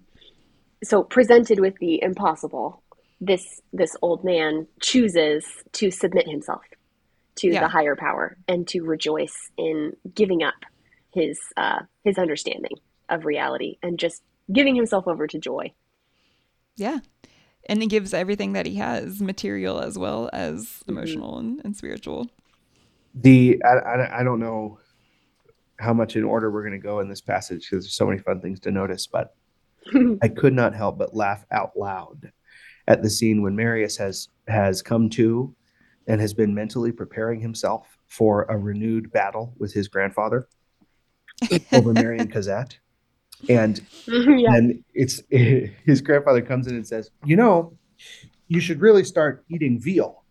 So 0.84 1.02
presented 1.04 1.60
with 1.60 1.74
the 1.80 2.00
impossible, 2.04 2.84
this 3.22 3.62
this 3.74 3.96
old 4.02 4.24
man 4.24 4.68
chooses 4.82 5.46
to 5.74 5.92
submit 5.92 6.28
himself 6.28 6.62
to 7.36 7.48
yeah. 7.48 7.62
the 7.62 7.68
higher 7.68 7.96
power 7.96 8.38
and 8.48 8.68
to 8.68 8.82
rejoice 8.82 9.36
in 9.58 9.96
giving 10.14 10.44
up 10.44 10.66
his 11.14 11.40
uh, 11.58 11.80
his 12.04 12.18
understanding 12.18 12.78
of 13.10 13.26
reality 13.26 13.78
and 13.82 14.00
just 14.00 14.22
giving 14.52 14.76
himself 14.76 15.08
over 15.08 15.28
to 15.28 15.38
joy. 15.40 15.72
Yeah. 16.76 17.00
And 17.68 17.82
he 17.82 17.88
gives 17.88 18.14
everything 18.14 18.54
that 18.54 18.66
he 18.66 18.76
has, 18.76 19.22
material 19.22 19.80
as 19.80 19.98
well 19.98 20.30
as 20.34 20.66
mm-hmm. 20.66 20.92
emotional 20.92 21.38
mm-hmm. 21.38 21.48
and, 21.48 21.66
and, 21.66 21.76
spiritual. 21.76 22.28
The 23.14 23.62
I, 23.64 23.74
I, 23.74 24.20
I 24.20 24.24
don't 24.24 24.40
know 24.40 24.80
how 25.78 25.94
much 25.94 26.16
in 26.16 26.24
order 26.24 26.50
we're 26.50 26.64
going 26.64 26.80
to 26.80 26.86
go 26.86 27.00
in 27.00 27.10
this 27.10 27.22
passage 27.22 27.70
because 27.70 27.86
there's 27.86 27.96
so 27.96 28.06
many 28.06 28.20
fun 28.20 28.42
things 28.42 28.60
to 28.62 28.72
notice, 28.72 29.08
but 29.08 29.36
I 30.22 30.28
could 30.28 30.54
not 30.54 30.74
help 30.74 30.98
but 30.98 31.16
laugh 31.16 31.46
out 31.52 31.78
loud 31.78 32.32
at 32.90 33.04
the 33.04 33.10
scene 33.10 33.42
when 33.42 33.56
Marius 33.56 33.96
has 33.96 34.28
has 34.48 34.82
come 34.82 35.10
to 35.12 35.56
and 36.08 36.20
has 36.20 36.34
been 36.34 36.54
mentally 36.54 36.92
preparing 36.92 37.40
himself 37.40 37.98
for 38.08 38.44
a 38.50 38.58
renewed 38.58 39.12
battle 39.12 39.54
with 39.60 39.72
his 39.72 39.88
grandfather 39.88 40.50
over 41.72 41.94
Marion 41.94 42.28
Cosette. 42.30 42.78
And 43.48 43.80
yeah. 44.08 44.54
and 44.54 44.84
it's 44.94 45.22
it, 45.30 45.72
his 45.86 46.02
grandfather 46.02 46.42
comes 46.42 46.68
in 46.68 46.76
and 46.76 46.86
says, 46.86 47.12
"You 47.24 47.38
know, 47.38 47.78
you 48.50 48.60
should 48.60 48.82
really 48.82 49.06
start 49.06 49.46
eating 49.50 49.80
veal. 49.80 50.24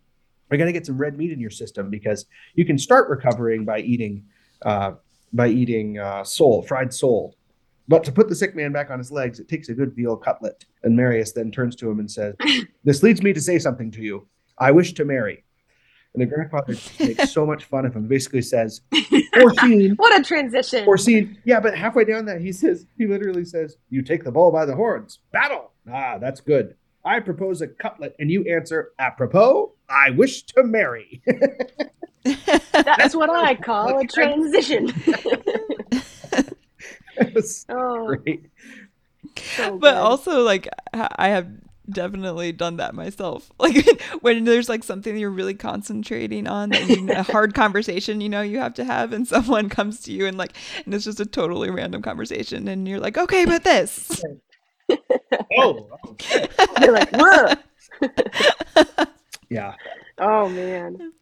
We're 0.50 0.58
going 0.58 0.66
to 0.66 0.72
get 0.72 0.84
some 0.84 0.98
red 0.98 1.16
meat 1.16 1.32
in 1.32 1.40
your 1.40 1.50
system 1.50 1.90
because 1.90 2.26
you 2.54 2.66
can 2.66 2.76
start 2.76 3.08
recovering 3.08 3.64
by 3.64 3.80
eating 3.80 4.24
uh, 4.62 4.92
by 5.32 5.48
eating 5.48 5.98
uh, 5.98 6.24
sole, 6.24 6.62
fried 6.62 6.92
sole. 6.92 7.34
But 7.88 8.04
to 8.04 8.12
put 8.12 8.28
the 8.28 8.34
sick 8.34 8.54
man 8.54 8.72
back 8.72 8.90
on 8.90 8.98
his 8.98 9.10
legs, 9.10 9.40
it 9.40 9.48
takes 9.48 9.68
a 9.68 9.74
good 9.74 9.94
veal 9.94 10.16
cutlet." 10.16 10.66
And 10.82 10.94
Marius 10.94 11.32
then 11.32 11.50
turns 11.50 11.74
to 11.76 11.90
him 11.90 11.98
and 11.98 12.10
says, 12.10 12.34
"This 12.84 13.02
leads 13.02 13.22
me 13.22 13.32
to 13.32 13.40
say 13.40 13.58
something 13.58 13.90
to 13.92 14.02
you. 14.02 14.28
I 14.58 14.70
wish 14.70 14.92
to 14.94 15.04
marry." 15.04 15.44
And 16.14 16.22
the 16.22 16.26
grandfather 16.26 16.74
makes 16.98 17.32
so 17.32 17.44
much 17.44 17.64
fun 17.64 17.84
of 17.86 17.94
him. 17.94 18.08
Basically 18.08 18.42
says, 18.42 18.80
"Foreseen." 19.34 19.92
what 19.96 20.18
a 20.18 20.22
transition. 20.22 20.84
Foreseen. 20.84 21.38
Yeah, 21.44 21.60
but 21.60 21.76
halfway 21.76 22.04
down 22.04 22.24
that 22.26 22.40
he 22.40 22.52
says, 22.52 22.86
he 22.96 23.06
literally 23.06 23.44
says, 23.44 23.76
"You 23.90 24.02
take 24.02 24.24
the 24.24 24.32
bull 24.32 24.50
by 24.50 24.64
the 24.64 24.74
horns. 24.74 25.20
Battle." 25.32 25.72
Ah, 25.90 26.18
that's 26.18 26.40
good. 26.40 26.74
I 27.04 27.20
propose 27.20 27.62
a 27.62 27.68
cutlet, 27.68 28.14
and 28.18 28.30
you 28.30 28.44
answer, 28.44 28.92
"Apropos, 28.98 29.72
I 29.88 30.10
wish 30.10 30.42
to 30.44 30.62
marry." 30.62 31.22
that's 32.72 33.14
what 33.14 33.30
I 33.30 33.54
call 33.54 33.98
a 33.98 34.06
transition. 34.06 34.92
oh. 37.68 38.06
great. 38.16 38.46
So 39.56 39.78
but 39.78 39.94
also, 39.94 40.42
like, 40.42 40.68
I 40.92 41.28
have 41.28 41.48
definitely 41.90 42.52
done 42.52 42.76
that 42.76 42.94
myself. 42.94 43.50
Like 43.60 44.00
when 44.20 44.44
there's 44.44 44.68
like 44.68 44.84
something 44.84 45.16
you're 45.16 45.30
really 45.30 45.54
concentrating 45.54 46.46
on, 46.46 46.70
that 46.70 46.88
you, 46.88 47.10
a 47.10 47.22
hard 47.32 47.54
conversation, 47.54 48.20
you 48.20 48.28
know, 48.28 48.40
you 48.40 48.58
have 48.58 48.74
to 48.74 48.84
have, 48.84 49.12
and 49.12 49.26
someone 49.26 49.68
comes 49.68 50.00
to 50.02 50.12
you 50.12 50.26
and 50.26 50.38
like, 50.38 50.56
and 50.84 50.94
it's 50.94 51.04
just 51.04 51.20
a 51.20 51.26
totally 51.26 51.70
random 51.70 52.00
conversation, 52.00 52.68
and 52.68 52.86
you're 52.86 53.00
like, 53.00 53.18
okay, 53.18 53.44
but 53.44 53.64
this. 53.64 54.22
oh, 55.58 55.88
you're 56.80 56.92
like, 56.92 57.10
whoa. 57.12 57.54
yeah. 59.50 59.74
Oh 60.18 60.48
man. 60.48 61.12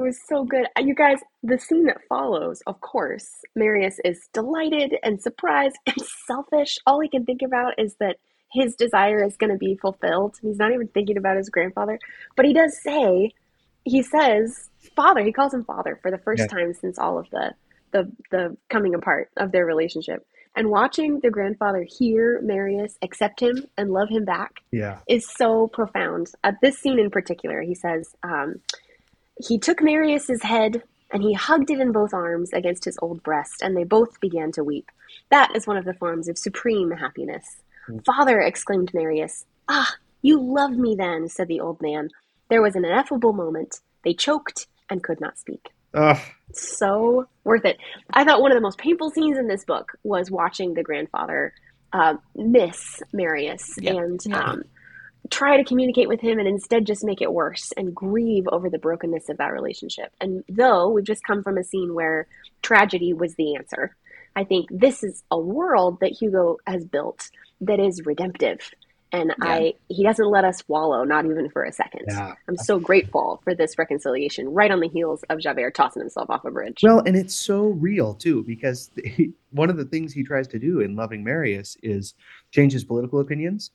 It 0.00 0.02
was 0.02 0.18
so 0.26 0.44
good. 0.44 0.66
Uh, 0.78 0.82
you 0.82 0.94
guys, 0.94 1.18
the 1.42 1.58
scene 1.58 1.84
that 1.84 2.00
follows, 2.08 2.62
of 2.66 2.80
course, 2.80 3.28
Marius 3.54 4.00
is 4.02 4.30
delighted 4.32 4.94
and 5.02 5.20
surprised 5.20 5.76
and 5.86 5.96
selfish. 6.26 6.78
All 6.86 7.00
he 7.00 7.08
can 7.08 7.26
think 7.26 7.42
about 7.42 7.74
is 7.78 7.96
that 8.00 8.16
his 8.50 8.74
desire 8.76 9.22
is 9.22 9.36
going 9.36 9.52
to 9.52 9.58
be 9.58 9.76
fulfilled. 9.76 10.36
He's 10.40 10.56
not 10.56 10.72
even 10.72 10.88
thinking 10.88 11.18
about 11.18 11.36
his 11.36 11.50
grandfather, 11.50 11.98
but 12.34 12.46
he 12.46 12.54
does 12.54 12.82
say, 12.82 13.32
he 13.84 14.02
says, 14.02 14.70
father. 14.96 15.22
He 15.22 15.32
calls 15.32 15.52
him 15.52 15.64
father 15.64 15.98
for 16.00 16.10
the 16.10 16.18
first 16.18 16.40
yeah. 16.40 16.46
time 16.46 16.72
since 16.72 16.98
all 16.98 17.18
of 17.18 17.28
the 17.30 17.52
the 17.92 18.10
the 18.30 18.56
coming 18.70 18.94
apart 18.94 19.30
of 19.36 19.52
their 19.52 19.66
relationship. 19.66 20.26
And 20.56 20.70
watching 20.70 21.20
the 21.20 21.30
grandfather 21.30 21.86
hear 21.86 22.40
Marius 22.42 22.96
accept 23.02 23.40
him 23.40 23.66
and 23.76 23.90
love 23.90 24.08
him 24.08 24.24
back 24.24 24.52
yeah. 24.72 24.98
is 25.06 25.28
so 25.28 25.68
profound. 25.68 26.28
At 26.42 26.54
this 26.62 26.78
scene 26.78 26.98
in 26.98 27.10
particular, 27.10 27.60
he 27.60 27.74
says, 27.74 28.14
um, 28.22 28.60
he 29.46 29.58
took 29.58 29.82
Marius's 29.82 30.42
head 30.42 30.82
and 31.12 31.22
he 31.22 31.32
hugged 31.32 31.70
it 31.70 31.80
in 31.80 31.92
both 31.92 32.14
arms 32.14 32.52
against 32.52 32.84
his 32.84 32.98
old 33.02 33.22
breast, 33.22 33.62
and 33.62 33.76
they 33.76 33.84
both 33.84 34.20
began 34.20 34.52
to 34.52 34.64
weep. 34.64 34.90
That 35.30 35.54
is 35.56 35.66
one 35.66 35.76
of 35.76 35.84
the 35.84 35.94
forms 35.94 36.28
of 36.28 36.38
supreme 36.38 36.90
happiness. 36.92 37.44
Mm. 37.88 38.04
Father, 38.04 38.40
exclaimed 38.40 38.92
Marius. 38.94 39.44
Ah, 39.68 39.92
you 40.22 40.40
love 40.40 40.72
me 40.72 40.94
then, 40.94 41.28
said 41.28 41.48
the 41.48 41.60
old 41.60 41.80
man. 41.82 42.10
There 42.48 42.62
was 42.62 42.76
an 42.76 42.84
ineffable 42.84 43.32
moment. 43.32 43.80
They 44.04 44.14
choked 44.14 44.66
and 44.88 45.02
could 45.02 45.20
not 45.20 45.38
speak. 45.38 45.68
Ugh. 45.94 46.18
So 46.52 47.26
worth 47.44 47.64
it. 47.64 47.78
I 48.12 48.24
thought 48.24 48.42
one 48.42 48.52
of 48.52 48.56
the 48.56 48.62
most 48.62 48.78
painful 48.78 49.10
scenes 49.10 49.38
in 49.38 49.48
this 49.48 49.64
book 49.64 49.92
was 50.02 50.30
watching 50.30 50.74
the 50.74 50.82
grandfather 50.82 51.52
uh, 51.92 52.14
miss 52.34 53.02
Marius 53.12 53.74
yeah. 53.78 53.94
and 53.94 54.20
yeah. 54.24 54.38
Um, 54.38 54.64
try 55.30 55.56
to 55.56 55.64
communicate 55.64 56.08
with 56.08 56.20
him 56.20 56.38
and 56.38 56.48
instead 56.48 56.86
just 56.86 57.04
make 57.04 57.20
it 57.20 57.32
worse 57.32 57.72
and 57.76 57.94
grieve 57.94 58.48
over 58.50 58.70
the 58.70 58.78
brokenness 58.78 59.28
of 59.28 59.36
that 59.38 59.52
relationship. 59.52 60.12
And 60.20 60.44
though 60.48 60.88
we've 60.88 61.04
just 61.04 61.24
come 61.24 61.42
from 61.42 61.58
a 61.58 61.64
scene 61.64 61.94
where 61.94 62.26
tragedy 62.62 63.12
was 63.12 63.34
the 63.34 63.56
answer, 63.56 63.96
I 64.34 64.44
think 64.44 64.68
this 64.70 65.02
is 65.02 65.22
a 65.30 65.38
world 65.38 65.98
that 66.00 66.12
Hugo 66.12 66.58
has 66.66 66.84
built 66.84 67.30
that 67.60 67.80
is 67.80 68.06
redemptive 68.06 68.60
and 69.12 69.34
yeah. 69.42 69.48
I 69.48 69.74
he 69.88 70.04
doesn't 70.04 70.30
let 70.30 70.44
us 70.44 70.62
wallow, 70.68 71.04
not 71.04 71.24
even 71.24 71.48
for 71.50 71.64
a 71.64 71.72
second. 71.72 72.04
Yeah. 72.08 72.34
I'm 72.48 72.56
so 72.56 72.78
grateful 72.78 73.40
for 73.44 73.54
this 73.54 73.76
reconciliation, 73.78 74.48
right 74.48 74.70
on 74.70 74.80
the 74.80 74.88
heels 74.88 75.24
of 75.28 75.40
Javert 75.40 75.74
tossing 75.74 76.00
himself 76.00 76.30
off 76.30 76.44
a 76.44 76.50
bridge. 76.50 76.78
Well, 76.82 77.00
and 77.00 77.16
it's 77.16 77.34
so 77.34 77.66
real 77.66 78.14
too, 78.14 78.44
because 78.44 78.90
he, 79.04 79.32
one 79.50 79.70
of 79.70 79.76
the 79.76 79.84
things 79.84 80.12
he 80.12 80.22
tries 80.22 80.46
to 80.48 80.58
do 80.58 80.80
in 80.80 80.96
Loving 80.96 81.24
Marius 81.24 81.76
is 81.82 82.14
change 82.52 82.72
his 82.72 82.84
political 82.84 83.20
opinions, 83.20 83.70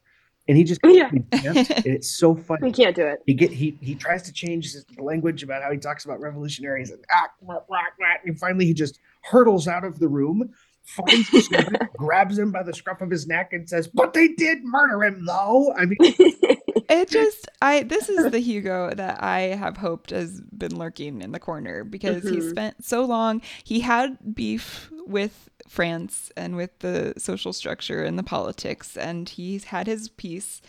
and 0.48 0.58
he 0.58 0.64
just 0.64 0.82
yeah. 0.86 1.10
it's 1.32 2.10
so 2.10 2.36
funny. 2.36 2.68
He 2.68 2.74
can't 2.74 2.96
do 2.96 3.06
it. 3.06 3.20
He 3.26 3.34
get 3.34 3.52
he 3.52 3.78
he 3.82 3.96
tries 3.96 4.24
to 4.24 4.34
change 4.34 4.72
his 4.74 4.86
language 4.98 5.44
about 5.44 5.64
how 5.64 5.72
he 5.72 5.78
talks 5.78 6.06
about 6.06 6.20
revolutionaries 6.20 6.92
and 6.92 7.04
ah, 7.12 7.30
blah, 7.42 7.60
blah, 7.68 7.80
blah, 7.98 8.08
and 8.26 8.40
finally 8.40 8.66
he 8.66 8.74
just 8.74 9.00
hurtles 9.22 9.68
out 9.68 9.84
of 9.84 10.00
the 10.00 10.08
room 10.08 10.54
finds 10.86 11.30
the 11.32 11.42
servant, 11.42 11.84
grabs 11.98 12.38
him 12.38 12.52
by 12.52 12.64
the 12.64 12.74
scruff 12.74 13.02
of 13.02 13.10
his 13.10 13.28
neck, 13.28 13.54
and 13.54 13.68
says, 13.68 13.88
"But 13.88 14.14
they 14.14 14.30
did 14.30 14.64
murder 14.64 15.04
him, 15.04 15.26
though." 15.26 15.74
I 15.74 15.86
mean, 15.86 15.98
it 16.90 17.10
just 17.10 17.48
I 17.62 17.84
this 17.84 18.10
is 18.10 18.32
the 18.32 18.40
Hugo 18.40 18.94
that 18.94 19.24
I 19.24 19.40
have 19.40 19.78
hoped 19.78 20.10
has 20.10 20.42
been 20.42 20.78
lurking 20.78 21.22
in 21.22 21.32
the 21.32 21.40
corner 21.40 21.84
because 21.84 22.24
mm-hmm. 22.24 22.42
he 22.42 22.50
spent 22.50 22.84
so 22.84 23.06
long. 23.06 23.42
He 23.64 23.82
had 23.82 24.36
beef 24.36 24.92
with 25.06 25.50
France 25.68 26.32
and 26.36 26.56
with 26.56 26.78
the 26.80 27.14
social 27.18 27.54
structure 27.54 28.04
and 28.04 28.18
the 28.18 28.24
politics, 28.24 28.98
and 28.98 29.28
he's 29.30 29.66
had 29.66 29.88
his 29.88 30.10
piece. 30.10 30.62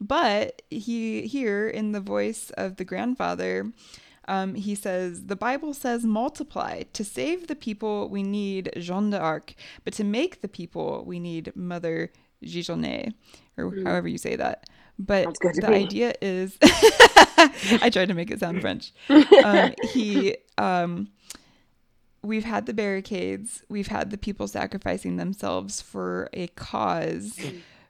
But 0.00 0.62
he 0.70 1.26
here 1.26 1.68
in 1.68 1.92
the 1.92 2.00
voice 2.00 2.50
of 2.56 2.76
the 2.76 2.84
grandfather 2.84 3.72
um, 4.30 4.54
he 4.54 4.76
says, 4.76 5.26
The 5.26 5.34
Bible 5.34 5.74
says 5.74 6.04
multiply. 6.04 6.84
To 6.92 7.04
save 7.04 7.48
the 7.48 7.56
people, 7.56 8.08
we 8.08 8.22
need 8.22 8.70
Jeanne 8.76 9.10
d'Arc, 9.10 9.54
but 9.82 9.92
to 9.94 10.04
make 10.04 10.40
the 10.40 10.48
people, 10.48 11.02
we 11.04 11.18
need 11.18 11.54
Mother 11.56 12.12
Gigonnet, 12.44 13.12
or 13.56 13.72
mm. 13.72 13.84
however 13.84 14.06
you 14.06 14.18
say 14.18 14.36
that. 14.36 14.69
But 15.00 15.34
the 15.40 15.70
me. 15.70 15.84
idea 15.84 16.14
is, 16.20 16.58
I 16.62 17.88
tried 17.90 18.08
to 18.08 18.14
make 18.14 18.30
it 18.30 18.40
sound 18.40 18.60
French. 18.60 18.92
Um, 19.08 19.74
he, 19.92 20.36
um, 20.58 21.08
we've 22.22 22.44
had 22.44 22.66
the 22.66 22.74
barricades, 22.74 23.62
we've 23.70 23.88
had 23.88 24.10
the 24.10 24.18
people 24.18 24.46
sacrificing 24.46 25.16
themselves 25.16 25.80
for 25.80 26.28
a 26.34 26.48
cause, 26.48 27.40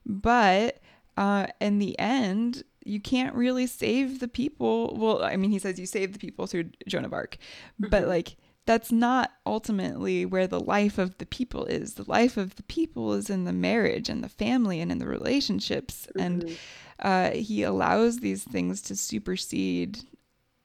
but 0.06 0.80
uh, 1.16 1.48
in 1.60 1.80
the 1.80 1.98
end, 1.98 2.62
you 2.84 3.00
can't 3.00 3.34
really 3.34 3.66
save 3.66 4.20
the 4.20 4.28
people. 4.28 4.96
Well, 4.96 5.22
I 5.22 5.36
mean, 5.36 5.50
he 5.50 5.58
says 5.58 5.78
you 5.78 5.86
save 5.86 6.12
the 6.12 6.18
people 6.18 6.46
through 6.46 6.70
Joan 6.86 7.04
of 7.04 7.12
Arc, 7.12 7.36
but 7.78 8.02
mm-hmm. 8.02 8.08
like 8.08 8.36
that's 8.66 8.92
not 8.92 9.32
ultimately 9.44 10.24
where 10.24 10.46
the 10.46 10.60
life 10.60 10.96
of 10.98 11.18
the 11.18 11.26
people 11.26 11.64
is. 11.64 11.94
The 11.94 12.08
life 12.08 12.36
of 12.36 12.56
the 12.56 12.62
people 12.62 13.14
is 13.14 13.28
in 13.28 13.44
the 13.44 13.52
marriage 13.52 14.08
and 14.08 14.22
the 14.22 14.28
family 14.28 14.80
and 14.80 14.92
in 14.92 14.98
the 14.98 15.08
relationships. 15.08 16.06
Mm-hmm. 16.10 16.20
And 16.20 16.58
uh, 17.00 17.30
he 17.30 17.62
allows 17.62 18.18
these 18.18 18.44
things 18.44 18.82
to 18.82 18.96
supersede 18.96 19.98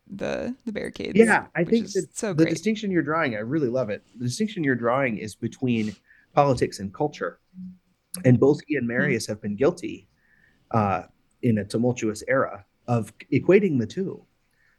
the 0.08 0.56
the 0.66 0.72
barricades. 0.72 1.18
Yeah, 1.18 1.48
I 1.56 1.64
think 1.64 1.88
so 1.88 2.34
the 2.34 2.44
great. 2.44 2.54
distinction 2.54 2.92
you're 2.92 3.02
drawing, 3.02 3.36
I 3.36 3.40
really 3.40 3.70
love 3.70 3.90
it. 3.90 4.04
The 4.18 4.26
distinction 4.26 4.64
you're 4.64 4.76
drawing 4.76 5.18
is 5.18 5.36
between 5.36 5.96
politics 6.34 6.80
and 6.80 6.94
culture, 6.94 7.40
and 8.24 8.40
both 8.40 8.60
he 8.68 8.76
and 8.76 8.84
mm-hmm. 8.84 8.98
Marius 8.98 9.24
mm-hmm. 9.24 9.32
have 9.32 9.42
been 9.42 9.56
guilty 9.56 10.08
uh, 10.72 11.04
in 11.42 11.60
a 11.60 11.66
tumultuous 11.66 12.24
era 12.28 12.66
of 12.88 13.14
equating 13.32 13.80
the 13.80 13.88
two. 13.88 14.24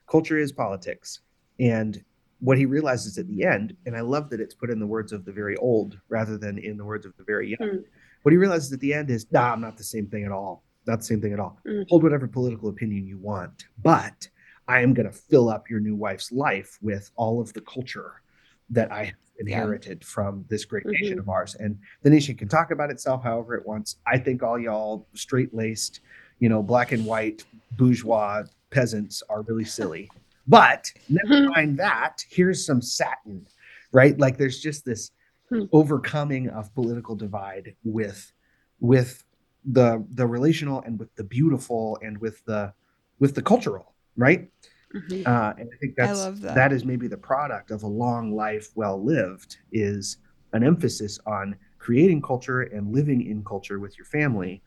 Culture 0.08 0.38
is 0.38 0.52
politics. 0.52 1.20
And 1.58 2.04
what 2.40 2.58
he 2.58 2.66
realizes 2.66 3.18
at 3.18 3.26
the 3.28 3.44
end, 3.44 3.76
and 3.86 3.96
I 3.96 4.00
love 4.00 4.30
that 4.30 4.40
it's 4.40 4.54
put 4.54 4.70
in 4.70 4.78
the 4.78 4.86
words 4.86 5.12
of 5.12 5.24
the 5.24 5.32
very 5.32 5.56
old 5.56 5.98
rather 6.08 6.36
than 6.36 6.58
in 6.58 6.76
the 6.76 6.84
words 6.84 7.06
of 7.06 7.16
the 7.16 7.24
very 7.24 7.50
young. 7.50 7.68
Mm. 7.68 7.84
What 8.22 8.32
he 8.32 8.36
realizes 8.36 8.72
at 8.72 8.80
the 8.80 8.92
end 8.92 9.10
is, 9.10 9.26
nah, 9.30 9.52
I'm 9.52 9.60
not 9.60 9.76
the 9.76 9.84
same 9.84 10.06
thing 10.08 10.24
at 10.24 10.32
all. 10.32 10.62
Not 10.86 11.00
the 11.00 11.04
same 11.04 11.20
thing 11.20 11.32
at 11.32 11.40
all. 11.40 11.58
Mm. 11.66 11.88
Hold 11.88 12.02
whatever 12.02 12.28
political 12.28 12.68
opinion 12.68 13.06
you 13.06 13.18
want, 13.18 13.66
but 13.82 14.28
I 14.68 14.80
am 14.80 14.94
going 14.94 15.06
to 15.06 15.12
fill 15.12 15.48
up 15.48 15.70
your 15.70 15.80
new 15.80 15.94
wife's 15.94 16.32
life 16.32 16.78
with 16.80 17.10
all 17.16 17.40
of 17.40 17.52
the 17.52 17.60
culture 17.60 18.22
that 18.70 18.92
I 18.92 19.12
inherited 19.38 19.98
yeah. 20.00 20.06
from 20.08 20.44
this 20.48 20.64
great 20.64 20.84
mm-hmm. 20.84 21.02
nation 21.02 21.18
of 21.18 21.28
ours. 21.28 21.54
And 21.56 21.78
the 22.02 22.10
nation 22.10 22.36
can 22.36 22.48
talk 22.48 22.70
about 22.70 22.90
itself 22.90 23.22
however 23.22 23.54
it 23.54 23.66
wants. 23.66 23.96
I 24.06 24.18
think 24.18 24.42
all 24.42 24.58
y'all 24.58 25.06
straight 25.14 25.54
laced, 25.54 26.00
you 26.38 26.48
know, 26.48 26.62
black 26.62 26.92
and 26.92 27.04
white 27.04 27.44
bourgeois 27.72 28.44
peasants 28.70 29.22
are 29.28 29.42
really 29.42 29.64
silly. 29.64 30.10
But 30.46 30.90
never 31.08 31.34
mm-hmm. 31.34 31.50
mind 31.50 31.78
that. 31.78 32.24
Here's 32.28 32.64
some 32.64 32.82
satin, 32.82 33.46
right? 33.92 34.18
Like 34.18 34.36
there's 34.36 34.60
just 34.60 34.84
this 34.84 35.10
hmm. 35.48 35.64
overcoming 35.72 36.48
of 36.48 36.74
political 36.74 37.14
divide 37.14 37.74
with 37.84 38.32
with 38.78 39.24
the 39.66 40.04
the 40.10 40.26
relational 40.26 40.82
and 40.82 40.98
with 40.98 41.14
the 41.16 41.24
beautiful 41.24 41.98
and 42.02 42.18
with 42.18 42.44
the 42.44 42.72
with 43.18 43.34
the 43.34 43.42
cultural, 43.42 43.94
right? 44.16 44.50
Mm-hmm. 44.94 45.22
Uh, 45.26 45.52
and 45.58 45.68
I 45.72 45.76
think 45.78 45.94
that's 45.96 46.20
I 46.20 46.30
that. 46.30 46.54
that 46.54 46.72
is 46.72 46.84
maybe 46.84 47.08
the 47.08 47.16
product 47.16 47.70
of 47.70 47.82
a 47.82 47.88
long 47.88 48.34
life 48.34 48.70
well 48.74 49.02
lived 49.02 49.58
is 49.72 50.18
an 50.52 50.62
emphasis 50.62 51.18
on 51.26 51.56
creating 51.78 52.22
culture 52.22 52.62
and 52.62 52.92
living 52.92 53.26
in 53.26 53.44
culture 53.44 53.78
with 53.78 53.98
your 53.98 54.06
family 54.06 54.62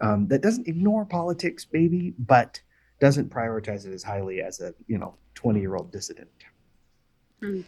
um, 0.00 0.26
that 0.28 0.42
doesn't 0.42 0.66
ignore 0.66 1.04
politics, 1.04 1.66
maybe, 1.72 2.14
but 2.18 2.60
doesn't 3.00 3.30
prioritize 3.30 3.86
it 3.86 3.92
as 3.92 4.02
highly 4.02 4.42
as 4.42 4.60
a 4.60 4.74
you 4.86 4.98
know 4.98 5.14
20 5.34 5.60
year 5.60 5.76
old 5.76 5.92
dissident. 5.92 6.28
Mm. 7.40 7.64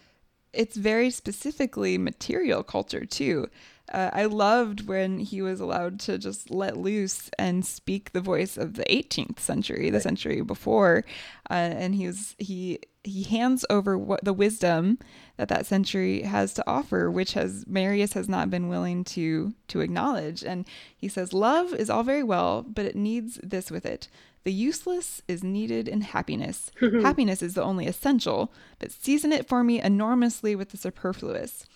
It's 0.53 0.77
very 0.77 1.11
specifically 1.11 1.99
material 1.99 2.63
culture 2.63 3.05
too. 3.05 3.49
Uh, 3.93 4.11
I 4.13 4.25
loved 4.25 4.89
when 4.89 5.19
he 5.19 5.43
was 5.43 5.61
allowed 5.61 6.01
to 6.01 6.17
just 6.17 6.51
let 6.51 6.77
loose 6.77 7.31
and 7.39 7.67
speak 7.67 8.13
the 8.13 8.21
voice 8.21 8.57
of 8.57 8.75
the 8.75 8.85
18th 8.85 9.39
century, 9.39 9.91
the 9.91 10.01
century 10.01 10.41
before, 10.41 11.05
uh, 11.51 11.55
and 11.55 11.95
he 11.95 12.07
was 12.07 12.35
he 12.39 12.79
he 13.03 13.25
hands 13.25 13.67
over 13.69 13.99
what 13.99 14.25
the 14.25 14.33
wisdom 14.33 14.99
that 15.37 15.49
that 15.49 15.67
century 15.67 16.23
has 16.23 16.55
to 16.55 16.65
offer, 16.67 17.11
which 17.11 17.35
has 17.35 17.67
Marius 17.67 18.15
has 18.15 18.29
not 18.29 18.51
been 18.51 18.69
willing 18.69 19.05
to 19.05 19.53
to 19.69 19.81
acknowledge. 19.81 20.43
And 20.43 20.67
he 20.97 21.09
says, 21.09 21.35
"Love 21.35 21.75
is 21.75 21.91
all 21.91 22.03
very 22.03 22.23
well, 22.23 22.63
but 22.63 22.87
it 22.87 22.97
needs 22.97 23.39
this 23.43 23.71
with 23.71 23.85
it." 23.85 24.09
The 24.45 24.53
useless 24.53 25.23
is 25.29 25.43
needed 25.43 25.89
in 25.89 26.03
happiness. 26.03 26.71
happiness 26.81 27.43
is 27.43 27.55
the 27.55 27.63
only 27.63 27.87
essential, 27.87 28.53
but 28.79 28.93
season 28.93 29.33
it 29.33 29.47
for 29.47 29.63
me 29.63 29.81
enormously 29.81 30.57
with 30.57 30.71
the 30.71 30.77
superfluous. 30.77 31.67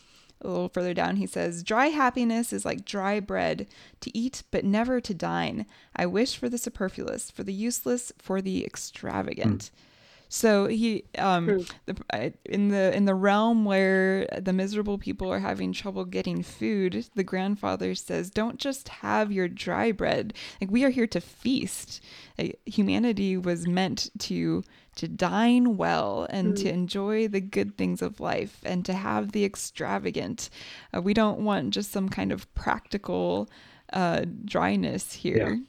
A 0.40 0.48
little 0.48 0.68
further 0.68 0.94
down, 0.94 1.16
he 1.16 1.26
says, 1.26 1.62
Dry 1.62 1.86
happiness 1.88 2.52
is 2.52 2.64
like 2.64 2.84
dry 2.84 3.18
bread, 3.18 3.66
to 4.00 4.16
eat 4.16 4.44
but 4.50 4.64
never 4.64 5.00
to 5.00 5.14
dine. 5.14 5.66
I 5.96 6.06
wish 6.06 6.36
for 6.36 6.48
the 6.48 6.58
superfluous, 6.58 7.30
for 7.30 7.42
the 7.42 7.52
useless, 7.52 8.12
for 8.18 8.40
the 8.40 8.64
extravagant. 8.64 9.70
Mm. 9.74 9.80
So 10.28 10.66
he, 10.66 11.04
um, 11.16 11.48
hmm. 11.48 11.62
the, 11.86 12.34
in 12.44 12.68
the 12.68 12.94
in 12.94 13.06
the 13.06 13.14
realm 13.14 13.64
where 13.64 14.26
the 14.26 14.52
miserable 14.52 14.98
people 14.98 15.32
are 15.32 15.38
having 15.38 15.72
trouble 15.72 16.04
getting 16.04 16.42
food, 16.42 17.06
the 17.14 17.24
grandfather 17.24 17.94
says, 17.94 18.30
"Don't 18.30 18.58
just 18.58 18.88
have 18.88 19.32
your 19.32 19.48
dry 19.48 19.90
bread. 19.90 20.34
Like 20.60 20.70
we 20.70 20.84
are 20.84 20.90
here 20.90 21.06
to 21.08 21.20
feast. 21.20 22.02
Like, 22.38 22.60
humanity 22.66 23.36
was 23.38 23.66
meant 23.66 24.10
to 24.20 24.62
to 24.96 25.08
dine 25.08 25.76
well 25.76 26.26
and 26.28 26.54
mm. 26.54 26.62
to 26.62 26.68
enjoy 26.68 27.28
the 27.28 27.40
good 27.40 27.78
things 27.78 28.02
of 28.02 28.20
life 28.20 28.60
and 28.64 28.84
to 28.84 28.92
have 28.92 29.32
the 29.32 29.44
extravagant. 29.44 30.50
Uh, 30.94 31.00
we 31.00 31.14
don't 31.14 31.40
want 31.40 31.70
just 31.70 31.90
some 31.90 32.08
kind 32.08 32.32
of 32.32 32.52
practical 32.54 33.48
uh, 33.92 34.24
dryness 34.44 35.14
here, 35.14 35.54
yeah. 35.54 35.64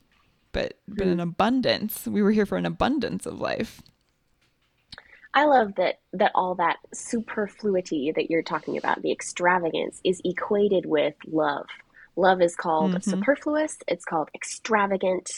but 0.51 0.73
but 0.85 1.07
mm. 1.07 1.13
an 1.13 1.19
abundance. 1.21 2.05
We 2.07 2.21
were 2.21 2.31
here 2.31 2.45
for 2.45 2.57
an 2.57 2.65
abundance 2.65 3.25
of 3.25 3.39
life." 3.39 3.81
I 5.33 5.45
love 5.45 5.75
that 5.75 5.99
that 6.13 6.31
all 6.33 6.55
that 6.55 6.77
superfluity 6.93 8.11
that 8.15 8.31
you're 8.31 8.41
talking 8.41 8.77
about, 8.77 9.01
the 9.01 9.11
extravagance, 9.11 10.01
is 10.03 10.21
equated 10.25 10.85
with 10.85 11.15
love. 11.27 11.67
Love 12.15 12.41
is 12.41 12.55
called 12.55 12.91
mm-hmm. 12.91 13.09
superfluous. 13.09 13.77
It's 13.87 14.05
called 14.05 14.29
extravagant. 14.33 15.29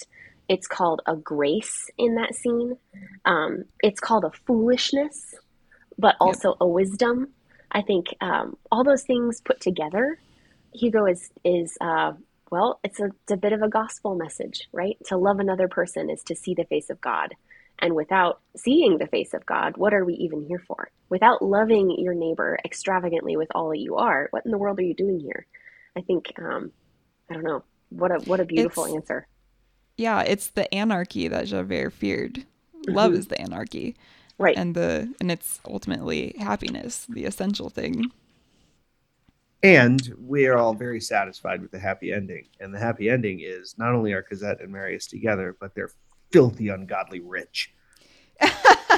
It's 0.48 0.68
called 0.68 1.02
a 1.06 1.16
grace 1.16 1.89
in 1.98 2.16
that 2.16 2.36
scene. 2.36 2.78
Um, 3.26 3.66
it's 3.82 4.00
called 4.00 4.24
a 4.24 4.32
foolishness, 4.32 5.36
but 5.98 6.16
also 6.20 6.50
yep. 6.50 6.58
a 6.62 6.68
wisdom. 6.68 7.30
I 7.72 7.82
think 7.82 8.08
um, 8.22 8.58
all 8.72 8.84
those 8.84 9.04
things 9.04 9.42
put 9.42 9.62
together, 9.62 10.20
Hugo 10.74 11.06
is 11.06 11.30
is 11.44 11.78
uh, 11.82 12.14
well, 12.52 12.80
it's 12.84 13.00
a, 13.00 13.06
it's 13.06 13.32
a 13.32 13.38
bit 13.38 13.54
of 13.54 13.62
a 13.62 13.70
gospel 13.70 14.16
message, 14.16 14.68
right? 14.74 14.98
To 15.08 15.18
love 15.18 15.39
another 15.39 15.70
person 15.70 16.10
is 16.10 16.22
to 16.24 16.36
see 16.36 16.54
the 16.54 16.66
face 16.66 16.89
of 16.89 17.00
God. 17.00 17.34
And 17.82 17.96
without 17.96 18.42
seeing 18.56 18.98
the 18.98 19.08
face 19.08 19.34
of 19.34 19.46
God, 19.46 19.76
what 19.76 19.94
are 19.94 20.06
we 20.06 20.14
even 20.14 20.46
here 20.46 20.64
for? 20.68 20.92
Without 21.10 21.42
loving 21.42 21.92
your 22.00 22.14
neighbor 22.14 22.60
extravagantly 22.64 23.36
with 23.36 23.50
all 23.56 23.70
that 23.70 23.80
you 23.80 23.96
are, 23.96 24.28
what 24.32 24.46
in 24.46 24.52
the 24.52 24.58
world 24.58 24.80
are 24.80 24.84
you 24.84 24.94
doing 24.94 25.20
here? 25.20 25.48
I 25.98 26.02
think, 26.02 26.32
um, 26.38 26.72
I 27.30 27.34
don't 27.34 27.44
know. 27.44 27.64
What 27.90 28.12
a 28.12 28.20
what 28.20 28.40
a 28.40 28.46
beautiful 28.46 28.86
it's, 28.86 28.94
answer. 28.94 29.28
Yeah, 29.98 30.22
it's 30.22 30.48
the 30.48 30.74
anarchy 30.74 31.28
that 31.28 31.48
Javert 31.48 31.92
feared. 31.92 32.36
Mm-hmm. 32.36 32.94
Love 32.94 33.14
is 33.14 33.28
the 33.28 33.42
anarchy, 33.42 33.98
right? 34.38 34.56
And 34.56 34.76
the 34.76 35.14
and 35.20 35.30
it's 35.30 35.60
ultimately 35.68 36.36
happiness, 36.40 37.06
the 37.10 37.26
essential 37.26 37.70
thing. 37.70 38.12
And 39.64 40.16
we 40.26 40.48
are 40.48 40.58
all 40.58 40.74
very 40.74 41.02
satisfied 41.02 41.62
with 41.62 41.72
the 41.72 41.80
happy 41.80 42.12
ending. 42.14 42.48
And 42.60 42.74
the 42.74 42.80
happy 42.80 43.10
ending 43.10 43.42
is 43.42 43.76
not 43.78 43.94
only 43.94 44.14
are 44.14 44.24
Cosette 44.24 44.62
and 44.62 44.72
Marius 44.72 45.06
together, 45.06 45.56
but 45.60 45.76
they're 45.76 45.92
filthy, 46.32 46.70
ungodly 46.70 47.20
rich. 47.20 47.74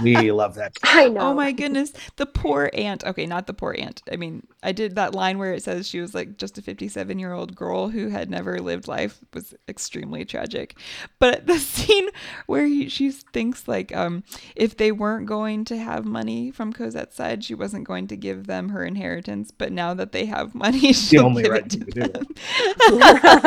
we 0.01 0.31
love 0.31 0.55
that. 0.55 0.77
I 0.83 1.09
know. 1.09 1.19
Oh 1.21 1.33
my 1.33 1.51
goodness. 1.51 1.91
The 2.15 2.25
poor 2.25 2.69
aunt. 2.73 3.03
Okay, 3.03 3.25
not 3.25 3.47
the 3.47 3.53
poor 3.53 3.75
aunt. 3.77 4.01
I 4.11 4.15
mean, 4.15 4.47
I 4.61 4.71
did 4.71 4.95
that 4.95 5.13
line 5.13 5.37
where 5.37 5.53
it 5.53 5.63
says 5.63 5.87
she 5.87 5.99
was 5.99 6.15
like 6.15 6.37
just 6.37 6.57
a 6.57 6.61
57 6.61 7.19
year 7.19 7.33
old 7.33 7.55
girl 7.55 7.89
who 7.89 8.07
had 8.09 8.29
never 8.29 8.59
lived 8.59 8.87
life 8.87 9.19
was 9.33 9.53
extremely 9.67 10.23
tragic. 10.25 10.77
But 11.19 11.45
the 11.45 11.59
scene 11.59 12.09
where 12.45 12.65
he, 12.65 12.87
she 12.89 13.11
thinks 13.11 13.67
like 13.67 13.95
um 13.95 14.23
if 14.55 14.77
they 14.77 14.91
weren't 14.91 15.27
going 15.27 15.65
to 15.65 15.77
have 15.77 16.05
money 16.05 16.51
from 16.51 16.71
Cosette's 16.73 17.15
side, 17.15 17.43
she 17.43 17.53
wasn't 17.55 17.85
going 17.85 18.07
to 18.07 18.15
give 18.15 18.47
them 18.47 18.69
her 18.69 18.85
inheritance. 18.85 19.51
But 19.51 19.71
now 19.71 19.93
that 19.93 20.11
they 20.13 20.25
have 20.25 20.55
money, 20.55 20.93
she'll 20.93 21.23
the 21.23 21.27
only 21.27 21.43
give 21.43 21.51
right 21.51 21.65
it 21.65 21.71
to 21.71 23.41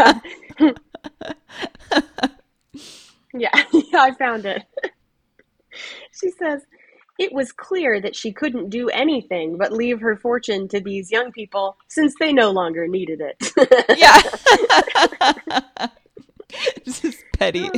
them. 0.59 0.75
yeah, 3.35 3.51
I 3.95 4.13
found 4.19 4.47
it. 4.47 4.63
she 6.13 6.31
says, 6.31 6.63
it 7.19 7.33
was 7.33 7.53
clear 7.53 8.01
that 8.01 8.15
she 8.15 8.33
couldn't 8.33 8.71
do 8.71 8.89
anything 8.91 9.57
but 9.57 9.73
leave 9.73 10.01
her 10.01 10.17
fortune 10.17 10.69
to 10.69 10.81
these 10.81 11.11
young 11.11 11.33
people 11.33 11.77
since 11.89 12.15
they 12.21 12.33
no 12.33 12.51
longer 12.51 12.87
needed 12.87 13.21
it. 13.21 13.37
yeah. 13.99 14.21
this 16.85 17.05
is 17.05 17.23
petty. 17.33 17.71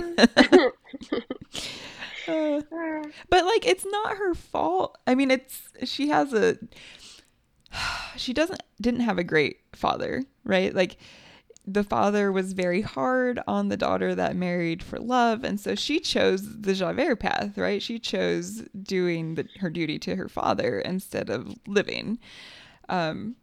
Uh, 2.26 3.03
but 3.30 3.44
like 3.46 3.66
it's 3.66 3.86
not 3.86 4.16
her 4.16 4.34
fault. 4.34 4.99
I 5.07 5.14
mean 5.14 5.30
it's 5.30 5.68
she 5.84 6.09
has 6.09 6.32
a 6.34 6.59
she 8.16 8.32
doesn't 8.32 8.62
didn't 8.80 9.01
have 9.01 9.18
a 9.18 9.24
great 9.24 9.61
father, 9.72 10.24
right? 10.44 10.74
Like 10.74 10.96
the 11.71 11.85
father 11.85 12.33
was 12.33 12.55
very 12.55 12.81
hard 12.81 13.41
on 13.47 13.69
the 13.69 13.77
daughter 13.77 14.14
that 14.14 14.35
married 14.35 14.83
for 14.83 14.99
love 14.99 15.45
and 15.45 15.61
so 15.61 15.75
she 15.75 16.01
chose 16.01 16.61
the 16.62 16.73
javert 16.75 17.16
path 17.16 17.59
right? 17.59 17.83
She 17.83 17.99
chose 17.99 18.64
doing 18.83 19.35
the, 19.35 19.47
her 19.61 19.71
duty 19.71 19.99
to 20.01 20.16
her 20.16 20.29
father 20.29 20.79
instead 20.81 21.29
of 21.29 21.55
living. 21.66 22.19
Um, 22.89 23.37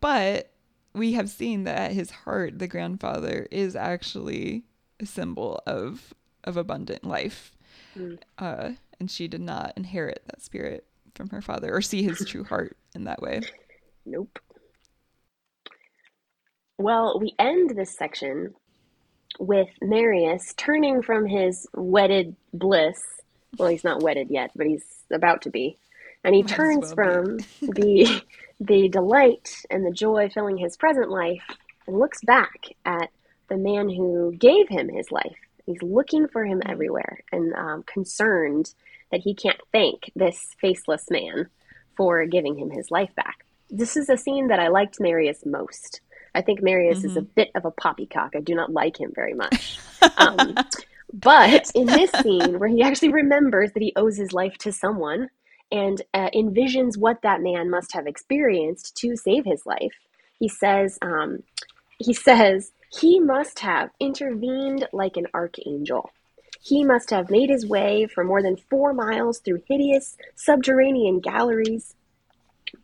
but 0.00 0.52
we 0.94 1.12
have 1.12 1.30
seen 1.30 1.64
that 1.64 1.78
at 1.78 1.92
his 1.92 2.10
heart 2.10 2.58
the 2.58 2.66
grandfather 2.66 3.46
is 3.50 3.76
actually 3.76 4.64
a 5.00 5.06
symbol 5.06 5.62
of 5.66 6.14
of 6.44 6.56
abundant 6.56 7.04
life. 7.04 7.52
Mm. 7.96 8.18
uh, 8.38 8.70
and 9.00 9.10
she 9.10 9.26
did 9.26 9.40
not 9.40 9.72
inherit 9.76 10.22
that 10.26 10.42
spirit 10.42 10.86
from 11.14 11.30
her 11.30 11.40
father 11.40 11.74
or 11.74 11.80
see 11.80 12.02
his 12.02 12.22
true 12.26 12.44
heart 12.44 12.76
in 12.94 13.04
that 13.04 13.22
way. 13.22 13.40
Nope 14.04 14.38
well, 16.78 17.18
we 17.18 17.34
end 17.38 17.70
this 17.70 17.96
section 17.96 18.54
with 19.38 19.68
Marius 19.80 20.54
turning 20.56 21.02
from 21.02 21.26
his 21.26 21.66
wedded 21.74 22.36
bliss. 22.52 23.00
Well, 23.58 23.68
he's 23.68 23.84
not 23.84 24.02
wedded 24.02 24.28
yet, 24.30 24.50
but 24.54 24.66
he's 24.66 24.84
about 25.10 25.42
to 25.42 25.50
be. 25.50 25.78
And 26.24 26.34
he 26.34 26.42
Might 26.42 26.50
turns 26.50 26.94
well 26.94 26.94
from 26.94 27.38
the 27.60 28.22
the 28.58 28.88
delight 28.88 29.54
and 29.70 29.84
the 29.84 29.90
joy 29.90 30.30
filling 30.30 30.56
his 30.56 30.76
present 30.76 31.10
life 31.10 31.42
and 31.86 31.98
looks 31.98 32.20
back 32.24 32.68
at 32.84 33.10
the 33.48 33.56
man 33.56 33.88
who 33.88 34.32
gave 34.32 34.68
him 34.68 34.88
his 34.88 35.10
life. 35.10 35.36
He's 35.66 35.82
looking 35.82 36.26
for 36.28 36.44
him 36.44 36.62
everywhere 36.64 37.20
and 37.32 37.52
um, 37.54 37.82
concerned 37.82 38.72
that 39.10 39.20
he 39.20 39.34
can't 39.34 39.60
thank 39.72 40.10
this 40.16 40.54
faceless 40.60 41.10
man 41.10 41.48
for 41.96 42.24
giving 42.26 42.58
him 42.58 42.70
his 42.70 42.90
life 42.90 43.14
back. 43.14 43.44
This 43.68 43.96
is 43.96 44.08
a 44.08 44.16
scene 44.16 44.48
that 44.48 44.58
I 44.58 44.68
liked 44.68 45.00
Marius 45.00 45.44
most 45.44 46.00
I 46.36 46.42
think 46.42 46.62
Marius 46.62 46.98
mm-hmm. 46.98 47.06
is 47.08 47.16
a 47.16 47.20
mm-hmm. 47.20 47.30
bit 47.34 47.50
of 47.54 47.64
a 47.64 47.70
poppycock. 47.70 48.34
I 48.36 48.40
do 48.40 48.54
not 48.54 48.72
like 48.72 49.00
him 49.00 49.12
very 49.14 49.34
much. 49.34 49.78
Um, 50.18 50.54
but 51.12 51.70
in 51.74 51.86
this 51.86 52.10
scene, 52.22 52.58
where 52.58 52.68
he 52.68 52.82
actually 52.82 53.12
remembers 53.12 53.72
that 53.72 53.82
he 53.82 53.92
owes 53.96 54.16
his 54.16 54.32
life 54.32 54.56
to 54.58 54.70
someone 54.70 55.30
and 55.72 56.02
uh, 56.14 56.30
envisions 56.34 56.96
what 56.96 57.22
that 57.22 57.40
man 57.40 57.70
must 57.70 57.92
have 57.92 58.06
experienced 58.06 58.96
to 58.98 59.16
save 59.16 59.44
his 59.44 59.64
life, 59.66 59.94
he 60.38 60.48
says, 60.48 60.98
um, 61.02 61.42
he 61.98 62.12
says, 62.12 62.72
he 62.92 63.18
must 63.18 63.60
have 63.60 63.90
intervened 63.98 64.86
like 64.92 65.16
an 65.16 65.26
archangel. 65.34 66.10
He 66.62 66.84
must 66.84 67.10
have 67.10 67.30
made 67.30 67.50
his 67.50 67.66
way 67.66 68.06
for 68.06 68.24
more 68.24 68.42
than 68.42 68.56
four 68.56 68.92
miles 68.92 69.38
through 69.38 69.62
hideous 69.68 70.16
subterranean 70.34 71.20
galleries, 71.20 71.94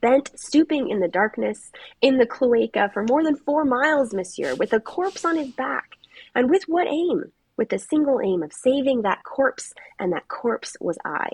bent, 0.01 0.31
stooping 0.39 0.89
in 0.89 1.01
the 1.01 1.09
darkness, 1.09 1.71
in 2.01 2.19
the 2.19 2.27
cloaca 2.27 2.91
for 2.93 3.05
more 3.05 3.23
than 3.23 3.37
four 3.37 3.65
miles, 3.65 4.15
monsieur, 4.15 4.55
with 4.55 4.73
a 4.73 4.81
corpse 4.81 5.25
on 5.25 5.37
his 5.37 5.51
back. 5.51 5.97
And 6.35 6.51
with 6.51 6.65
what 6.67 6.87
aim? 6.87 7.33
With 7.57 7.69
the 7.69 7.79
single 7.79 8.21
aim 8.21 8.43
of 8.43 8.53
saving 8.53 9.03
that 9.03 9.23
corpse, 9.25 9.73
and 9.99 10.13
that 10.13 10.29
corpse 10.29 10.77
was 10.81 10.99
I. 11.05 11.29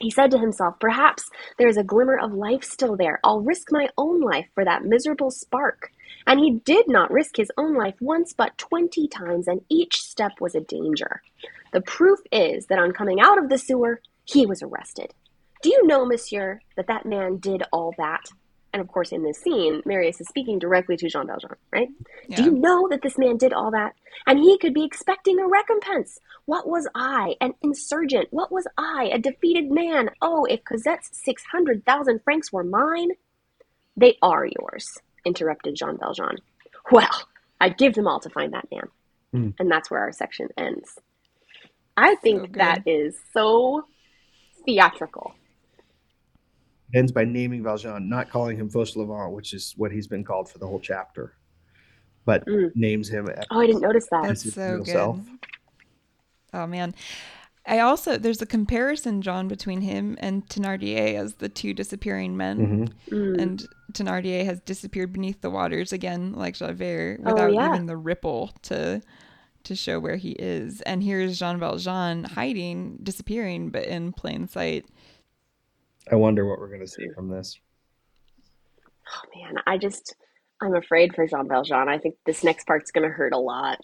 He 0.00 0.10
said 0.10 0.30
to 0.32 0.38
himself, 0.38 0.74
Perhaps 0.80 1.30
there 1.56 1.68
is 1.68 1.76
a 1.76 1.84
glimmer 1.84 2.18
of 2.18 2.32
life 2.32 2.64
still 2.64 2.96
there. 2.96 3.20
I'll 3.22 3.40
risk 3.40 3.68
my 3.70 3.88
own 3.96 4.20
life 4.20 4.46
for 4.54 4.64
that 4.64 4.84
miserable 4.84 5.30
spark. 5.30 5.92
And 6.26 6.40
he 6.40 6.58
did 6.64 6.88
not 6.88 7.12
risk 7.12 7.36
his 7.36 7.52
own 7.56 7.74
life 7.74 7.94
once, 8.00 8.32
but 8.32 8.58
twenty 8.58 9.06
times, 9.06 9.46
and 9.46 9.60
each 9.68 10.00
step 10.00 10.32
was 10.40 10.54
a 10.54 10.60
danger. 10.60 11.22
The 11.72 11.82
proof 11.82 12.18
is 12.32 12.66
that 12.66 12.78
on 12.78 12.92
coming 12.92 13.20
out 13.20 13.38
of 13.38 13.48
the 13.48 13.58
sewer, 13.58 14.00
he 14.24 14.46
was 14.46 14.62
arrested. 14.62 15.12
Do 15.64 15.70
you 15.70 15.86
know, 15.86 16.04
monsieur, 16.04 16.60
that 16.76 16.88
that 16.88 17.06
man 17.06 17.38
did 17.38 17.62
all 17.72 17.94
that? 17.96 18.20
And 18.74 18.82
of 18.82 18.88
course, 18.88 19.12
in 19.12 19.22
this 19.22 19.40
scene, 19.40 19.80
Marius 19.86 20.20
is 20.20 20.28
speaking 20.28 20.58
directly 20.58 20.94
to 20.98 21.08
Jean 21.08 21.26
Valjean, 21.26 21.52
right? 21.72 21.88
Yeah. 22.28 22.36
Do 22.36 22.44
you 22.44 22.50
know 22.50 22.86
that 22.90 23.00
this 23.00 23.16
man 23.16 23.38
did 23.38 23.54
all 23.54 23.70
that? 23.70 23.94
And 24.26 24.38
he 24.38 24.58
could 24.58 24.74
be 24.74 24.84
expecting 24.84 25.38
a 25.38 25.48
recompense. 25.48 26.20
What 26.44 26.68
was 26.68 26.86
I, 26.94 27.36
an 27.40 27.54
insurgent? 27.62 28.28
What 28.30 28.52
was 28.52 28.66
I, 28.76 29.08
a 29.10 29.18
defeated 29.18 29.70
man? 29.70 30.10
Oh, 30.20 30.44
if 30.44 30.62
Cosette's 30.64 31.08
600,000 31.24 32.20
francs 32.22 32.52
were 32.52 32.62
mine. 32.62 33.12
They 33.96 34.18
are 34.20 34.44
yours, 34.44 34.98
interrupted 35.24 35.76
Jean 35.76 35.96
Valjean. 35.96 36.36
Well, 36.92 37.26
I'd 37.58 37.78
give 37.78 37.94
them 37.94 38.06
all 38.06 38.20
to 38.20 38.28
find 38.28 38.52
that 38.52 38.68
man. 38.70 38.88
Mm. 39.34 39.54
And 39.58 39.70
that's 39.70 39.90
where 39.90 40.00
our 40.00 40.12
section 40.12 40.48
ends. 40.58 40.98
I 41.96 42.16
think 42.16 42.48
so 42.48 42.52
that 42.58 42.82
is 42.84 43.16
so 43.32 43.86
theatrical 44.66 45.34
ends 46.94 47.12
by 47.12 47.24
naming 47.24 47.62
Valjean, 47.62 48.08
not 48.08 48.30
calling 48.30 48.56
him 48.56 48.70
Fauchelevent, 48.70 49.32
which 49.32 49.52
is 49.52 49.74
what 49.76 49.92
he's 49.92 50.06
been 50.06 50.24
called 50.24 50.48
for 50.48 50.58
the 50.58 50.66
whole 50.66 50.80
chapter, 50.80 51.34
but 52.24 52.46
mm. 52.46 52.70
names 52.74 53.08
him. 53.08 53.28
oh, 53.50 53.60
I 53.60 53.66
didn't 53.66 53.82
notice 53.82 54.06
that. 54.10 54.22
That's 54.24 54.54
so 54.54 54.78
good. 54.78 54.86
Self. 54.86 55.18
Oh 56.52 56.66
man. 56.66 56.94
I 57.66 57.78
also 57.78 58.18
there's 58.18 58.42
a 58.42 58.46
comparison, 58.46 59.22
John, 59.22 59.48
between 59.48 59.80
him 59.80 60.18
and 60.20 60.46
Thénardier 60.48 61.14
as 61.14 61.34
the 61.36 61.48
two 61.48 61.72
disappearing 61.72 62.36
men, 62.36 62.90
mm-hmm. 63.08 63.14
mm. 63.14 63.40
and 63.40 63.66
Thénardier 63.92 64.44
has 64.44 64.60
disappeared 64.60 65.14
beneath 65.14 65.40
the 65.40 65.50
waters 65.50 65.92
again, 65.92 66.34
like 66.34 66.56
Javert, 66.56 67.20
oh, 67.24 67.32
without 67.32 67.50
oh, 67.50 67.52
yeah. 67.54 67.74
even 67.74 67.86
the 67.86 67.96
ripple 67.96 68.52
to 68.62 69.00
to 69.64 69.74
show 69.74 69.98
where 69.98 70.16
he 70.16 70.32
is. 70.32 70.82
And 70.82 71.02
here's 71.02 71.38
Jean 71.38 71.58
Valjean 71.58 72.24
hiding, 72.24 72.98
disappearing, 73.02 73.70
but 73.70 73.84
in 73.84 74.12
plain 74.12 74.46
sight. 74.46 74.86
I 76.10 76.16
wonder 76.16 76.46
what 76.46 76.58
we're 76.58 76.68
going 76.68 76.80
to 76.80 76.86
see 76.86 77.08
from 77.14 77.28
this. 77.28 77.58
Oh 79.08 79.38
man, 79.38 79.56
I 79.66 79.78
just 79.78 80.16
I'm 80.60 80.74
afraid 80.74 81.14
for 81.14 81.26
Jean 81.26 81.48
Valjean. 81.48 81.88
I 81.88 81.98
think 81.98 82.16
this 82.24 82.44
next 82.44 82.66
part's 82.66 82.90
going 82.90 83.08
to 83.08 83.14
hurt 83.14 83.32
a 83.32 83.38
lot. 83.38 83.80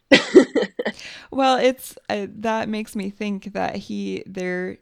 well, 1.31 1.57
it's 1.57 1.97
uh, 2.09 2.27
that 2.37 2.69
makes 2.69 2.97
me 2.97 3.11
think 3.11 3.53
that 3.53 3.77
he 3.77 4.23
there 4.27 4.79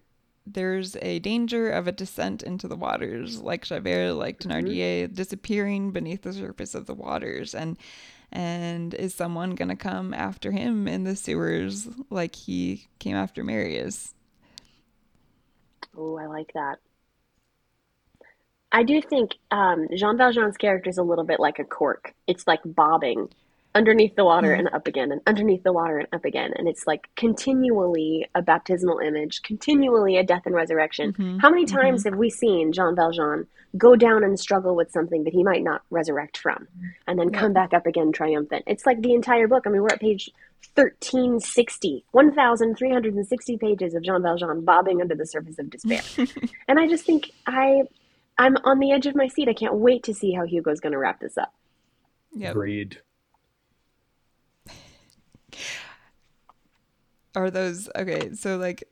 there's 0.46 0.96
a 1.02 1.18
danger 1.18 1.70
of 1.70 1.86
a 1.86 1.92
descent 1.92 2.42
into 2.42 2.68
the 2.68 2.76
waters, 2.76 3.40
like 3.42 3.64
Javert, 3.64 4.14
like 4.14 4.38
mm-hmm. 4.38 4.50
Thénardier, 4.50 5.04
mm-hmm. 5.04 5.14
disappearing 5.14 5.90
beneath 5.90 6.22
the 6.22 6.32
surface 6.32 6.74
of 6.74 6.86
the 6.86 6.94
waters. 6.94 7.54
And 7.54 7.76
and 8.30 8.94
is 8.94 9.14
someone 9.14 9.54
gonna 9.54 9.76
come 9.76 10.12
after 10.14 10.52
him 10.52 10.86
in 10.86 11.04
the 11.04 11.16
sewers 11.16 11.88
like 12.10 12.34
he 12.34 12.88
came 12.98 13.16
after 13.16 13.42
Marius? 13.42 14.14
Oh, 15.96 16.16
I 16.16 16.26
like 16.26 16.52
that. 16.54 16.78
I 18.70 18.82
do 18.82 19.00
think 19.00 19.32
um, 19.50 19.88
Jean 19.96 20.18
Valjean's 20.18 20.56
character 20.56 20.90
is 20.90 20.98
a 20.98 21.02
little 21.02 21.24
bit 21.24 21.40
like 21.40 21.58
a 21.58 21.64
cork. 21.64 22.14
It's 22.26 22.46
like 22.46 22.60
bobbing 22.64 23.28
underneath 23.74 24.16
the 24.16 24.24
water 24.24 24.48
mm. 24.48 24.58
and 24.58 24.68
up 24.72 24.86
again 24.86 25.12
and 25.12 25.20
underneath 25.26 25.62
the 25.62 25.72
water 25.72 25.98
and 25.98 26.08
up 26.12 26.24
again 26.24 26.52
and 26.56 26.66
it's 26.66 26.86
like 26.86 27.08
continually 27.16 28.26
a 28.34 28.42
baptismal 28.42 28.98
image 28.98 29.42
continually 29.42 30.16
a 30.16 30.24
death 30.24 30.42
and 30.46 30.54
resurrection 30.54 31.12
mm-hmm. 31.12 31.38
how 31.38 31.50
many 31.50 31.66
times 31.66 32.00
mm-hmm. 32.00 32.14
have 32.14 32.18
we 32.18 32.30
seen 32.30 32.72
jean 32.72 32.96
valjean 32.96 33.46
go 33.76 33.94
down 33.94 34.24
and 34.24 34.40
struggle 34.40 34.74
with 34.74 34.90
something 34.90 35.22
that 35.24 35.34
he 35.34 35.44
might 35.44 35.62
not 35.62 35.82
resurrect 35.90 36.38
from 36.38 36.66
and 37.06 37.18
then 37.18 37.30
come 37.30 37.52
back 37.52 37.74
up 37.74 37.86
again 37.86 38.10
triumphant 38.10 38.64
it's 38.66 38.86
like 38.86 39.00
the 39.02 39.12
entire 39.12 39.46
book 39.46 39.64
i 39.66 39.70
mean 39.70 39.82
we're 39.82 39.88
at 39.88 40.00
page 40.00 40.30
1360 40.74 42.04
1360 42.12 43.58
pages 43.58 43.94
of 43.94 44.02
jean 44.02 44.22
valjean 44.22 44.64
bobbing 44.64 45.02
under 45.02 45.14
the 45.14 45.26
surface 45.26 45.58
of 45.58 45.68
despair 45.68 46.02
and 46.68 46.80
i 46.80 46.88
just 46.88 47.04
think 47.04 47.30
i 47.46 47.82
i'm 48.38 48.56
on 48.64 48.78
the 48.78 48.92
edge 48.92 49.06
of 49.06 49.14
my 49.14 49.28
seat 49.28 49.48
i 49.48 49.52
can't 49.52 49.74
wait 49.74 50.02
to 50.02 50.14
see 50.14 50.32
how 50.32 50.44
hugo's 50.44 50.80
going 50.80 50.92
to 50.92 50.98
wrap 50.98 51.20
this 51.20 51.36
up 51.36 51.52
yep. 52.34 52.52
agreed 52.52 53.00
are 57.34 57.50
those 57.50 57.88
okay? 57.96 58.34
So 58.34 58.56
like 58.56 58.84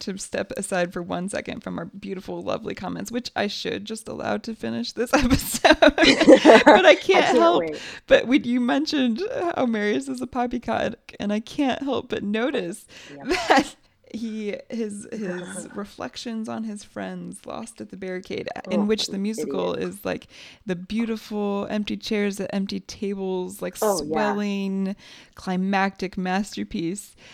to 0.00 0.18
step 0.18 0.52
aside 0.56 0.92
for 0.92 1.00
one 1.00 1.28
second 1.28 1.62
from 1.62 1.78
our 1.78 1.86
beautiful, 1.86 2.42
lovely 2.42 2.74
comments, 2.74 3.10
which 3.10 3.30
I 3.34 3.46
should 3.46 3.84
just 3.84 4.06
allow 4.06 4.36
to 4.38 4.54
finish 4.54 4.92
this 4.92 5.10
episode, 5.14 5.78
but 5.80 5.98
I 5.98 6.14
can't, 6.14 6.86
I 6.86 6.94
can't 6.94 7.38
help. 7.38 7.60
Wait. 7.60 7.80
But 8.06 8.26
when 8.26 8.44
you 8.44 8.60
mentioned 8.60 9.22
how 9.56 9.66
Marius 9.66 10.08
is 10.08 10.20
a 10.20 10.26
poppycock, 10.26 11.14
and 11.18 11.32
I 11.32 11.40
can't 11.40 11.82
help 11.82 12.10
but 12.10 12.22
notice 12.22 12.86
yep. 13.14 13.26
that 13.48 13.76
he 14.12 14.56
his 14.68 15.06
his 15.12 15.68
reflections 15.74 16.48
on 16.48 16.64
his 16.64 16.84
friends 16.84 17.44
lost 17.46 17.80
at 17.80 17.90
the 17.90 17.96
barricade 17.96 18.48
uh, 18.56 18.60
oh, 18.66 18.70
in 18.70 18.86
which 18.86 19.08
the 19.08 19.18
musical 19.18 19.74
idiot. 19.74 19.88
is 19.88 20.04
like 20.04 20.28
the 20.66 20.76
beautiful 20.76 21.66
empty 21.70 21.96
chairs 21.96 22.40
at 22.40 22.52
empty 22.52 22.80
tables 22.80 23.60
like 23.60 23.76
oh, 23.82 23.98
swelling 23.98 24.86
yeah. 24.86 24.94
climactic 25.34 26.16
masterpiece. 26.16 27.14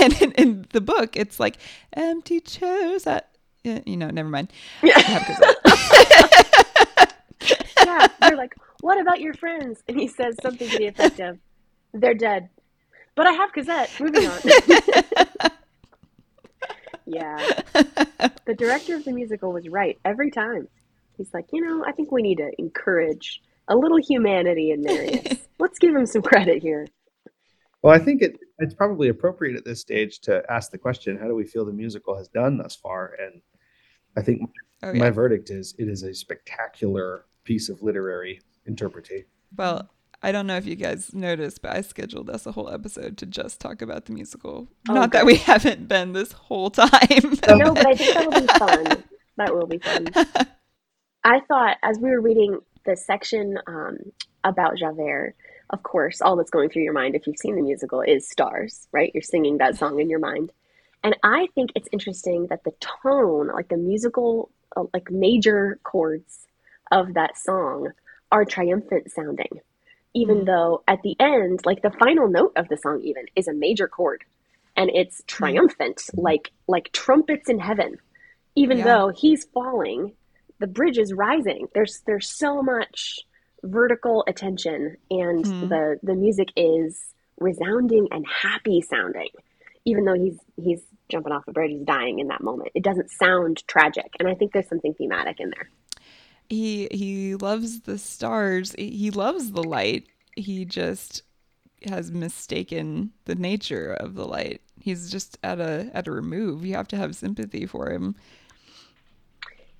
And 0.00 0.22
in, 0.22 0.32
in, 0.32 0.66
the 0.70 0.80
book 0.80 1.16
it's 1.16 1.40
like 1.40 1.56
empty 1.92 2.38
chairs 2.40 3.04
at 3.06 3.30
eh, 3.64 3.80
you 3.84 3.96
know 3.96 4.10
never 4.10 4.28
mind. 4.28 4.52
Yeah. 4.82 5.24
yeah 7.84 8.06
they're 8.20 8.36
like 8.36 8.54
what 8.80 9.00
about 9.00 9.20
your 9.20 9.34
friends? 9.34 9.82
And 9.88 9.98
he 9.98 10.08
says 10.08 10.36
something 10.42 10.68
to 10.68 10.78
the 10.78 10.86
effect 10.86 11.20
of 11.20 11.38
they're 11.92 12.14
dead. 12.14 12.48
But 13.14 13.26
i 13.26 13.32
have 13.32 13.52
cosette. 13.52 13.90
Moving 14.00 14.26
on 14.26 14.38
yeah. 17.14 17.36
the 18.46 18.54
director 18.56 18.96
of 18.96 19.04
the 19.04 19.12
musical 19.12 19.52
was 19.52 19.68
right 19.68 19.98
every 20.04 20.30
time. 20.30 20.68
He's 21.16 21.32
like, 21.34 21.46
you 21.52 21.60
know, 21.60 21.84
I 21.86 21.92
think 21.92 22.10
we 22.10 22.22
need 22.22 22.38
to 22.38 22.50
encourage 22.58 23.42
a 23.68 23.76
little 23.76 23.98
humanity 23.98 24.70
in 24.70 24.82
Marius. 24.82 25.38
Let's 25.58 25.78
give 25.78 25.94
him 25.94 26.06
some 26.06 26.22
credit 26.22 26.62
here. 26.62 26.86
Well, 27.82 27.94
I 27.94 27.98
think 27.98 28.22
it, 28.22 28.38
it's 28.58 28.74
probably 28.74 29.08
appropriate 29.08 29.56
at 29.56 29.64
this 29.64 29.80
stage 29.80 30.20
to 30.20 30.42
ask 30.50 30.70
the 30.70 30.78
question, 30.78 31.18
how 31.18 31.26
do 31.26 31.34
we 31.34 31.44
feel 31.44 31.64
the 31.64 31.72
musical 31.72 32.16
has 32.16 32.28
done 32.28 32.56
thus 32.56 32.76
far? 32.76 33.16
And 33.20 33.42
I 34.16 34.22
think 34.22 34.50
oh, 34.82 34.92
yeah. 34.92 34.98
my 34.98 35.10
verdict 35.10 35.50
is 35.50 35.74
it 35.78 35.88
is 35.88 36.02
a 36.02 36.14
spectacular 36.14 37.26
piece 37.44 37.68
of 37.68 37.82
literary 37.82 38.40
interpretation. 38.66 39.26
Well, 39.56 39.90
I 40.22 40.30
don't 40.30 40.46
know 40.46 40.56
if 40.56 40.66
you 40.66 40.76
guys 40.76 41.12
noticed, 41.12 41.62
but 41.62 41.72
I 41.72 41.80
scheduled 41.80 42.30
us 42.30 42.46
a 42.46 42.52
whole 42.52 42.70
episode 42.70 43.18
to 43.18 43.26
just 43.26 43.60
talk 43.60 43.82
about 43.82 44.04
the 44.04 44.12
musical. 44.12 44.68
Oh, 44.88 44.94
Not 44.94 45.10
good. 45.10 45.18
that 45.18 45.26
we 45.26 45.36
haven't 45.36 45.88
been 45.88 46.12
this 46.12 46.30
whole 46.30 46.70
time. 46.70 46.88
no, 47.48 47.74
but 47.74 47.86
I 47.86 47.94
think 47.94 48.14
that 48.14 48.26
will 48.30 48.40
be 48.40 48.46
fun. 48.58 49.04
That 49.36 49.54
will 49.54 49.66
be 49.66 49.78
fun. 49.78 50.06
I 51.24 51.40
thought 51.40 51.76
as 51.82 51.98
we 51.98 52.10
were 52.10 52.20
reading 52.20 52.60
the 52.86 52.96
section 52.96 53.58
um, 53.66 53.98
about 54.44 54.76
Javert, 54.76 55.34
of 55.70 55.82
course, 55.82 56.20
all 56.20 56.36
that's 56.36 56.50
going 56.50 56.68
through 56.68 56.82
your 56.82 56.92
mind 56.92 57.16
if 57.16 57.26
you've 57.26 57.38
seen 57.38 57.56
the 57.56 57.62
musical 57.62 58.00
is 58.00 58.28
stars, 58.28 58.86
right? 58.92 59.10
You're 59.14 59.22
singing 59.22 59.58
that 59.58 59.76
song 59.76 60.00
in 60.00 60.08
your 60.08 60.20
mind. 60.20 60.52
And 61.02 61.16
I 61.24 61.48
think 61.56 61.70
it's 61.74 61.88
interesting 61.90 62.46
that 62.48 62.62
the 62.62 62.72
tone, 63.02 63.48
like 63.48 63.68
the 63.68 63.76
musical, 63.76 64.50
uh, 64.76 64.84
like 64.94 65.10
major 65.10 65.80
chords 65.82 66.46
of 66.92 67.14
that 67.14 67.36
song, 67.36 67.88
are 68.30 68.44
triumphant 68.44 69.10
sounding 69.10 69.60
even 70.14 70.40
mm 70.40 70.46
though 70.46 70.82
at 70.86 71.02
the 71.02 71.16
end, 71.18 71.60
like 71.64 71.82
the 71.82 71.90
final 71.98 72.28
note 72.28 72.52
of 72.56 72.68
the 72.68 72.76
song 72.76 73.00
even 73.02 73.24
is 73.34 73.48
a 73.48 73.52
major 73.54 73.88
chord 73.88 74.24
and 74.76 74.90
it's 74.94 75.22
triumphant, 75.26 75.96
mm 75.96 76.22
like 76.22 76.50
like 76.66 76.92
trumpets 76.92 77.48
in 77.48 77.58
heaven. 77.58 77.98
Even 78.54 78.78
yeah. 78.78 78.84
though 78.84 79.08
he's 79.08 79.46
falling, 79.54 80.12
the 80.58 80.66
bridge 80.66 80.98
is 80.98 81.12
rising. 81.12 81.68
There's 81.74 82.02
there's 82.06 82.28
so 82.28 82.62
much 82.62 83.20
vertical 83.62 84.24
attention 84.26 84.96
and 85.10 85.44
mm 85.44 85.68
the 85.68 85.98
the 86.02 86.14
music 86.14 86.48
is 86.56 87.14
resounding 87.38 88.08
and 88.10 88.26
happy 88.26 88.80
sounding 88.80 89.28
even 89.84 90.04
though 90.04 90.14
he's 90.14 90.38
he's 90.56 90.82
jumping 91.08 91.32
off 91.32 91.44
the 91.46 91.52
bridge 91.52 91.70
he's 91.70 91.84
dying 91.84 92.18
in 92.18 92.28
that 92.28 92.42
moment 92.42 92.70
it 92.74 92.82
doesn't 92.82 93.10
sound 93.10 93.62
tragic 93.66 94.12
and 94.18 94.28
i 94.28 94.34
think 94.34 94.52
there's 94.52 94.68
something 94.68 94.94
thematic 94.94 95.40
in 95.40 95.50
there 95.50 95.70
he 96.52 96.86
he 96.90 97.34
loves 97.34 97.80
the 97.80 97.96
stars. 97.96 98.74
He 98.76 99.10
loves 99.10 99.52
the 99.52 99.62
light. 99.62 100.06
He 100.36 100.66
just 100.66 101.22
has 101.86 102.12
mistaken 102.12 103.10
the 103.24 103.34
nature 103.34 103.94
of 103.94 104.14
the 104.14 104.26
light. 104.26 104.60
He's 104.78 105.10
just 105.10 105.38
at 105.42 105.60
a 105.60 105.90
at 105.94 106.06
a 106.06 106.12
remove. 106.12 106.64
You 106.66 106.74
have 106.74 106.88
to 106.88 106.96
have 106.96 107.16
sympathy 107.16 107.64
for 107.64 107.90
him. 107.90 108.16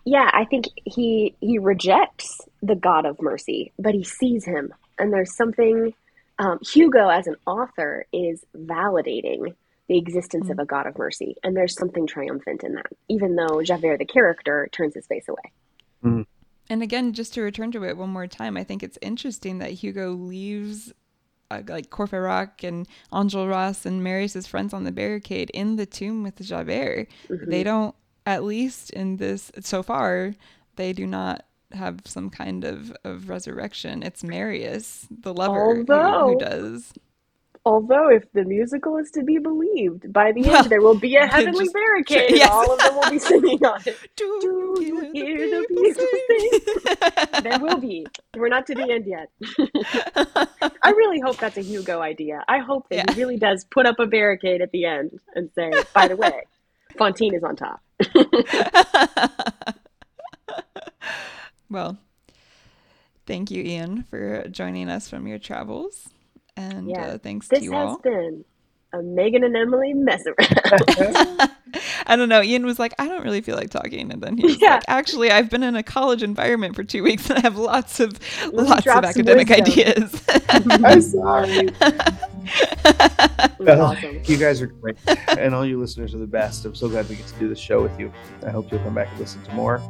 Yeah, 0.06 0.30
I 0.32 0.46
think 0.46 0.64
he 0.84 1.34
he 1.40 1.58
rejects 1.58 2.40
the 2.62 2.74
God 2.74 3.04
of 3.04 3.20
mercy, 3.20 3.72
but 3.78 3.94
he 3.94 4.02
sees 4.02 4.44
him, 4.44 4.72
and 4.98 5.12
there's 5.12 5.36
something. 5.36 5.92
Um, 6.38 6.58
Hugo, 6.62 7.08
as 7.08 7.26
an 7.26 7.36
author, 7.46 8.06
is 8.12 8.42
validating 8.56 9.54
the 9.88 9.98
existence 9.98 10.44
mm-hmm. 10.44 10.52
of 10.52 10.58
a 10.60 10.64
God 10.64 10.86
of 10.86 10.96
mercy, 10.96 11.36
and 11.44 11.54
there's 11.54 11.76
something 11.76 12.06
triumphant 12.06 12.64
in 12.64 12.72
that, 12.76 12.86
even 13.10 13.36
though 13.36 13.62
Javert, 13.62 13.98
the 13.98 14.06
character, 14.06 14.70
turns 14.72 14.94
his 14.94 15.06
face 15.06 15.28
away. 15.28 15.52
Mm-hmm. 16.02 16.22
And 16.72 16.82
again, 16.82 17.12
just 17.12 17.34
to 17.34 17.42
return 17.42 17.70
to 17.72 17.84
it 17.84 17.98
one 17.98 18.08
more 18.08 18.26
time, 18.26 18.56
I 18.56 18.64
think 18.64 18.82
it's 18.82 18.98
interesting 19.02 19.58
that 19.58 19.72
Hugo 19.72 20.12
leaves 20.12 20.90
uh, 21.50 21.60
like 21.68 21.90
Courfeyrac 21.90 22.66
and 22.66 22.88
Enjolras 23.12 23.84
and 23.84 24.02
Marius's 24.02 24.46
friends 24.46 24.72
on 24.72 24.84
the 24.84 24.90
barricade 24.90 25.50
in 25.50 25.76
the 25.76 25.84
tomb 25.84 26.22
with 26.22 26.40
Javert. 26.40 27.08
Mm-hmm. 27.28 27.50
They 27.50 27.62
don't, 27.62 27.94
at 28.24 28.42
least 28.44 28.88
in 28.88 29.18
this 29.18 29.52
so 29.60 29.82
far, 29.82 30.32
they 30.76 30.94
do 30.94 31.06
not 31.06 31.44
have 31.72 32.00
some 32.06 32.30
kind 32.30 32.64
of, 32.64 32.90
of 33.04 33.28
resurrection. 33.28 34.02
It's 34.02 34.24
Marius, 34.24 35.06
the 35.10 35.34
lover, 35.34 35.76
Although, 35.76 36.20
who, 36.20 36.28
who 36.28 36.38
does. 36.38 36.94
Although, 37.64 38.08
if 38.08 38.24
the 38.32 38.42
musical 38.44 38.96
is 38.96 39.12
to 39.12 39.22
be 39.22 39.38
believed, 39.38 40.12
by 40.12 40.32
the 40.32 40.42
well, 40.42 40.56
end 40.56 40.66
there 40.66 40.80
will 40.80 40.98
be 40.98 41.14
a 41.14 41.26
heavenly 41.28 41.66
just, 41.66 41.74
barricade, 41.74 42.30
yes. 42.30 42.42
and 42.42 42.50
all 42.50 42.72
of 42.72 42.80
them 42.80 42.96
will 42.96 43.08
be 43.10 43.20
singing 43.20 43.64
on 43.64 43.80
it. 43.86 43.96
Do, 44.16 44.74
Do 44.76 44.84
you 44.84 45.00
hear, 45.12 45.36
hear 45.36 45.60
the, 45.60 45.66
people 45.68 46.06
sing? 47.30 47.42
there 47.44 47.60
will 47.60 47.76
be. 47.76 48.04
We're 48.36 48.48
not 48.48 48.66
to 48.66 48.74
the 48.74 48.90
end 48.90 49.06
yet. 49.06 49.30
I 50.82 50.90
really 50.90 51.20
hope 51.20 51.36
that's 51.36 51.56
a 51.56 51.62
Hugo 51.62 52.00
idea. 52.00 52.42
I 52.48 52.58
hope 52.58 52.88
that 52.88 52.96
yeah. 52.96 53.14
he 53.14 53.20
really 53.20 53.36
does 53.36 53.64
put 53.64 53.86
up 53.86 54.00
a 54.00 54.06
barricade 54.06 54.60
at 54.60 54.72
the 54.72 54.84
end 54.84 55.20
and 55.36 55.48
say, 55.54 55.70
"By 55.94 56.08
the 56.08 56.16
way, 56.16 56.42
Fantine 56.98 57.34
is 57.34 57.44
on 57.44 57.54
top." 57.54 57.80
well, 61.70 61.96
thank 63.24 63.52
you, 63.52 63.62
Ian, 63.62 64.02
for 64.02 64.48
joining 64.48 64.88
us 64.88 65.08
from 65.08 65.28
your 65.28 65.38
travels. 65.38 66.08
And 66.56 66.88
yeah. 66.88 67.06
uh, 67.06 67.18
thanks 67.18 67.48
this 67.48 67.60
to 67.60 67.64
you 67.64 67.74
all. 67.74 67.98
This 68.02 68.12
has 68.12 68.22
been 68.22 68.44
a 68.92 69.02
Megan 69.02 69.44
and 69.44 69.56
Emily 69.56 69.94
mess 69.94 70.22
around. 70.26 71.50
I 72.06 72.16
don't 72.16 72.28
know. 72.28 72.42
Ian 72.42 72.66
was 72.66 72.78
like, 72.78 72.92
I 72.98 73.08
don't 73.08 73.22
really 73.22 73.40
feel 73.40 73.56
like 73.56 73.70
talking, 73.70 74.12
and 74.12 74.22
then 74.22 74.36
he 74.36 74.44
was 74.44 74.60
yeah. 74.60 74.74
like, 74.74 74.82
Actually, 74.88 75.30
I've 75.30 75.48
been 75.48 75.62
in 75.62 75.76
a 75.76 75.82
college 75.82 76.22
environment 76.22 76.76
for 76.76 76.84
two 76.84 77.02
weeks, 77.02 77.30
and 77.30 77.38
I 77.38 77.42
have 77.42 77.56
lots 77.56 78.00
of 78.00 78.18
lots 78.52 78.86
of 78.86 79.04
academic 79.04 79.50
ideas. 79.50 80.22
I'm 80.48 81.00
sorry. 81.00 81.70
well, 83.58 83.82
awesome. 83.82 84.20
you 84.24 84.36
guys 84.36 84.60
are 84.60 84.66
great, 84.66 84.98
and 85.38 85.54
all 85.54 85.64
you 85.64 85.80
listeners 85.80 86.14
are 86.14 86.18
the 86.18 86.26
best. 86.26 86.66
I'm 86.66 86.74
so 86.74 86.88
glad 86.88 87.08
we 87.08 87.16
get 87.16 87.26
to 87.28 87.38
do 87.38 87.48
this 87.48 87.58
show 87.58 87.82
with 87.82 87.98
you. 87.98 88.12
I 88.46 88.50
hope 88.50 88.70
you'll 88.70 88.82
come 88.82 88.94
back 88.94 89.08
and 89.10 89.20
listen 89.20 89.42
to 89.44 89.54
more, 89.54 89.80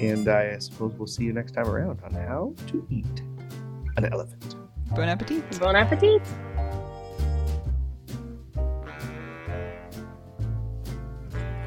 and 0.00 0.28
I 0.28 0.58
suppose 0.58 0.92
we'll 0.94 1.08
see 1.08 1.24
you 1.24 1.32
next 1.32 1.52
time 1.52 1.66
around 1.66 2.00
on 2.04 2.12
how 2.12 2.54
to 2.68 2.86
eat 2.90 3.22
an 3.96 4.04
elephant. 4.04 4.54
Bon 4.94 5.08
appetit. 5.08 5.58
Bon 5.58 5.74
appetit. 5.74 6.20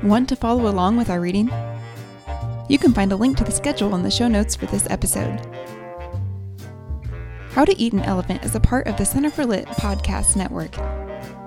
Want 0.03 0.30
to 0.30 0.36
follow 0.36 0.69
along 0.69 0.97
with 0.97 1.09
our 1.09 1.19
reading? 1.19 1.49
You 2.69 2.78
can 2.78 2.93
find 2.93 3.11
a 3.11 3.15
link 3.15 3.38
to 3.38 3.43
the 3.43 3.51
schedule 3.51 3.95
in 3.95 4.03
the 4.03 4.11
show 4.11 4.28
notes 4.28 4.55
for 4.55 4.67
this 4.67 4.88
episode. 4.89 5.39
How 7.51 7.65
to 7.65 7.76
Eat 7.80 7.93
an 7.93 8.01
Elephant 8.01 8.43
is 8.43 8.53
a 8.55 8.59
part 8.59 8.86
of 8.88 8.97
the 8.97 9.05
Center 9.05 9.32
for 9.32 9.45
Lit 9.45 9.65
podcast 9.65 10.36
network. 10.36 10.76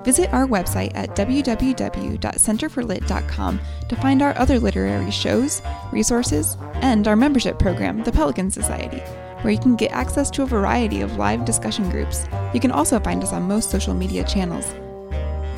Visit 0.04 0.32
our 0.32 0.46
website 0.46 0.92
at 0.94 1.14
www.centerforlit.com 1.14 3.60
to 3.88 3.96
find 3.96 4.22
our 4.22 4.38
other 4.38 4.58
literary 4.58 5.10
shows, 5.10 5.60
resources, 5.92 6.56
and 6.76 7.06
our 7.06 7.16
membership 7.16 7.58
program, 7.58 8.02
the 8.04 8.12
Pelican 8.12 8.50
Society, 8.50 9.02
where 9.42 9.52
you 9.52 9.58
can 9.58 9.76
get 9.76 9.92
access 9.92 10.30
to 10.30 10.42
a 10.42 10.46
variety 10.46 11.00
of 11.00 11.16
live 11.16 11.44
discussion 11.44 11.88
groups. 11.90 12.26
You 12.52 12.60
can 12.60 12.70
also 12.70 12.98
find 12.98 13.22
us 13.22 13.32
on 13.32 13.42
most 13.42 13.70
social 13.70 13.94
media 13.94 14.24
channels. 14.24 14.66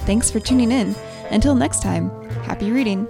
Thanks 0.06 0.30
for 0.30 0.40
tuning 0.40 0.72
in. 0.72 0.94
Until 1.30 1.54
next 1.54 1.82
time, 1.82 2.10
happy 2.42 2.70
reading. 2.70 3.06